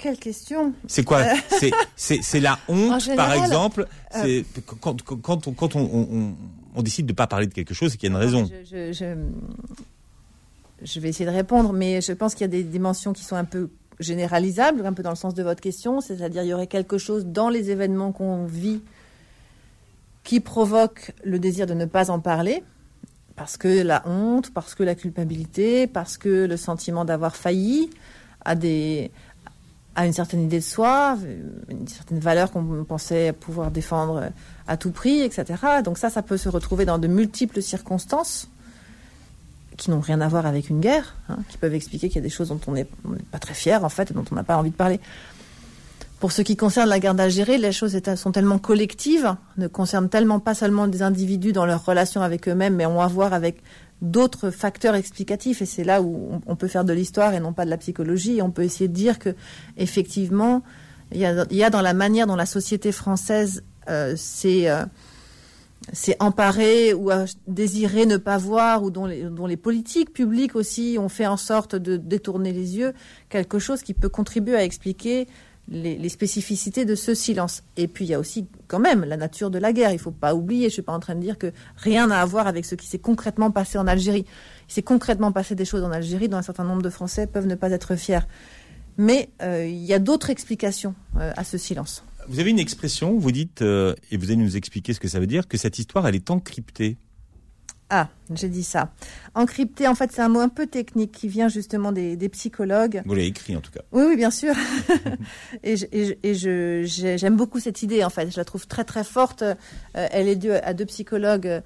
Quelle 0.00 0.18
question 0.18 0.72
C'est 0.86 1.04
quoi 1.04 1.24
C'est 1.96 2.40
la 2.40 2.58
honte, 2.68 3.00
général, 3.02 3.16
par 3.16 3.32
exemple. 3.32 3.86
Euh, 4.16 4.42
quand, 4.80 5.02
quand, 5.02 5.46
on, 5.46 5.52
quand 5.52 5.76
on, 5.76 5.80
on, 5.80 6.34
on 6.74 6.82
décide 6.82 7.06
de 7.06 7.12
ne 7.12 7.16
pas 7.16 7.26
parler 7.26 7.46
de 7.46 7.52
quelque 7.52 7.74
chose, 7.74 7.92
c'est 7.92 7.98
qu'il 7.98 8.10
y 8.10 8.12
a 8.12 8.16
une 8.16 8.22
raison. 8.22 8.48
Je, 8.64 8.64
je, 8.64 8.92
je, 8.92 9.14
je, 10.82 11.00
vais 11.00 11.10
essayer 11.10 11.26
de 11.26 11.34
répondre, 11.34 11.72
mais 11.72 12.00
je 12.00 12.12
pense 12.12 12.34
qu'il 12.34 12.42
y 12.42 12.44
a 12.44 12.48
des 12.48 12.64
dimensions 12.64 13.12
qui 13.12 13.24
sont 13.24 13.36
un 13.36 13.44
peu 13.44 13.68
généralisables, 13.98 14.84
un 14.86 14.94
peu 14.94 15.02
dans 15.02 15.10
le 15.10 15.16
sens 15.16 15.34
de 15.34 15.42
votre 15.42 15.60
question, 15.60 16.00
c'est-à-dire 16.00 16.42
il 16.42 16.48
y 16.48 16.54
aurait 16.54 16.66
quelque 16.66 16.96
chose 16.96 17.26
dans 17.26 17.50
les 17.50 17.70
événements 17.70 18.12
qu'on 18.12 18.46
vit 18.46 18.80
qui 20.24 20.40
provoque 20.40 21.12
le 21.24 21.38
désir 21.38 21.66
de 21.66 21.74
ne 21.74 21.84
pas 21.84 22.10
en 22.10 22.20
parler, 22.20 22.62
parce 23.36 23.56
que 23.56 23.82
la 23.82 24.02
honte, 24.06 24.52
parce 24.52 24.74
que 24.74 24.82
la 24.82 24.94
culpabilité, 24.94 25.86
parce 25.86 26.16
que 26.16 26.46
le 26.46 26.56
sentiment 26.56 27.04
d'avoir 27.04 27.36
failli 27.36 27.90
à 28.44 28.54
des 28.54 29.10
à 29.96 30.06
une 30.06 30.12
certaine 30.12 30.42
idée 30.42 30.60
de 30.60 30.64
soi, 30.64 31.18
une 31.68 31.88
certaine 31.88 32.20
valeur 32.20 32.52
qu'on 32.52 32.84
pensait 32.84 33.32
pouvoir 33.32 33.70
défendre 33.70 34.30
à 34.68 34.76
tout 34.76 34.92
prix, 34.92 35.20
etc. 35.20 35.44
Donc 35.84 35.98
ça, 35.98 36.10
ça 36.10 36.22
peut 36.22 36.36
se 36.36 36.48
retrouver 36.48 36.84
dans 36.84 36.98
de 36.98 37.08
multiples 37.08 37.60
circonstances 37.60 38.48
qui 39.76 39.90
n'ont 39.90 40.00
rien 40.00 40.20
à 40.20 40.28
voir 40.28 40.46
avec 40.46 40.68
une 40.68 40.80
guerre, 40.80 41.16
hein, 41.28 41.38
qui 41.48 41.56
peuvent 41.56 41.74
expliquer 41.74 42.08
qu'il 42.08 42.16
y 42.16 42.18
a 42.18 42.22
des 42.22 42.28
choses 42.28 42.48
dont 42.48 42.60
on 42.66 42.72
n'est 42.72 42.86
pas 43.30 43.38
très 43.38 43.54
fier, 43.54 43.82
en 43.82 43.88
fait, 43.88 44.10
et 44.10 44.14
dont 44.14 44.24
on 44.30 44.34
n'a 44.34 44.44
pas 44.44 44.58
envie 44.58 44.70
de 44.70 44.76
parler. 44.76 45.00
Pour 46.20 46.32
ce 46.32 46.42
qui 46.42 46.54
concerne 46.54 46.90
la 46.90 47.00
guerre 47.00 47.14
d'Algérie, 47.14 47.56
les 47.56 47.72
choses 47.72 47.98
sont 48.16 48.30
tellement 48.30 48.58
collectives, 48.58 49.34
ne 49.56 49.68
concernent 49.68 50.10
tellement 50.10 50.38
pas 50.38 50.54
seulement 50.54 50.86
des 50.86 51.00
individus 51.00 51.52
dans 51.52 51.64
leur 51.64 51.82
relation 51.82 52.20
avec 52.20 52.46
eux-mêmes, 52.46 52.76
mais 52.76 52.84
ont 52.84 53.00
à 53.00 53.06
voir 53.06 53.32
avec 53.32 53.62
d'autres 54.02 54.50
facteurs 54.50 54.94
explicatifs 54.94 55.62
et 55.62 55.66
c'est 55.66 55.84
là 55.84 56.02
où 56.02 56.40
on 56.46 56.56
peut 56.56 56.68
faire 56.68 56.84
de 56.84 56.92
l'histoire 56.92 57.34
et 57.34 57.40
non 57.40 57.52
pas 57.52 57.64
de 57.64 57.70
la 57.70 57.76
psychologie. 57.76 58.40
On 58.42 58.50
peut 58.50 58.62
essayer 58.62 58.88
de 58.88 58.94
dire 58.94 59.18
que 59.18 59.34
effectivement 59.76 60.62
il 61.12 61.18
y 61.18 61.26
a, 61.26 61.44
il 61.50 61.56
y 61.56 61.64
a 61.64 61.70
dans 61.70 61.82
la 61.82 61.94
manière 61.94 62.26
dont 62.26 62.36
la 62.36 62.46
société 62.46 62.92
française 62.92 63.62
euh, 63.88 64.14
s'est 64.16 64.70
euh, 64.70 64.84
emparée 66.20 66.94
ou 66.94 67.10
a 67.10 67.24
désiré 67.46 68.06
ne 68.06 68.16
pas 68.16 68.38
voir 68.38 68.82
ou 68.82 68.90
dont 68.90 69.06
les, 69.06 69.24
dont 69.24 69.46
les 69.46 69.56
politiques 69.56 70.12
publiques 70.12 70.54
aussi 70.54 70.96
ont 70.98 71.08
fait 71.08 71.26
en 71.26 71.36
sorte 71.36 71.74
de 71.74 71.96
détourner 71.96 72.52
les 72.52 72.76
yeux 72.76 72.94
quelque 73.28 73.58
chose 73.58 73.82
qui 73.82 73.94
peut 73.94 74.08
contribuer 74.08 74.56
à 74.56 74.64
expliquer 74.64 75.26
les, 75.70 76.08
spécificités 76.08 76.84
de 76.84 76.94
ce 76.94 77.14
silence. 77.14 77.62
Et 77.76 77.88
puis 77.88 78.04
il 78.04 78.08
y 78.08 78.14
a 78.14 78.18
aussi 78.18 78.46
quand 78.66 78.80
même 78.80 79.04
la 79.04 79.16
nature 79.16 79.50
de 79.50 79.58
la 79.58 79.72
guerre. 79.72 79.90
Il 79.90 79.94
ne 79.96 80.00
faut 80.00 80.10
pas 80.10 80.34
oublier, 80.34 80.62
je 80.62 80.66
ne 80.66 80.70
suis 80.72 80.82
pas 80.82 80.92
en 80.92 81.00
train 81.00 81.14
de 81.14 81.20
dire 81.20 81.38
que 81.38 81.52
rien 81.76 82.08
n'a 82.08 82.20
à 82.20 82.24
voir 82.24 82.46
avec 82.46 82.64
ce 82.64 82.74
qui 82.74 82.86
s'est 82.86 82.98
concrètement 82.98 83.50
passé 83.50 83.78
en 83.78 83.86
Algérie. 83.86 84.26
Il 84.68 84.72
s'est 84.72 84.82
concrètement 84.82 85.32
passé 85.32 85.54
des 85.54 85.64
choses 85.64 85.84
en 85.84 85.92
Algérie 85.92 86.28
dont 86.28 86.36
un 86.36 86.42
certain 86.42 86.64
nombre 86.64 86.82
de 86.82 86.90
Français 86.90 87.26
peuvent 87.26 87.46
ne 87.46 87.54
pas 87.54 87.70
être 87.70 87.96
fiers. 87.96 88.26
Mais 88.96 89.30
euh, 89.42 89.66
il 89.66 89.84
y 89.84 89.94
a 89.94 89.98
d'autres 89.98 90.30
explications 90.30 90.94
euh, 91.16 91.32
à 91.36 91.44
ce 91.44 91.56
silence. 91.56 92.04
Vous 92.28 92.38
avez 92.38 92.50
une 92.50 92.58
expression, 92.58 93.16
vous 93.18 93.32
dites, 93.32 93.62
euh, 93.62 93.94
et 94.10 94.16
vous 94.16 94.26
allez 94.26 94.36
nous 94.36 94.56
expliquer 94.56 94.92
ce 94.92 95.00
que 95.00 95.08
ça 95.08 95.20
veut 95.20 95.26
dire, 95.26 95.48
que 95.48 95.56
cette 95.56 95.78
histoire, 95.78 96.06
elle 96.06 96.14
est 96.14 96.30
encryptée. 96.30 96.96
Ah, 97.92 98.08
j'ai 98.32 98.48
dit 98.48 98.62
ça. 98.62 98.92
Encrypté, 99.34 99.88
en 99.88 99.96
fait, 99.96 100.12
c'est 100.12 100.22
un 100.22 100.28
mot 100.28 100.38
un 100.38 100.48
peu 100.48 100.68
technique 100.68 101.10
qui 101.10 101.26
vient 101.26 101.48
justement 101.48 101.90
des, 101.90 102.16
des 102.16 102.28
psychologues. 102.28 103.02
Vous 103.04 103.14
l'avez 103.14 103.26
écrit 103.26 103.56
en 103.56 103.60
tout 103.60 103.72
cas. 103.72 103.80
Oui, 103.90 104.04
oui, 104.06 104.16
bien 104.16 104.30
sûr. 104.30 104.54
et 105.64 105.76
je, 105.76 105.86
et 106.22 106.34
je, 106.34 106.84
j'aime 107.16 107.36
beaucoup 107.36 107.58
cette 107.58 107.82
idée, 107.82 108.04
en 108.04 108.10
fait. 108.10 108.30
Je 108.30 108.36
la 108.36 108.44
trouve 108.44 108.68
très, 108.68 108.84
très 108.84 109.02
forte. 109.02 109.42
Euh, 109.42 109.54
elle 109.92 110.28
est 110.28 110.36
due 110.36 110.52
à 110.52 110.72
deux 110.72 110.86
psychologues, 110.86 111.62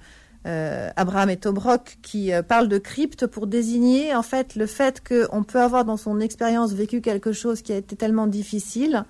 euh, 0.47 0.89
Abraham 0.95 1.29
et 1.29 1.37
Tobrok, 1.37 1.99
qui 2.01 2.33
euh, 2.33 2.41
parlent 2.41 2.69
de 2.69 2.79
crypte 2.79 3.27
pour 3.27 3.45
désigner, 3.45 4.15
en 4.15 4.23
fait, 4.23 4.55
le 4.55 4.65
fait 4.65 5.07
qu'on 5.07 5.43
peut 5.43 5.61
avoir 5.61 5.85
dans 5.85 5.97
son 5.97 6.19
expérience 6.19 6.73
vécu 6.73 7.01
quelque 7.01 7.33
chose 7.33 7.61
qui 7.61 7.71
a 7.71 7.77
été 7.77 7.95
tellement 7.95 8.25
difficile 8.25 9.05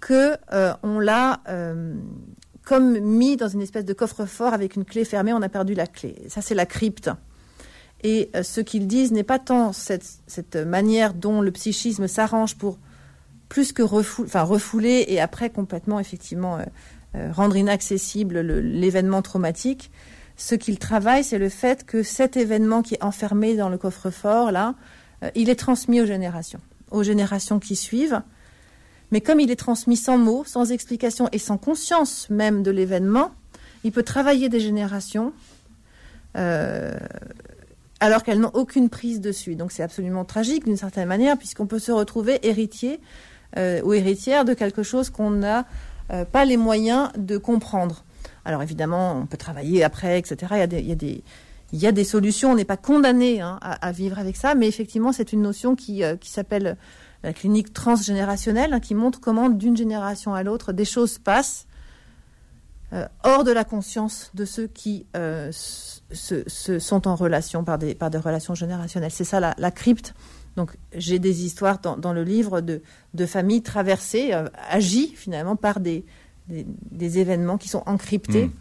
que 0.00 0.36
on 0.82 0.98
l'a 0.98 1.40
comme 2.72 2.98
mis 3.00 3.36
dans 3.36 3.48
une 3.48 3.60
espèce 3.60 3.84
de 3.84 3.92
coffre-fort 3.92 4.54
avec 4.54 4.76
une 4.76 4.86
clé 4.86 5.04
fermée, 5.04 5.34
on 5.34 5.42
a 5.42 5.50
perdu 5.50 5.74
la 5.74 5.86
clé. 5.86 6.16
Ça, 6.28 6.40
c'est 6.40 6.54
la 6.54 6.64
crypte. 6.64 7.10
Et 8.02 8.30
euh, 8.34 8.42
ce 8.42 8.62
qu'ils 8.62 8.86
disent 8.86 9.12
n'est 9.12 9.24
pas 9.24 9.38
tant 9.38 9.74
cette, 9.74 10.56
manière 10.56 11.12
dont 11.12 11.42
le 11.42 11.50
psychisme 11.50 12.08
s'arrange 12.08 12.56
pour 12.56 12.78
plus 13.50 13.72
que 13.72 13.82
refouler 13.82 15.04
et 15.08 15.20
après 15.20 15.50
complètement, 15.50 16.00
effectivement, 16.00 16.56
euh, 16.56 16.62
euh, 17.14 17.30
rendre 17.30 17.56
inaccessible 17.56 18.40
l'événement 18.40 19.20
traumatique. 19.20 19.90
ce 20.38 20.54
qu'il 20.54 20.78
travaille, 20.78 21.24
c'est 21.24 21.36
le 21.36 21.50
fait 21.50 21.84
que 21.84 22.02
cet 22.02 22.38
événement 22.38 22.80
qui 22.80 22.94
est 22.94 23.04
enfermé 23.04 23.54
dans 23.54 23.68
le 23.68 23.76
coffre-fort, 23.76 24.50
là, 24.50 24.76
il 25.34 25.50
est 25.50 25.56
transmis 25.56 26.00
aux 26.00 26.06
générations, 26.06 26.60
aux 26.90 27.02
générations 27.02 27.58
qui 27.58 27.76
suivent. 27.76 28.22
Mais 29.12 29.20
comme 29.20 29.38
il 29.38 29.50
est 29.50 29.56
transmis 29.56 29.96
sans 29.96 30.18
mots, 30.18 30.42
sans 30.44 30.72
explication 30.72 31.28
et 31.30 31.38
sans 31.38 31.58
conscience 31.58 32.28
même 32.30 32.64
de 32.64 32.72
l'événement, 32.72 33.30
il 33.84 33.92
peut 33.92 34.02
travailler 34.02 34.48
des 34.48 34.58
générations 34.58 35.32
euh, 36.36 36.92
alors 38.00 38.24
qu'elles 38.24 38.40
n'ont 38.40 38.50
aucune 38.54 38.88
prise 38.88 39.20
dessus. 39.20 39.54
Donc 39.54 39.70
c'est 39.70 39.84
absolument 39.84 40.24
tragique 40.24 40.64
d'une 40.64 40.76
certaine 40.76 41.06
manière, 41.06 41.38
puisqu'on 41.38 41.66
peut 41.66 41.78
se 41.78 41.92
retrouver 41.92 42.40
héritier 42.42 43.00
euh, 43.56 43.80
ou 43.82 43.92
héritière 43.92 44.44
de 44.44 44.54
quelque 44.54 44.82
chose 44.82 45.10
qu'on 45.10 45.30
n'a 45.30 45.66
pas 46.30 46.44
les 46.44 46.58
moyens 46.58 47.10
de 47.16 47.38
comprendre. 47.38 48.04
Alors 48.44 48.62
évidemment, 48.62 49.16
on 49.16 49.26
peut 49.26 49.36
travailler 49.36 49.84
après, 49.84 50.18
etc. 50.18 50.66
Il 51.72 51.80
y 51.80 51.86
a 51.86 51.92
des, 51.92 52.04
solutions. 52.04 52.52
On 52.52 52.56
n'est 52.56 52.64
pas 52.64 52.76
condamné 52.76 53.40
hein, 53.40 53.58
à, 53.62 53.92
vivre 53.92 54.18
avec 54.18 54.36
ça, 54.36 54.54
mais 54.54 54.68
effectivement, 54.68 55.12
c'est 55.12 55.32
une 55.32 55.42
notion 55.42 55.72
euh, 55.72 56.16
qui 56.16 56.30
s'appelle 56.30 56.76
la 57.22 57.32
clinique 57.32 57.72
transgénérationnelle, 57.72 58.72
hein, 58.72 58.80
qui 58.80 58.94
montre 58.94 59.20
comment 59.20 59.48
d'une 59.48 59.76
génération 59.76 60.34
à 60.34 60.42
l'autre, 60.42 60.72
des 60.72 60.84
choses 60.84 61.18
passent 61.18 61.66
euh, 62.92 63.06
hors 63.24 63.44
de 63.44 63.52
la 63.52 63.64
conscience 63.64 64.30
de 64.34 64.44
ceux 64.44 64.66
qui 64.66 65.06
euh, 65.16 65.50
se, 65.52 66.42
se, 66.46 66.78
sont 66.78 67.08
en 67.08 67.14
relation 67.14 67.64
par 67.64 67.78
des, 67.78 67.94
par 67.94 68.10
des 68.10 68.18
relations 68.18 68.54
générationnelles. 68.54 69.10
C'est 69.10 69.24
ça 69.24 69.40
la, 69.40 69.54
la, 69.56 69.70
crypte. 69.70 70.14
Donc 70.56 70.76
j'ai 70.94 71.18
des 71.18 71.46
histoires 71.46 71.78
dans, 71.78 71.96
dans, 71.96 72.12
le 72.12 72.22
livre 72.22 72.60
de, 72.60 72.82
de 73.14 73.26
familles 73.26 73.62
traversées, 73.62 74.34
euh, 74.34 74.46
agies 74.68 75.14
finalement 75.16 75.56
par 75.56 75.80
des, 75.80 76.04
des, 76.48 76.66
des, 76.90 77.18
événements 77.18 77.56
qui 77.56 77.68
sont 77.68 77.82
encryptés 77.86 78.46
mmh. 78.46 78.52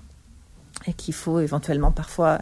et 0.87 0.93
qu'il 0.93 1.13
faut 1.13 1.41
éventuellement 1.41 1.91
parfois 1.91 2.39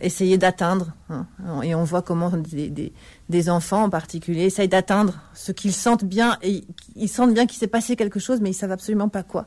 essayer 0.00 0.38
d'atteindre. 0.38 0.92
Hein. 1.08 1.26
Et 1.62 1.74
on 1.74 1.84
voit 1.84 2.02
comment 2.02 2.30
des, 2.30 2.68
des, 2.68 2.92
des, 3.28 3.50
enfants 3.50 3.84
en 3.84 3.90
particulier 3.90 4.42
essayent 4.42 4.68
d'atteindre 4.68 5.20
ce 5.34 5.52
qu'ils 5.52 5.72
sentent 5.72 6.04
bien. 6.04 6.38
Et 6.42 6.64
ils 6.94 7.08
sentent 7.08 7.34
bien 7.34 7.46
qu'il 7.46 7.58
s'est 7.58 7.68
passé 7.68 7.96
quelque 7.96 8.20
chose, 8.20 8.40
mais 8.40 8.50
ils 8.50 8.54
savent 8.54 8.72
absolument 8.72 9.08
pas 9.08 9.22
quoi 9.22 9.46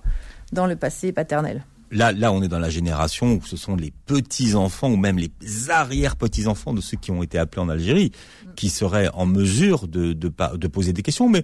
dans 0.51 0.65
le 0.65 0.75
passé 0.75 1.11
paternel. 1.11 1.63
Là, 1.91 2.13
là, 2.13 2.31
on 2.31 2.41
est 2.41 2.47
dans 2.47 2.59
la 2.59 2.69
génération 2.69 3.33
où 3.33 3.45
ce 3.45 3.57
sont 3.57 3.75
les 3.75 3.91
petits-enfants 4.05 4.89
ou 4.89 4.95
même 4.95 5.17
les 5.17 5.31
arrière-petits-enfants 5.69 6.73
de 6.73 6.79
ceux 6.79 6.97
qui 6.97 7.11
ont 7.11 7.21
été 7.21 7.37
appelés 7.37 7.61
en 7.61 7.69
Algérie 7.69 8.11
qui 8.55 8.69
seraient 8.69 9.09
en 9.13 9.25
mesure 9.25 9.87
de, 9.87 10.13
de, 10.13 10.31
de 10.55 10.67
poser 10.67 10.93
des 10.93 11.01
questions. 11.01 11.27
Mais 11.27 11.43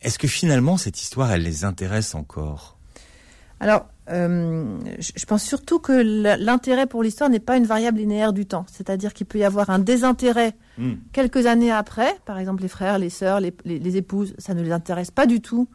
est-ce 0.00 0.18
que 0.18 0.26
finalement, 0.26 0.76
cette 0.76 1.00
histoire, 1.00 1.30
elle 1.30 1.42
les 1.42 1.64
intéresse 1.64 2.14
encore? 2.16 2.76
Alors, 3.60 3.86
euh, 4.10 4.78
je 4.98 5.26
pense 5.26 5.42
surtout 5.42 5.78
que 5.78 5.92
l'intérêt 6.38 6.86
pour 6.86 7.02
l'histoire 7.02 7.28
n'est 7.30 7.40
pas 7.40 7.56
une 7.56 7.66
variable 7.66 7.98
linéaire 7.98 8.32
du 8.32 8.46
temps. 8.46 8.64
C'est-à-dire 8.70 9.12
qu'il 9.12 9.26
peut 9.26 9.38
y 9.38 9.44
avoir 9.44 9.70
un 9.70 9.78
désintérêt 9.78 10.54
mmh. 10.78 10.92
quelques 11.12 11.46
années 11.46 11.72
après. 11.72 12.14
Par 12.24 12.38
exemple, 12.38 12.62
les 12.62 12.68
frères, 12.68 12.98
les 12.98 13.10
sœurs, 13.10 13.40
les, 13.40 13.54
les, 13.64 13.78
les, 13.78 13.96
épouses, 13.96 14.34
ça 14.38 14.54
ne 14.54 14.62
les 14.62 14.72
intéresse 14.72 15.10
pas 15.10 15.26
du 15.26 15.40
tout 15.40 15.68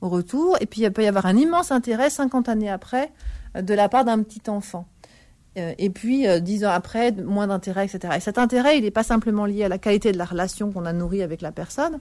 au 0.00 0.08
retour. 0.08 0.56
Et 0.60 0.66
puis, 0.66 0.82
il 0.82 0.92
peut 0.92 1.02
y 1.02 1.08
avoir 1.08 1.26
un 1.26 1.36
immense 1.36 1.70
intérêt 1.70 2.10
50 2.10 2.48
années 2.48 2.70
après 2.70 3.12
de 3.58 3.74
la 3.74 3.88
part 3.88 4.04
d'un 4.04 4.22
petit 4.22 4.48
enfant. 4.48 4.86
Euh, 5.58 5.72
et 5.78 5.90
puis, 5.90 6.26
euh, 6.26 6.40
dix 6.40 6.64
ans 6.64 6.70
après, 6.70 7.12
moins 7.12 7.46
d'intérêt, 7.46 7.86
etc. 7.86 8.14
Et 8.16 8.20
cet 8.20 8.38
intérêt, 8.38 8.78
il 8.78 8.84
n'est 8.84 8.90
pas 8.90 9.02
simplement 9.02 9.46
lié 9.46 9.64
à 9.64 9.68
la 9.68 9.78
qualité 9.78 10.12
de 10.12 10.18
la 10.18 10.24
relation 10.24 10.70
qu'on 10.72 10.84
a 10.84 10.92
nourrie 10.92 11.22
avec 11.22 11.42
la 11.42 11.52
personne, 11.52 11.98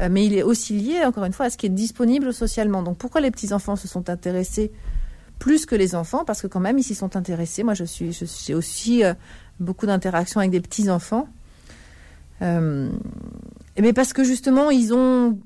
euh, 0.00 0.08
mais 0.10 0.26
il 0.26 0.36
est 0.36 0.42
aussi 0.42 0.78
lié, 0.78 1.04
encore 1.04 1.24
une 1.24 1.32
fois, 1.32 1.46
à 1.46 1.50
ce 1.50 1.56
qui 1.56 1.66
est 1.66 1.70
disponible 1.70 2.32
socialement. 2.32 2.82
Donc, 2.82 2.98
pourquoi 2.98 3.20
les 3.20 3.30
petits-enfants 3.30 3.76
se 3.76 3.88
sont 3.88 4.10
intéressés 4.10 4.72
plus 5.40 5.66
que 5.66 5.74
les 5.74 5.96
enfants, 5.96 6.24
parce 6.24 6.40
que 6.40 6.46
quand 6.46 6.60
même, 6.60 6.78
ils 6.78 6.84
s'y 6.84 6.94
sont 6.94 7.16
intéressés. 7.16 7.64
Moi, 7.64 7.74
je 7.74 7.82
suis, 7.82 8.12
j'ai 8.46 8.54
aussi 8.54 9.02
euh, 9.02 9.14
beaucoup 9.58 9.86
d'interactions 9.86 10.38
avec 10.38 10.52
des 10.52 10.60
petits-enfants. 10.60 11.26
Euh, 12.42 12.90
mais 13.78 13.92
parce 13.92 14.12
que 14.12 14.22
justement, 14.22 14.70
ils 14.70 14.94
ont 14.94 15.38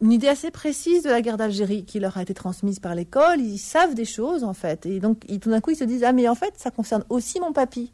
une 0.00 0.12
idée 0.12 0.28
assez 0.28 0.50
précise 0.50 1.02
de 1.02 1.10
la 1.10 1.20
guerre 1.20 1.36
d'Algérie 1.36 1.84
qui 1.84 2.00
leur 2.00 2.16
a 2.16 2.22
été 2.22 2.32
transmise 2.32 2.78
par 2.78 2.94
l'école. 2.94 3.40
Ils 3.40 3.58
savent 3.58 3.94
des 3.94 4.04
choses, 4.04 4.44
en 4.44 4.54
fait. 4.54 4.86
Et 4.86 5.00
donc, 5.00 5.24
ils, 5.28 5.40
tout 5.40 5.50
d'un 5.50 5.60
coup, 5.60 5.70
ils 5.70 5.76
se 5.76 5.84
disent 5.84 6.04
Ah, 6.04 6.12
mais 6.12 6.28
en 6.28 6.34
fait, 6.36 6.54
ça 6.56 6.70
concerne 6.70 7.04
aussi 7.08 7.40
mon 7.40 7.52
papy. 7.52 7.92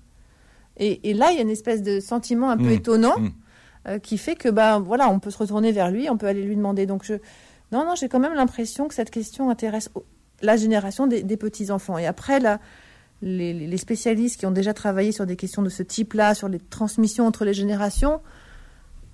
Et, 0.76 1.10
et 1.10 1.14
là, 1.14 1.32
il 1.32 1.36
y 1.36 1.38
a 1.38 1.42
une 1.42 1.50
espèce 1.50 1.82
de 1.82 2.00
sentiment 2.00 2.50
un 2.50 2.58
peu 2.58 2.64
Mmh. 2.64 2.72
étonnant 2.72 3.18
Mmh. 3.18 3.28
euh, 3.88 3.98
qui 3.98 4.18
fait 4.18 4.36
que, 4.36 4.50
ben 4.50 4.78
voilà, 4.78 5.08
on 5.08 5.20
peut 5.20 5.30
se 5.30 5.38
retourner 5.38 5.72
vers 5.72 5.90
lui, 5.90 6.10
on 6.10 6.18
peut 6.18 6.26
aller 6.26 6.42
lui 6.42 6.56
demander. 6.56 6.84
Donc, 6.84 7.02
je. 7.02 7.14
Non, 7.72 7.84
non, 7.84 7.94
j'ai 7.94 8.08
quand 8.08 8.20
même 8.20 8.34
l'impression 8.34 8.88
que 8.88 8.94
cette 8.94 9.10
question 9.10 9.48
intéresse 9.48 9.88
la 10.42 10.56
génération 10.56 11.06
des, 11.06 11.36
petits-enfants. 11.36 11.98
Et 11.98 12.06
après, 12.06 12.40
là, 12.40 12.60
les, 13.22 13.76
spécialistes 13.76 14.38
qui 14.38 14.46
ont 14.46 14.50
déjà 14.50 14.74
travaillé 14.74 15.12
sur 15.12 15.26
des 15.26 15.36
questions 15.36 15.62
de 15.62 15.68
ce 15.68 15.82
type-là, 15.82 16.34
sur 16.34 16.48
les 16.48 16.58
transmissions 16.58 17.26
entre 17.26 17.44
les 17.44 17.54
générations, 17.54 18.20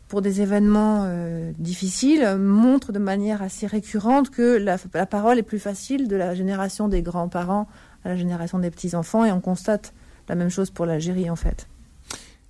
pour 0.08 0.20
des 0.20 0.42
événements 0.42 1.04
euh, 1.06 1.52
difficiles, 1.58 2.36
montrent 2.36 2.92
de 2.92 2.98
manière 2.98 3.42
assez 3.42 3.66
récurrente 3.66 4.30
que 4.30 4.58
la, 4.58 4.76
la, 4.92 5.06
parole 5.06 5.38
est 5.38 5.42
plus 5.42 5.60
facile 5.60 6.06
de 6.06 6.16
la 6.16 6.34
génération 6.34 6.88
des 6.88 7.02
grands-parents 7.02 7.66
à 8.04 8.10
la 8.10 8.16
génération 8.16 8.58
des 8.58 8.70
petits-enfants. 8.70 9.24
Et 9.24 9.32
on 9.32 9.40
constate 9.40 9.94
la 10.28 10.34
même 10.34 10.50
chose 10.50 10.70
pour 10.70 10.86
l'Algérie, 10.86 11.30
en 11.30 11.36
fait. 11.36 11.66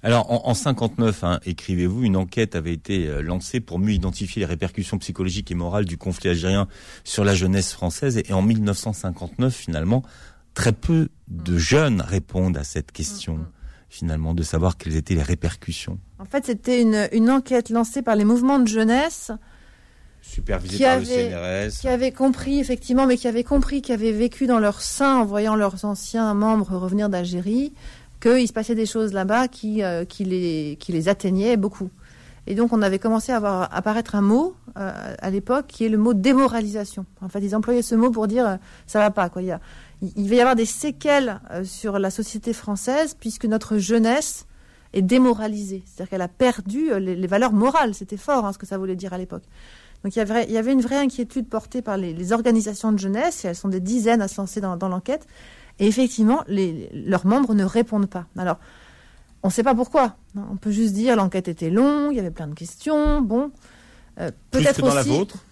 Alors, 0.05 0.33
en, 0.33 0.49
en 0.49 0.55
59, 0.55 1.25
hein, 1.25 1.41
écrivez-vous, 1.47 2.03
une 2.03 2.17
enquête 2.17 2.57
avait 2.57 2.73
été 2.73 3.07
euh, 3.07 3.23
lancée 3.23 3.61
pour 3.61 3.79
mieux 3.79 3.93
identifier 3.93 4.41
les 4.41 4.47
répercussions 4.47 4.99
psychologiques 4.99 5.51
et 5.53 5.55
morales 5.55 5.85
du 5.85 5.97
conflit 5.97 6.31
algérien 6.31 6.67
sur 7.05 7.25
la 7.25 7.35
jeunesse 7.35 7.73
française. 7.73 8.17
Et, 8.17 8.31
et 8.31 8.33
en 8.33 8.43
1959, 8.43 9.55
finalement, 9.55 10.03
très 10.55 10.73
peu 10.73 11.09
de 11.29 11.57
jeunes 11.57 12.01
répondent 12.01 12.57
à 12.57 12.65
cette 12.65 12.91
question, 12.91 13.37
mmh. 13.37 13.47
finalement, 13.89 14.35
de 14.35 14.43
savoir 14.43 14.77
quelles 14.77 14.97
étaient 14.97 15.15
les 15.15 15.23
répercussions. 15.23 16.01
En 16.19 16.25
fait, 16.25 16.47
c'était 16.47 16.83
une, 16.83 17.09
une, 17.13 17.31
enquête 17.31 17.71
lancée 17.71 18.03
par 18.03 18.17
les 18.17 18.25
mouvements 18.25 18.59
de 18.59 18.69
jeunesse. 18.69 19.31
Supervisée 20.21 20.85
par 20.85 20.95
avait, 20.95 21.31
le 21.31 21.71
CNRS. 21.71 21.81
Qui 21.81 21.89
avait 21.89 22.13
compris, 22.13 22.59
effectivement, 22.59 23.07
mais 23.07 23.17
qui 23.17 23.29
avait 23.29 23.45
compris, 23.45 23.83
qui 23.83 23.93
avait 23.93 24.13
vécu 24.13 24.47
dans 24.47 24.59
leur 24.59 24.81
sein 24.81 25.19
en 25.19 25.25
voyant 25.25 25.55
leurs 25.55 25.85
anciens 25.85 26.35
membres 26.35 26.77
revenir 26.77 27.09
d'Algérie 27.09 27.73
qu'il 28.23 28.47
se 28.47 28.53
passait 28.53 28.75
des 28.75 28.87
choses 28.87 29.13
là-bas 29.13 29.49
qui, 29.49 29.83
euh, 29.83 30.05
qui, 30.05 30.25
les, 30.25 30.77
qui 30.81 30.93
les 30.93 31.09
atteignaient 31.09 31.57
beaucoup. 31.57 31.91
Et 32.47 32.55
donc, 32.55 32.73
on 32.73 32.83
avait 32.83 32.99
commencé 32.99 33.33
à 33.33 33.39
voir 33.39 33.69
apparaître 33.73 34.15
un 34.15 34.21
mot 34.21 34.57
euh, 34.77 35.15
à 35.19 35.31
l'époque 35.31 35.67
qui 35.69 35.85
est 35.85 35.89
le 35.89 35.99
mot 35.99 36.13
démoralisation. 36.13 37.07
En 37.21 37.29
fait, 37.29 37.41
ils 37.41 37.55
employaient 37.55 37.83
ce 37.83 37.95
mot 37.95 38.11
pour 38.11 38.27
dire 38.27 38.47
euh, 38.47 38.57
ça 38.87 38.99
va 38.99 39.11
pas. 39.11 39.29
Quoi. 39.29 39.43
Il, 39.43 39.49
y 39.49 39.53
a, 39.53 39.61
il 40.01 40.29
va 40.29 40.35
y 40.35 40.41
avoir 40.41 40.57
des 40.57 40.65
séquelles 40.65 41.41
euh, 41.53 41.63
sur 41.65 41.99
la 41.99 42.11
société 42.11 42.53
française 42.53 43.17
puisque 43.19 43.45
notre 43.45 43.79
jeunesse 43.79 44.47
est 44.93 45.03
démoralisée. 45.03 45.85
C'est-à-dire 45.87 46.11
qu'elle 46.11 46.23
a 46.23 46.29
perdu 46.29 46.91
euh, 46.91 46.99
les, 46.99 47.15
les, 47.15 47.27
valeurs 47.29 47.53
morales. 47.53 47.95
C'était 47.95 48.17
fort 48.17 48.45
hein, 48.45 48.53
ce 48.53 48.59
que 48.59 48.67
ça 48.67 48.77
voulait 48.77 48.97
dire 48.97 49.13
à 49.13 49.19
l'époque. 49.19 49.45
Donc, 50.03 50.17
il 50.17 50.19
y, 50.19 50.23
avait, 50.23 50.45
il 50.45 50.51
y 50.51 50.59
avait 50.59 50.73
une 50.73 50.81
vraie 50.81 50.99
inquiétude 50.99 51.49
portée 51.49 51.81
par 51.81 51.97
les, 51.97 52.13
les 52.13 52.33
organisations 52.33 52.91
de 52.91 52.99
jeunesse, 52.99 53.45
et 53.45 53.49
elles 53.49 53.55
sont 53.55 53.69
des 53.69 53.79
dizaines 53.79 54.21
à 54.21 54.27
se 54.27 54.41
lancer 54.41 54.61
dans, 54.61 54.77
dans 54.77 54.89
l'enquête. 54.89 55.29
Et 55.79 55.87
effectivement, 55.87 56.43
les, 56.49 56.91
leurs 56.93 57.27
membres 57.27 57.55
ne 57.55 57.65
répondent 57.65 58.09
pas. 58.09 58.27
Alors, 58.37 58.59
on 59.43 59.49
ne 59.49 59.53
sait 59.53 59.63
pas 59.63 59.75
pourquoi. 59.75 60.17
On 60.37 60.57
peut 60.57 60.71
juste 60.71 60.95
dire 60.95 61.17
l'enquête 61.17 61.49
était 61.49 61.71
longue, 61.71 62.13
il 62.13 62.17
y 62.17 62.21
avait 62.21 62.31
plein 62.31 62.47
de 62.47 62.55
questions. 62.55 63.21
Bon, 63.21 63.51
euh, 64.21 64.31
peut-être 64.51 64.81
dans 64.81 64.89
aussi... 64.89 64.97
la 64.97 65.03
vôtre. 65.03 65.45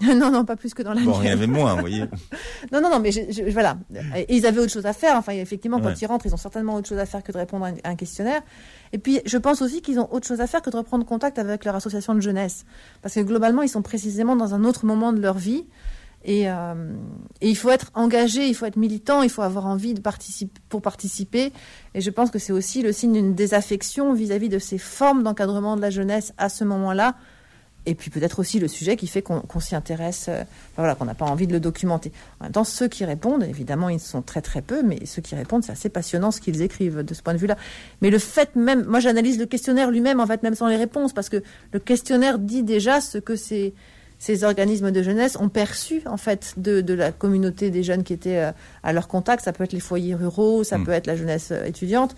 non, 0.00 0.30
non, 0.30 0.44
pas 0.44 0.54
plus 0.54 0.74
que 0.74 0.82
dans 0.82 0.92
la 0.92 1.02
bon, 1.02 1.10
mienne. 1.10 1.20
il 1.22 1.28
y 1.28 1.32
avait 1.32 1.46
moins, 1.48 1.74
vous 1.74 1.80
voyez. 1.80 2.04
non, 2.72 2.80
non, 2.80 2.88
non, 2.88 3.00
mais 3.00 3.10
je, 3.10 3.20
je, 3.30 3.42
voilà. 3.50 3.78
Et 4.14 4.36
ils 4.36 4.46
avaient 4.46 4.60
autre 4.60 4.72
chose 4.72 4.86
à 4.86 4.92
faire. 4.92 5.16
Enfin, 5.16 5.32
effectivement, 5.32 5.80
quand 5.80 5.86
ouais. 5.86 5.94
ils 6.00 6.06
rentrent, 6.06 6.26
ils 6.26 6.34
ont 6.34 6.38
certainement 6.38 6.76
autre 6.76 6.88
chose 6.88 6.98
à 6.98 7.06
faire 7.06 7.22
que 7.24 7.32
de 7.32 7.38
répondre 7.38 7.64
à 7.64 7.88
un 7.88 7.96
questionnaire. 7.96 8.42
Et 8.92 8.98
puis, 8.98 9.20
je 9.26 9.36
pense 9.38 9.60
aussi 9.60 9.82
qu'ils 9.82 9.98
ont 9.98 10.12
autre 10.12 10.26
chose 10.26 10.40
à 10.40 10.46
faire 10.46 10.62
que 10.62 10.70
de 10.70 10.76
reprendre 10.76 11.04
contact 11.04 11.38
avec 11.40 11.64
leur 11.64 11.74
association 11.74 12.14
de 12.14 12.20
jeunesse. 12.20 12.64
Parce 13.02 13.14
que 13.14 13.20
globalement, 13.20 13.62
ils 13.62 13.68
sont 13.68 13.82
précisément 13.82 14.36
dans 14.36 14.54
un 14.54 14.64
autre 14.64 14.86
moment 14.86 15.12
de 15.12 15.20
leur 15.20 15.36
vie. 15.36 15.64
Et, 16.24 16.50
euh, 16.50 16.74
et, 17.40 17.48
il 17.48 17.56
faut 17.56 17.70
être 17.70 17.90
engagé, 17.94 18.46
il 18.46 18.54
faut 18.54 18.66
être 18.66 18.76
militant, 18.76 19.22
il 19.22 19.30
faut 19.30 19.42
avoir 19.42 19.66
envie 19.66 19.94
de 19.94 20.00
participer 20.00 20.60
pour 20.68 20.82
participer. 20.82 21.52
Et 21.94 22.00
je 22.00 22.10
pense 22.10 22.30
que 22.30 22.38
c'est 22.38 22.52
aussi 22.52 22.82
le 22.82 22.92
signe 22.92 23.12
d'une 23.12 23.34
désaffection 23.34 24.12
vis-à-vis 24.12 24.48
-vis 24.48 24.52
de 24.52 24.58
ces 24.58 24.78
formes 24.78 25.22
d'encadrement 25.22 25.76
de 25.76 25.80
la 25.80 25.90
jeunesse 25.90 26.32
à 26.36 26.48
ce 26.48 26.64
moment-là. 26.64 27.14
Et 27.88 27.94
puis 27.94 28.10
peut-être 28.10 28.38
aussi 28.38 28.58
le 28.58 28.68
sujet 28.68 28.96
qui 28.96 29.06
fait 29.06 29.22
qu'on 29.22 29.40
qu 29.40 29.60
s'y 29.62 29.74
intéresse, 29.74 30.26
euh, 30.28 30.44
voilà, 30.76 30.94
qu'on 30.94 31.06
n'a 31.06 31.14
pas 31.14 31.24
envie 31.24 31.46
de 31.46 31.52
le 31.54 31.60
documenter. 31.60 32.12
En 32.38 32.44
même 32.44 32.52
temps, 32.52 32.64
ceux 32.64 32.86
qui 32.86 33.06
répondent, 33.06 33.44
évidemment, 33.44 33.88
ils 33.88 33.98
sont 33.98 34.20
très 34.20 34.42
très 34.42 34.60
peu, 34.60 34.82
mais 34.82 35.06
ceux 35.06 35.22
qui 35.22 35.34
répondent, 35.34 35.64
c'est 35.64 35.72
assez 35.72 35.88
passionnant 35.88 36.30
ce 36.30 36.42
qu'ils 36.42 36.60
écrivent 36.60 37.02
de 37.02 37.14
ce 37.14 37.22
point 37.22 37.32
de 37.32 37.38
vue-là. 37.38 37.56
Mais 38.02 38.10
le 38.10 38.18
fait 38.18 38.56
même, 38.56 38.84
moi 38.84 39.00
j'analyse 39.00 39.38
le 39.38 39.46
questionnaire 39.46 39.90
lui-même, 39.90 40.20
en 40.20 40.26
fait, 40.26 40.42
même 40.42 40.54
sans 40.54 40.66
les 40.66 40.76
réponses, 40.76 41.14
parce 41.14 41.30
que 41.30 41.42
le 41.72 41.78
questionnaire 41.78 42.38
dit 42.38 42.62
déjà 42.62 43.00
ce 43.00 43.16
que 43.16 43.36
c'est 43.36 43.72
ces 44.18 44.44
organismes 44.44 44.90
de 44.90 45.02
jeunesse 45.02 45.36
ont 45.40 45.48
perçu 45.48 46.02
en 46.06 46.16
fait 46.16 46.54
de, 46.56 46.80
de, 46.80 46.94
la 46.94 47.12
communauté 47.12 47.70
des 47.70 47.82
jeunes 47.82 48.02
qui 48.02 48.12
étaient 48.12 48.38
euh, 48.38 48.52
à 48.82 48.92
leur 48.92 49.08
contact. 49.08 49.44
Ça 49.44 49.52
peut 49.52 49.64
être 49.64 49.72
les 49.72 49.80
foyers 49.80 50.14
ruraux, 50.14 50.64
ça 50.64 50.78
mmh. 50.78 50.84
peut 50.84 50.92
être 50.92 51.06
la 51.06 51.16
jeunesse 51.16 51.50
euh, 51.52 51.64
étudiante, 51.64 52.16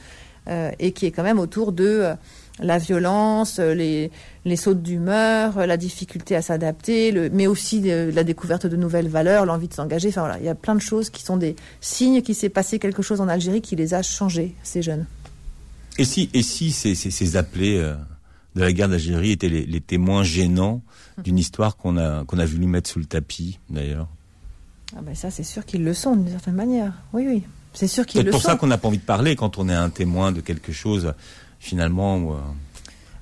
euh, 0.48 0.70
et 0.78 0.92
qui 0.92 1.06
est 1.06 1.10
quand 1.10 1.22
même 1.22 1.38
autour 1.38 1.72
de 1.72 2.14
la 2.62 2.78
violence, 2.78 3.58
les, 3.58 4.10
les 4.44 4.56
sautes 4.56 4.82
d'humeur, 4.82 5.66
la 5.66 5.76
difficulté 5.78 6.36
à 6.36 6.42
s'adapter, 6.42 7.30
mais 7.32 7.46
aussi 7.46 7.80
la 7.80 8.22
découverte 8.22 8.66
de 8.66 8.76
nouvelles 8.76 9.08
valeurs, 9.08 9.46
l'envie 9.46 9.68
de 9.68 9.72
s'engager. 9.72 10.08
Enfin 10.08 10.22
voilà, 10.22 10.38
il 10.38 10.44
y 10.44 10.48
a 10.48 10.54
plein 10.54 10.74
de 10.74 10.80
choses 10.80 11.08
qui 11.08 11.22
sont 11.22 11.38
des 11.38 11.56
signes 11.80 12.20
qu'il 12.20 12.34
s'est 12.34 12.50
passé 12.50 12.78
quelque 12.78 13.00
chose 13.00 13.22
en 13.22 13.28
Algérie 13.28 13.62
qui 13.62 13.76
les 13.76 13.94
a 13.94 14.02
changés, 14.02 14.54
ces 14.62 14.82
jeunes. 14.82 15.06
Et 15.98 16.04
si, 16.04 16.30
et 16.32 16.42
si 16.42 16.70
ces, 16.70 16.94
ces, 16.94 17.36
appelés 17.36 17.78
euh, 17.78 17.94
de 18.54 18.60
la 18.60 18.72
guerre 18.72 18.88
d'Algérie 18.88 19.32
étaient 19.32 19.48
les, 19.48 19.80
témoins 19.80 20.22
gênants 20.22 20.82
d'une 21.22 21.38
histoire 21.38 21.76
qu'on 21.76 21.96
a, 21.96 22.24
qu'on 22.24 22.38
a 22.38 22.46
voulu 22.46 22.66
mettre 22.66 22.90
sous 22.90 22.98
le 22.98 23.04
tapis, 23.04 23.58
d'ailleurs 23.68 24.08
ah 24.96 25.00
ben 25.02 25.14
Ça, 25.14 25.30
c'est 25.30 25.44
sûr 25.44 25.64
qu'ils 25.64 25.84
le 25.84 25.94
sont, 25.94 26.16
d'une 26.16 26.30
certaine 26.30 26.54
manière. 26.54 26.92
Oui, 27.12 27.26
oui. 27.28 27.42
C'est 27.72 27.86
sûr 27.86 28.04
qu'ils 28.06 28.22
le 28.22 28.32
sont. 28.32 28.38
C'est 28.38 28.42
pour 28.42 28.50
ça 28.50 28.56
qu'on 28.56 28.66
n'a 28.66 28.78
pas 28.78 28.88
envie 28.88 28.98
de 28.98 29.02
parler 29.02 29.36
quand 29.36 29.58
on 29.58 29.68
est 29.68 29.74
un 29.74 29.90
témoin 29.90 30.32
de 30.32 30.40
quelque 30.40 30.72
chose, 30.72 31.14
finalement. 31.60 32.32
Euh, 32.32 32.36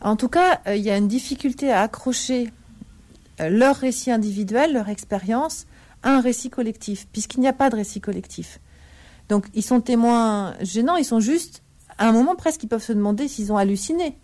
en 0.00 0.16
tout 0.16 0.28
cas, 0.28 0.60
euh, 0.66 0.76
il 0.76 0.82
y 0.82 0.90
a 0.90 0.96
une 0.96 1.08
difficulté 1.08 1.70
à 1.70 1.82
accrocher 1.82 2.50
euh, 3.40 3.50
leur 3.50 3.76
récit 3.76 4.10
individuel, 4.10 4.72
leur 4.72 4.88
expérience, 4.88 5.66
à 6.02 6.12
un 6.12 6.20
récit 6.20 6.48
collectif, 6.48 7.06
puisqu'il 7.12 7.40
n'y 7.40 7.48
a 7.48 7.52
pas 7.52 7.68
de 7.68 7.76
récit 7.76 8.00
collectif. 8.00 8.60
Donc, 9.28 9.46
ils 9.54 9.62
sont 9.62 9.80
témoins 9.80 10.54
gênants, 10.62 10.96
ils 10.96 11.04
sont 11.04 11.20
juste, 11.20 11.62
à 11.98 12.08
un 12.08 12.12
moment 12.12 12.34
presque, 12.34 12.62
ils 12.62 12.68
peuvent 12.68 12.82
se 12.82 12.92
demander 12.92 13.28
s'ils 13.28 13.52
ont 13.52 13.58
halluciné, 13.58 14.16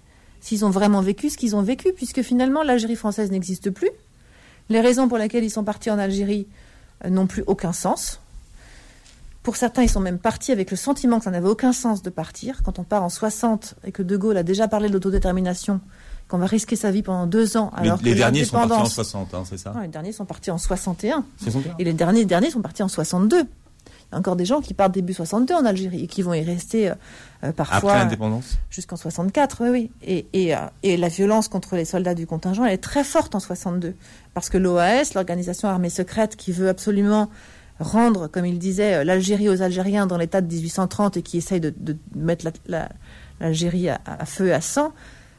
s'ils 0.44 0.66
ont 0.66 0.70
vraiment 0.70 1.00
vécu 1.00 1.30
ce 1.30 1.38
qu'ils 1.38 1.56
ont 1.56 1.62
vécu, 1.62 1.94
puisque 1.94 2.20
finalement, 2.20 2.62
l'Algérie 2.62 2.96
française 2.96 3.30
n'existe 3.30 3.70
plus. 3.70 3.88
Les 4.68 4.82
raisons 4.82 5.08
pour 5.08 5.16
lesquelles 5.16 5.42
ils 5.42 5.50
sont 5.50 5.64
partis 5.64 5.90
en 5.90 5.98
Algérie 5.98 6.46
n'ont 7.08 7.26
plus 7.26 7.42
aucun 7.46 7.72
sens. 7.72 8.20
Pour 9.42 9.56
certains, 9.56 9.82
ils 9.82 9.88
sont 9.88 10.00
même 10.00 10.18
partis 10.18 10.52
avec 10.52 10.70
le 10.70 10.76
sentiment 10.76 11.18
que 11.18 11.24
ça 11.24 11.30
n'avait 11.30 11.48
aucun 11.48 11.72
sens 11.72 12.02
de 12.02 12.10
partir. 12.10 12.62
Quand 12.62 12.78
on 12.78 12.84
part 12.84 13.02
en 13.02 13.08
60 13.08 13.76
et 13.84 13.92
que 13.92 14.02
De 14.02 14.18
Gaulle 14.18 14.36
a 14.36 14.42
déjà 14.42 14.68
parlé 14.68 14.88
de 14.88 14.92
l'autodétermination, 14.92 15.80
qu'on 16.28 16.36
va 16.36 16.46
risquer 16.46 16.76
sa 16.76 16.90
vie 16.90 17.02
pendant 17.02 17.26
deux 17.26 17.56
ans. 17.56 17.70
Alors 17.74 17.98
les, 18.02 18.14
derniers 18.14 18.44
sont 18.44 18.56
partis 18.56 18.74
en 18.74 18.84
60, 18.84 19.34
hein, 19.34 19.44
c'est 19.48 19.58
ça? 19.58 19.74
Les 19.80 19.88
derniers 19.88 20.12
sont 20.12 20.26
partis 20.26 20.50
en 20.50 20.58
61. 20.58 21.24
Et 21.78 21.84
les 21.84 21.94
derniers, 21.94 22.26
derniers 22.26 22.50
sont 22.50 22.60
partis 22.60 22.82
en 22.82 22.88
62. 22.88 23.46
Encore 24.14 24.36
des 24.36 24.44
gens 24.44 24.60
qui 24.60 24.74
partent 24.74 24.92
début 24.92 25.14
62 25.14 25.54
en 25.54 25.64
Algérie 25.64 26.04
et 26.04 26.06
qui 26.06 26.22
vont 26.22 26.34
y 26.34 26.42
rester 26.42 26.90
euh, 26.90 26.94
euh, 27.44 27.52
parfois. 27.52 27.92
Après 27.92 28.04
l'indépendance 28.04 28.58
Jusqu'en 28.70 28.96
64, 28.96 29.58
oui, 29.62 29.68
oui. 29.70 29.90
Et, 30.02 30.26
et, 30.32 30.54
euh, 30.54 30.60
et, 30.82 30.96
la 30.96 31.08
violence 31.08 31.48
contre 31.48 31.76
les 31.76 31.84
soldats 31.84 32.14
du 32.14 32.26
contingent, 32.26 32.64
elle 32.64 32.72
est 32.72 32.78
très 32.78 33.04
forte 33.04 33.34
en 33.34 33.40
62. 33.40 33.94
Parce 34.32 34.48
que 34.48 34.58
l'OAS, 34.58 35.14
l'organisation 35.14 35.68
armée 35.68 35.90
secrète 35.90 36.36
qui 36.36 36.52
veut 36.52 36.68
absolument 36.68 37.28
rendre, 37.80 38.28
comme 38.28 38.46
il 38.46 38.58
disait, 38.58 39.04
l'Algérie 39.04 39.48
aux 39.48 39.62
Algériens 39.62 40.06
dans 40.06 40.16
l'état 40.16 40.40
de 40.40 40.46
1830 40.46 41.16
et 41.16 41.22
qui 41.22 41.38
essaye 41.38 41.60
de, 41.60 41.74
mettre 42.14 42.46
l'Algérie 43.40 43.88
à, 43.88 44.00
feu 44.24 44.46
et 44.46 44.52
à 44.52 44.60
sang, 44.60 44.92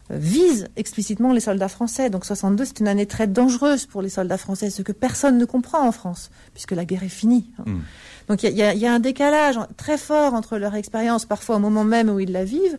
vise 0.10 0.68
explicitement 0.76 1.34
les 1.34 1.40
soldats 1.40 1.68
français. 1.68 2.10
Donc 2.10 2.26
62, 2.26 2.66
c'est 2.66 2.80
une 2.80 2.88
année 2.88 3.06
très 3.06 3.28
dangereuse 3.28 3.86
pour 3.86 4.02
les 4.02 4.10
soldats 4.10 4.38
français, 4.38 4.70
ce 4.70 4.82
que 4.82 4.92
personne 4.92 5.38
ne 5.38 5.46
comprend 5.46 5.88
en 5.88 5.92
France, 5.92 6.30
puisque 6.54 6.72
la 6.72 6.86
guerre 6.86 7.04
est 7.04 7.10
finie. 7.10 7.50
Hmm. 7.66 7.80
Donc 8.28 8.44
il 8.44 8.52
y, 8.52 8.58
y 8.58 8.86
a, 8.86 8.94
un 8.94 9.00
décalage 9.00 9.60
très 9.78 9.98
fort 9.98 10.34
entre 10.34 10.58
leur 10.58 10.76
expérience, 10.76 11.26
parfois 11.26 11.56
au 11.56 11.60
moment 11.60 11.84
même 11.84 12.10
où 12.10 12.20
ils 12.20 12.32
la 12.32 12.44
vivent, 12.44 12.78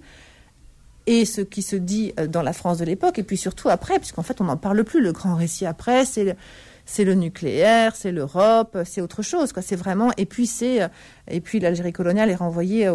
et 1.07 1.25
ce 1.25 1.41
qui 1.41 1.63
se 1.63 1.77
dit 1.77 2.13
euh, 2.19 2.27
dans 2.27 2.43
la 2.43 2.53
France 2.53 2.79
de 2.79 2.85
l'époque, 2.85 3.19
et 3.19 3.23
puis 3.23 3.37
surtout 3.37 3.69
après, 3.69 3.99
puisqu'en 3.99 4.23
fait 4.23 4.41
on 4.41 4.45
n'en 4.45 4.57
parle 4.57 4.85
plus. 4.85 5.01
Le 5.01 5.13
grand 5.13 5.35
récit 5.35 5.67
après, 5.67 6.05
c'est 6.05 6.37
c'est 6.89 7.05
le 7.05 7.15
nucléaire, 7.15 7.97
c'est 7.97 8.13
l'Europe, 8.13 8.79
c'est 8.85 9.01
autre 9.01 9.23
chose. 9.23 9.53
Quoi. 9.53 9.63
C'est 9.63 9.75
vraiment 9.75 10.13
et 10.17 10.27
puis 10.27 10.47
c'est 10.47 10.83
euh, 10.83 10.89
et 11.29 11.41
puis 11.41 11.59
l'Algérie 11.59 11.93
coloniale 11.93 12.31
est 12.31 12.37
renvoyée 12.37 12.89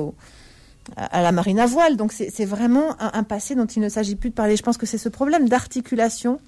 à 0.95 1.21
la 1.21 1.31
marine 1.31 1.59
à 1.59 1.65
voile. 1.65 1.97
Donc 1.97 2.11
c'est 2.11 2.45
vraiment 2.45 2.95
un, 2.99 3.23
passé 3.23 3.55
dont 3.55 3.65
il 3.65 3.81
ne 3.81 3.89
s'agit 3.89 4.15
plus 4.15 4.29
de 4.29 4.35
parler. 4.35 4.55
Je 4.55 4.63
pense 4.63 4.77
que 4.77 4.85
c'est 4.85 4.97
ce 4.97 5.09
problème 5.09 5.47
d'articulation 5.47 6.39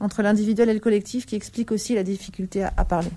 entre 0.00 0.22
l'individuel 0.22 0.68
et 0.68 0.74
le 0.74 0.80
collectif 0.80 1.26
qui 1.26 1.34
explique 1.34 1.72
aussi 1.72 1.94
la 1.94 2.02
difficulté 2.02 2.64
à, 2.64 2.84
parler. 2.84 3.10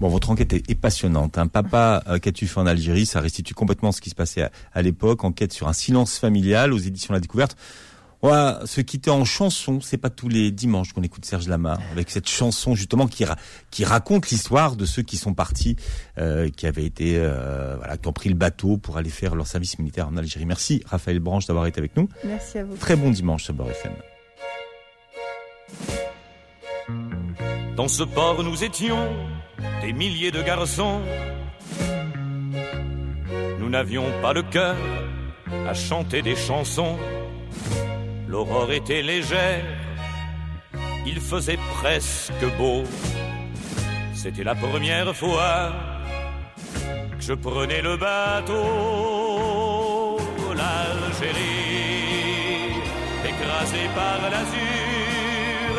Bon, 0.00 0.08
votre 0.08 0.30
enquête 0.30 0.52
est, 0.52 0.74
passionnante. 0.74 1.38
Un 1.38 1.46
Papa, 1.46 2.02
euh, 2.08 2.18
qu'as-tu 2.18 2.48
fait 2.48 2.58
en 2.58 2.66
Algérie 2.66 3.06
Ça 3.06 3.20
restitue 3.20 3.54
complètement 3.54 3.92
ce 3.92 4.00
qui 4.00 4.10
se 4.10 4.16
passait 4.16 4.42
à, 4.42 4.50
à 4.72 4.82
l'époque. 4.82 5.22
Enquête 5.22 5.52
sur 5.52 5.68
un 5.68 5.72
silence 5.72 6.18
familial 6.18 6.72
aux 6.72 6.78
éditions 6.78 7.14
La 7.14 7.20
Découverte. 7.20 7.56
Voilà, 8.24 8.60
se 8.64 8.80
quitter 8.80 9.10
en 9.10 9.26
chanson, 9.26 9.82
c'est 9.82 9.98
pas 9.98 10.08
tous 10.08 10.30
les 10.30 10.50
dimanches 10.50 10.94
qu'on 10.94 11.02
écoute 11.02 11.26
Serge 11.26 11.46
Lama 11.46 11.78
avec 11.92 12.08
cette 12.08 12.26
chanson 12.26 12.74
justement 12.74 13.06
qui 13.06 13.22
qui 13.70 13.84
raconte 13.84 14.30
l'histoire 14.30 14.76
de 14.76 14.86
ceux 14.86 15.02
qui 15.02 15.18
sont 15.18 15.34
partis, 15.34 15.76
euh, 16.16 16.48
qui 16.48 16.66
avaient 16.66 16.86
été 16.86 17.18
euh, 17.18 17.76
voilà, 17.76 17.98
qui 17.98 18.08
ont 18.08 18.14
pris 18.14 18.30
le 18.30 18.34
bateau 18.34 18.78
pour 18.78 18.96
aller 18.96 19.10
faire 19.10 19.34
leur 19.34 19.46
service 19.46 19.78
militaire 19.78 20.08
en 20.08 20.16
Algérie. 20.16 20.46
Merci 20.46 20.82
Raphaël 20.86 21.18
Branche 21.18 21.44
d'avoir 21.44 21.66
été 21.66 21.78
avec 21.80 21.98
nous. 21.98 22.08
Merci 22.24 22.56
à 22.56 22.64
vous. 22.64 22.74
Très 22.78 22.96
bon 22.96 23.10
dimanche 23.10 23.44
sur 23.44 23.52
Beurre 23.52 23.72
FM. 23.72 23.92
Dans 27.76 27.88
ce 27.88 28.04
port, 28.04 28.42
nous 28.42 28.64
étions 28.64 29.06
des 29.82 29.92
milliers 29.92 30.30
de 30.30 30.40
garçons. 30.40 31.02
Nous 33.60 33.68
n'avions 33.68 34.06
pas 34.22 34.32
le 34.32 34.42
cœur 34.44 34.76
à 35.68 35.74
chanter 35.74 36.22
des 36.22 36.36
chansons 36.36 36.96
L'aurore 38.28 38.72
était 38.72 39.02
légère, 39.02 39.64
il 41.06 41.20
faisait 41.20 41.58
presque 41.74 42.44
beau. 42.58 42.82
C'était 44.14 44.44
la 44.44 44.54
première 44.54 45.14
fois 45.14 45.72
que 47.16 47.22
je 47.22 47.34
prenais 47.34 47.82
le 47.82 47.96
bateau. 47.96 48.54
L'Algérie, 50.56 51.92
écrasée 53.28 53.88
par 53.94 54.20
l'azur, 54.30 55.72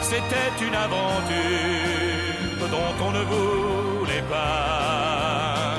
c'était 0.00 0.54
une 0.66 0.74
aventure 0.74 2.68
dont 2.70 2.94
on 3.06 3.10
ne 3.12 3.22
voulait 3.32 4.26
pas. 4.28 5.76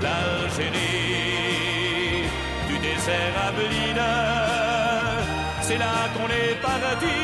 L'Algérie, 0.00 0.74
du 2.68 2.78
désert 2.78 3.36
à 3.46 3.50
c'est 5.74 5.78
là 5.78 6.08
qu'on 6.14 6.28
est 6.28 6.54
parti 6.60 7.16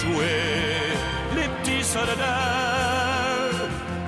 jouer 0.00 0.42
les 1.36 1.48
petits 1.56 1.84
soldats. 1.84 3.56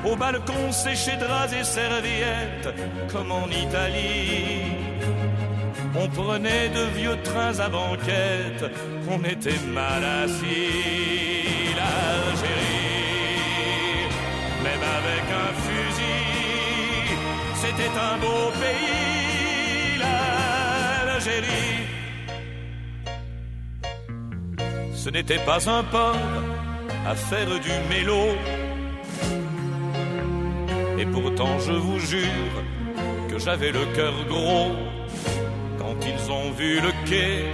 Au 0.05 0.17
balcon 0.17 0.73
séché 0.73 1.13
draps 1.17 1.53
et 1.53 1.65
serviettes, 1.65 2.71
comme 3.13 3.31
en 3.31 3.47
Italie. 3.49 4.73
On 5.95 6.09
prenait 6.09 6.69
de 6.69 6.85
vieux 6.99 7.19
trains 7.23 7.59
à 7.59 7.69
banquette, 7.69 8.65
on 9.09 9.23
était 9.25 9.61
mal 9.79 10.03
assis. 10.25 11.75
L'Algérie, 11.79 12.91
même 14.65 14.85
avec 14.99 15.25
un 15.45 15.53
fusil, 15.65 17.17
c'était 17.63 17.95
un 18.11 18.17
beau 18.19 18.51
pays. 18.63 19.99
L'Algérie 20.03 21.90
ce 25.03 25.09
n'était 25.09 25.43
pas 25.51 25.61
un 25.79 25.83
port 25.83 26.27
à 27.07 27.15
faire 27.15 27.53
du 27.67 27.75
mélo. 27.89 28.23
Et 30.99 31.07
pourtant, 31.07 31.59
je 31.67 31.73
vous 31.73 31.99
jure 31.99 32.55
que 33.31 33.39
j'avais 33.39 33.73
le 33.73 33.85
cœur 33.97 34.13
gros 34.29 34.73
quand 35.79 35.97
ils 36.13 36.31
ont 36.31 36.51
vu 36.53 36.81
le 36.87 36.93
quai 37.09 37.51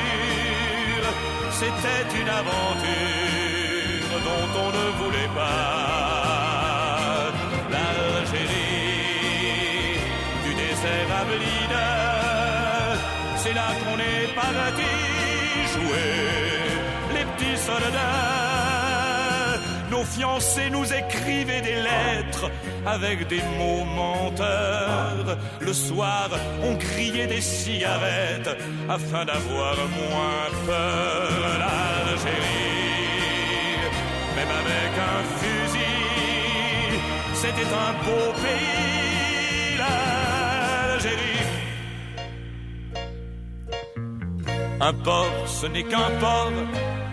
c'était 1.59 2.09
une 2.21 2.29
aventure 2.41 4.15
dont 4.27 4.47
on 4.65 4.69
ne 4.77 4.85
voulait 4.99 5.31
pas. 5.35 6.53
L'Algérie, 7.73 8.77
du 10.45 10.51
désert 10.63 11.09
à 11.19 11.23
c'est 13.41 13.55
là 13.59 13.69
qu'on 13.81 13.97
est 14.13 14.27
parti 14.43 14.91
jouer 15.73 16.13
les 17.15 17.25
petits 17.31 17.59
soldats. 17.69 19.57
Nos 19.91 20.05
fiancés 20.15 20.69
nous 20.69 20.87
écrivaient 21.01 21.61
des 21.69 21.79
lettres 21.87 22.26
avec 22.85 23.27
des 23.27 23.41
mots 23.57 23.85
menteurs. 23.85 25.37
Le 25.59 25.73
soir, 25.73 26.29
on 26.63 26.73
grillait 26.75 27.27
des 27.27 27.41
cigarettes 27.41 28.49
afin 28.89 29.25
d'avoir 29.25 29.75
moins 29.75 30.49
peur. 30.65 31.29
L'Algérie, 31.63 32.77
même 34.35 34.53
avec 34.63 34.91
un 35.13 35.21
fusil, 35.39 36.99
c'était 37.33 37.71
un 37.85 37.93
beau 38.05 38.33
pays. 38.43 39.77
L'Algérie. 39.77 41.37
Un 44.79 44.93
port, 44.93 45.47
ce 45.47 45.65
n'est 45.65 45.83
qu'un 45.83 46.11
port, 46.19 46.51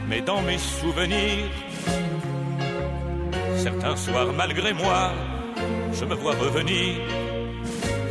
mais 0.09 0.21
dans 0.21 0.43
mes 0.43 0.59
souvenirs, 0.59 1.49
certains 3.65 3.97
soirs, 3.97 4.31
malgré 4.37 4.75
moi, 4.75 5.03
je 5.99 6.05
me 6.05 6.15
vois 6.15 6.37
revenir 6.47 6.97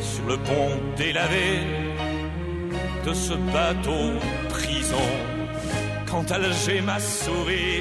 sur 0.01 0.25
le 0.31 0.37
pont 0.47 0.71
délavé 0.97 1.49
de 3.05 3.13
ce 3.13 3.35
bateau 3.55 4.05
prison. 4.49 5.07
Quand 6.09 6.25
Alger 6.31 6.81
m'a 6.81 6.99
souri 6.99 7.71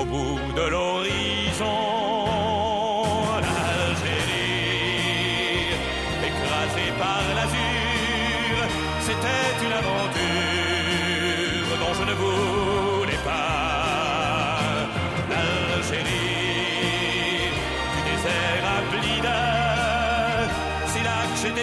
au 0.00 0.04
bout 0.04 0.38
de 0.58 0.64
l'horizon, 0.72 1.76
l'Algérie, 3.46 4.44
écrasée 6.28 6.92
par 7.04 7.22
l'azur, 7.36 8.54
c'était 9.06 9.52
une 9.64 9.74
aventure 9.82 10.33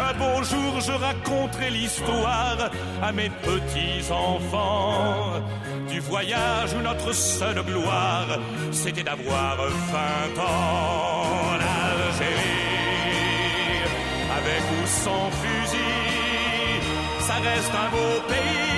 Un 0.09 0.13
beau 0.21 0.43
jour, 0.43 0.82
je 0.88 0.91
raconterai 0.91 1.69
l'histoire 1.69 2.69
à 3.01 3.11
mes 3.11 3.30
petits 3.30 4.11
enfants 4.11 5.41
du 5.89 5.99
voyage 5.99 6.73
où 6.78 6.82
notre 6.82 7.13
seule 7.13 7.61
gloire, 7.63 8.39
c'était 8.71 9.03
d'avoir 9.03 9.57
20 9.57 10.41
ans. 10.41 11.57
L'Algérie, 11.61 12.67
avec 14.38 14.63
ou 14.75 14.88
sans 15.03 15.30
fusil, 15.41 15.97
ça 17.19 17.36
reste 17.36 17.73
un 17.73 17.89
beau 17.89 18.21
pays, 18.28 18.78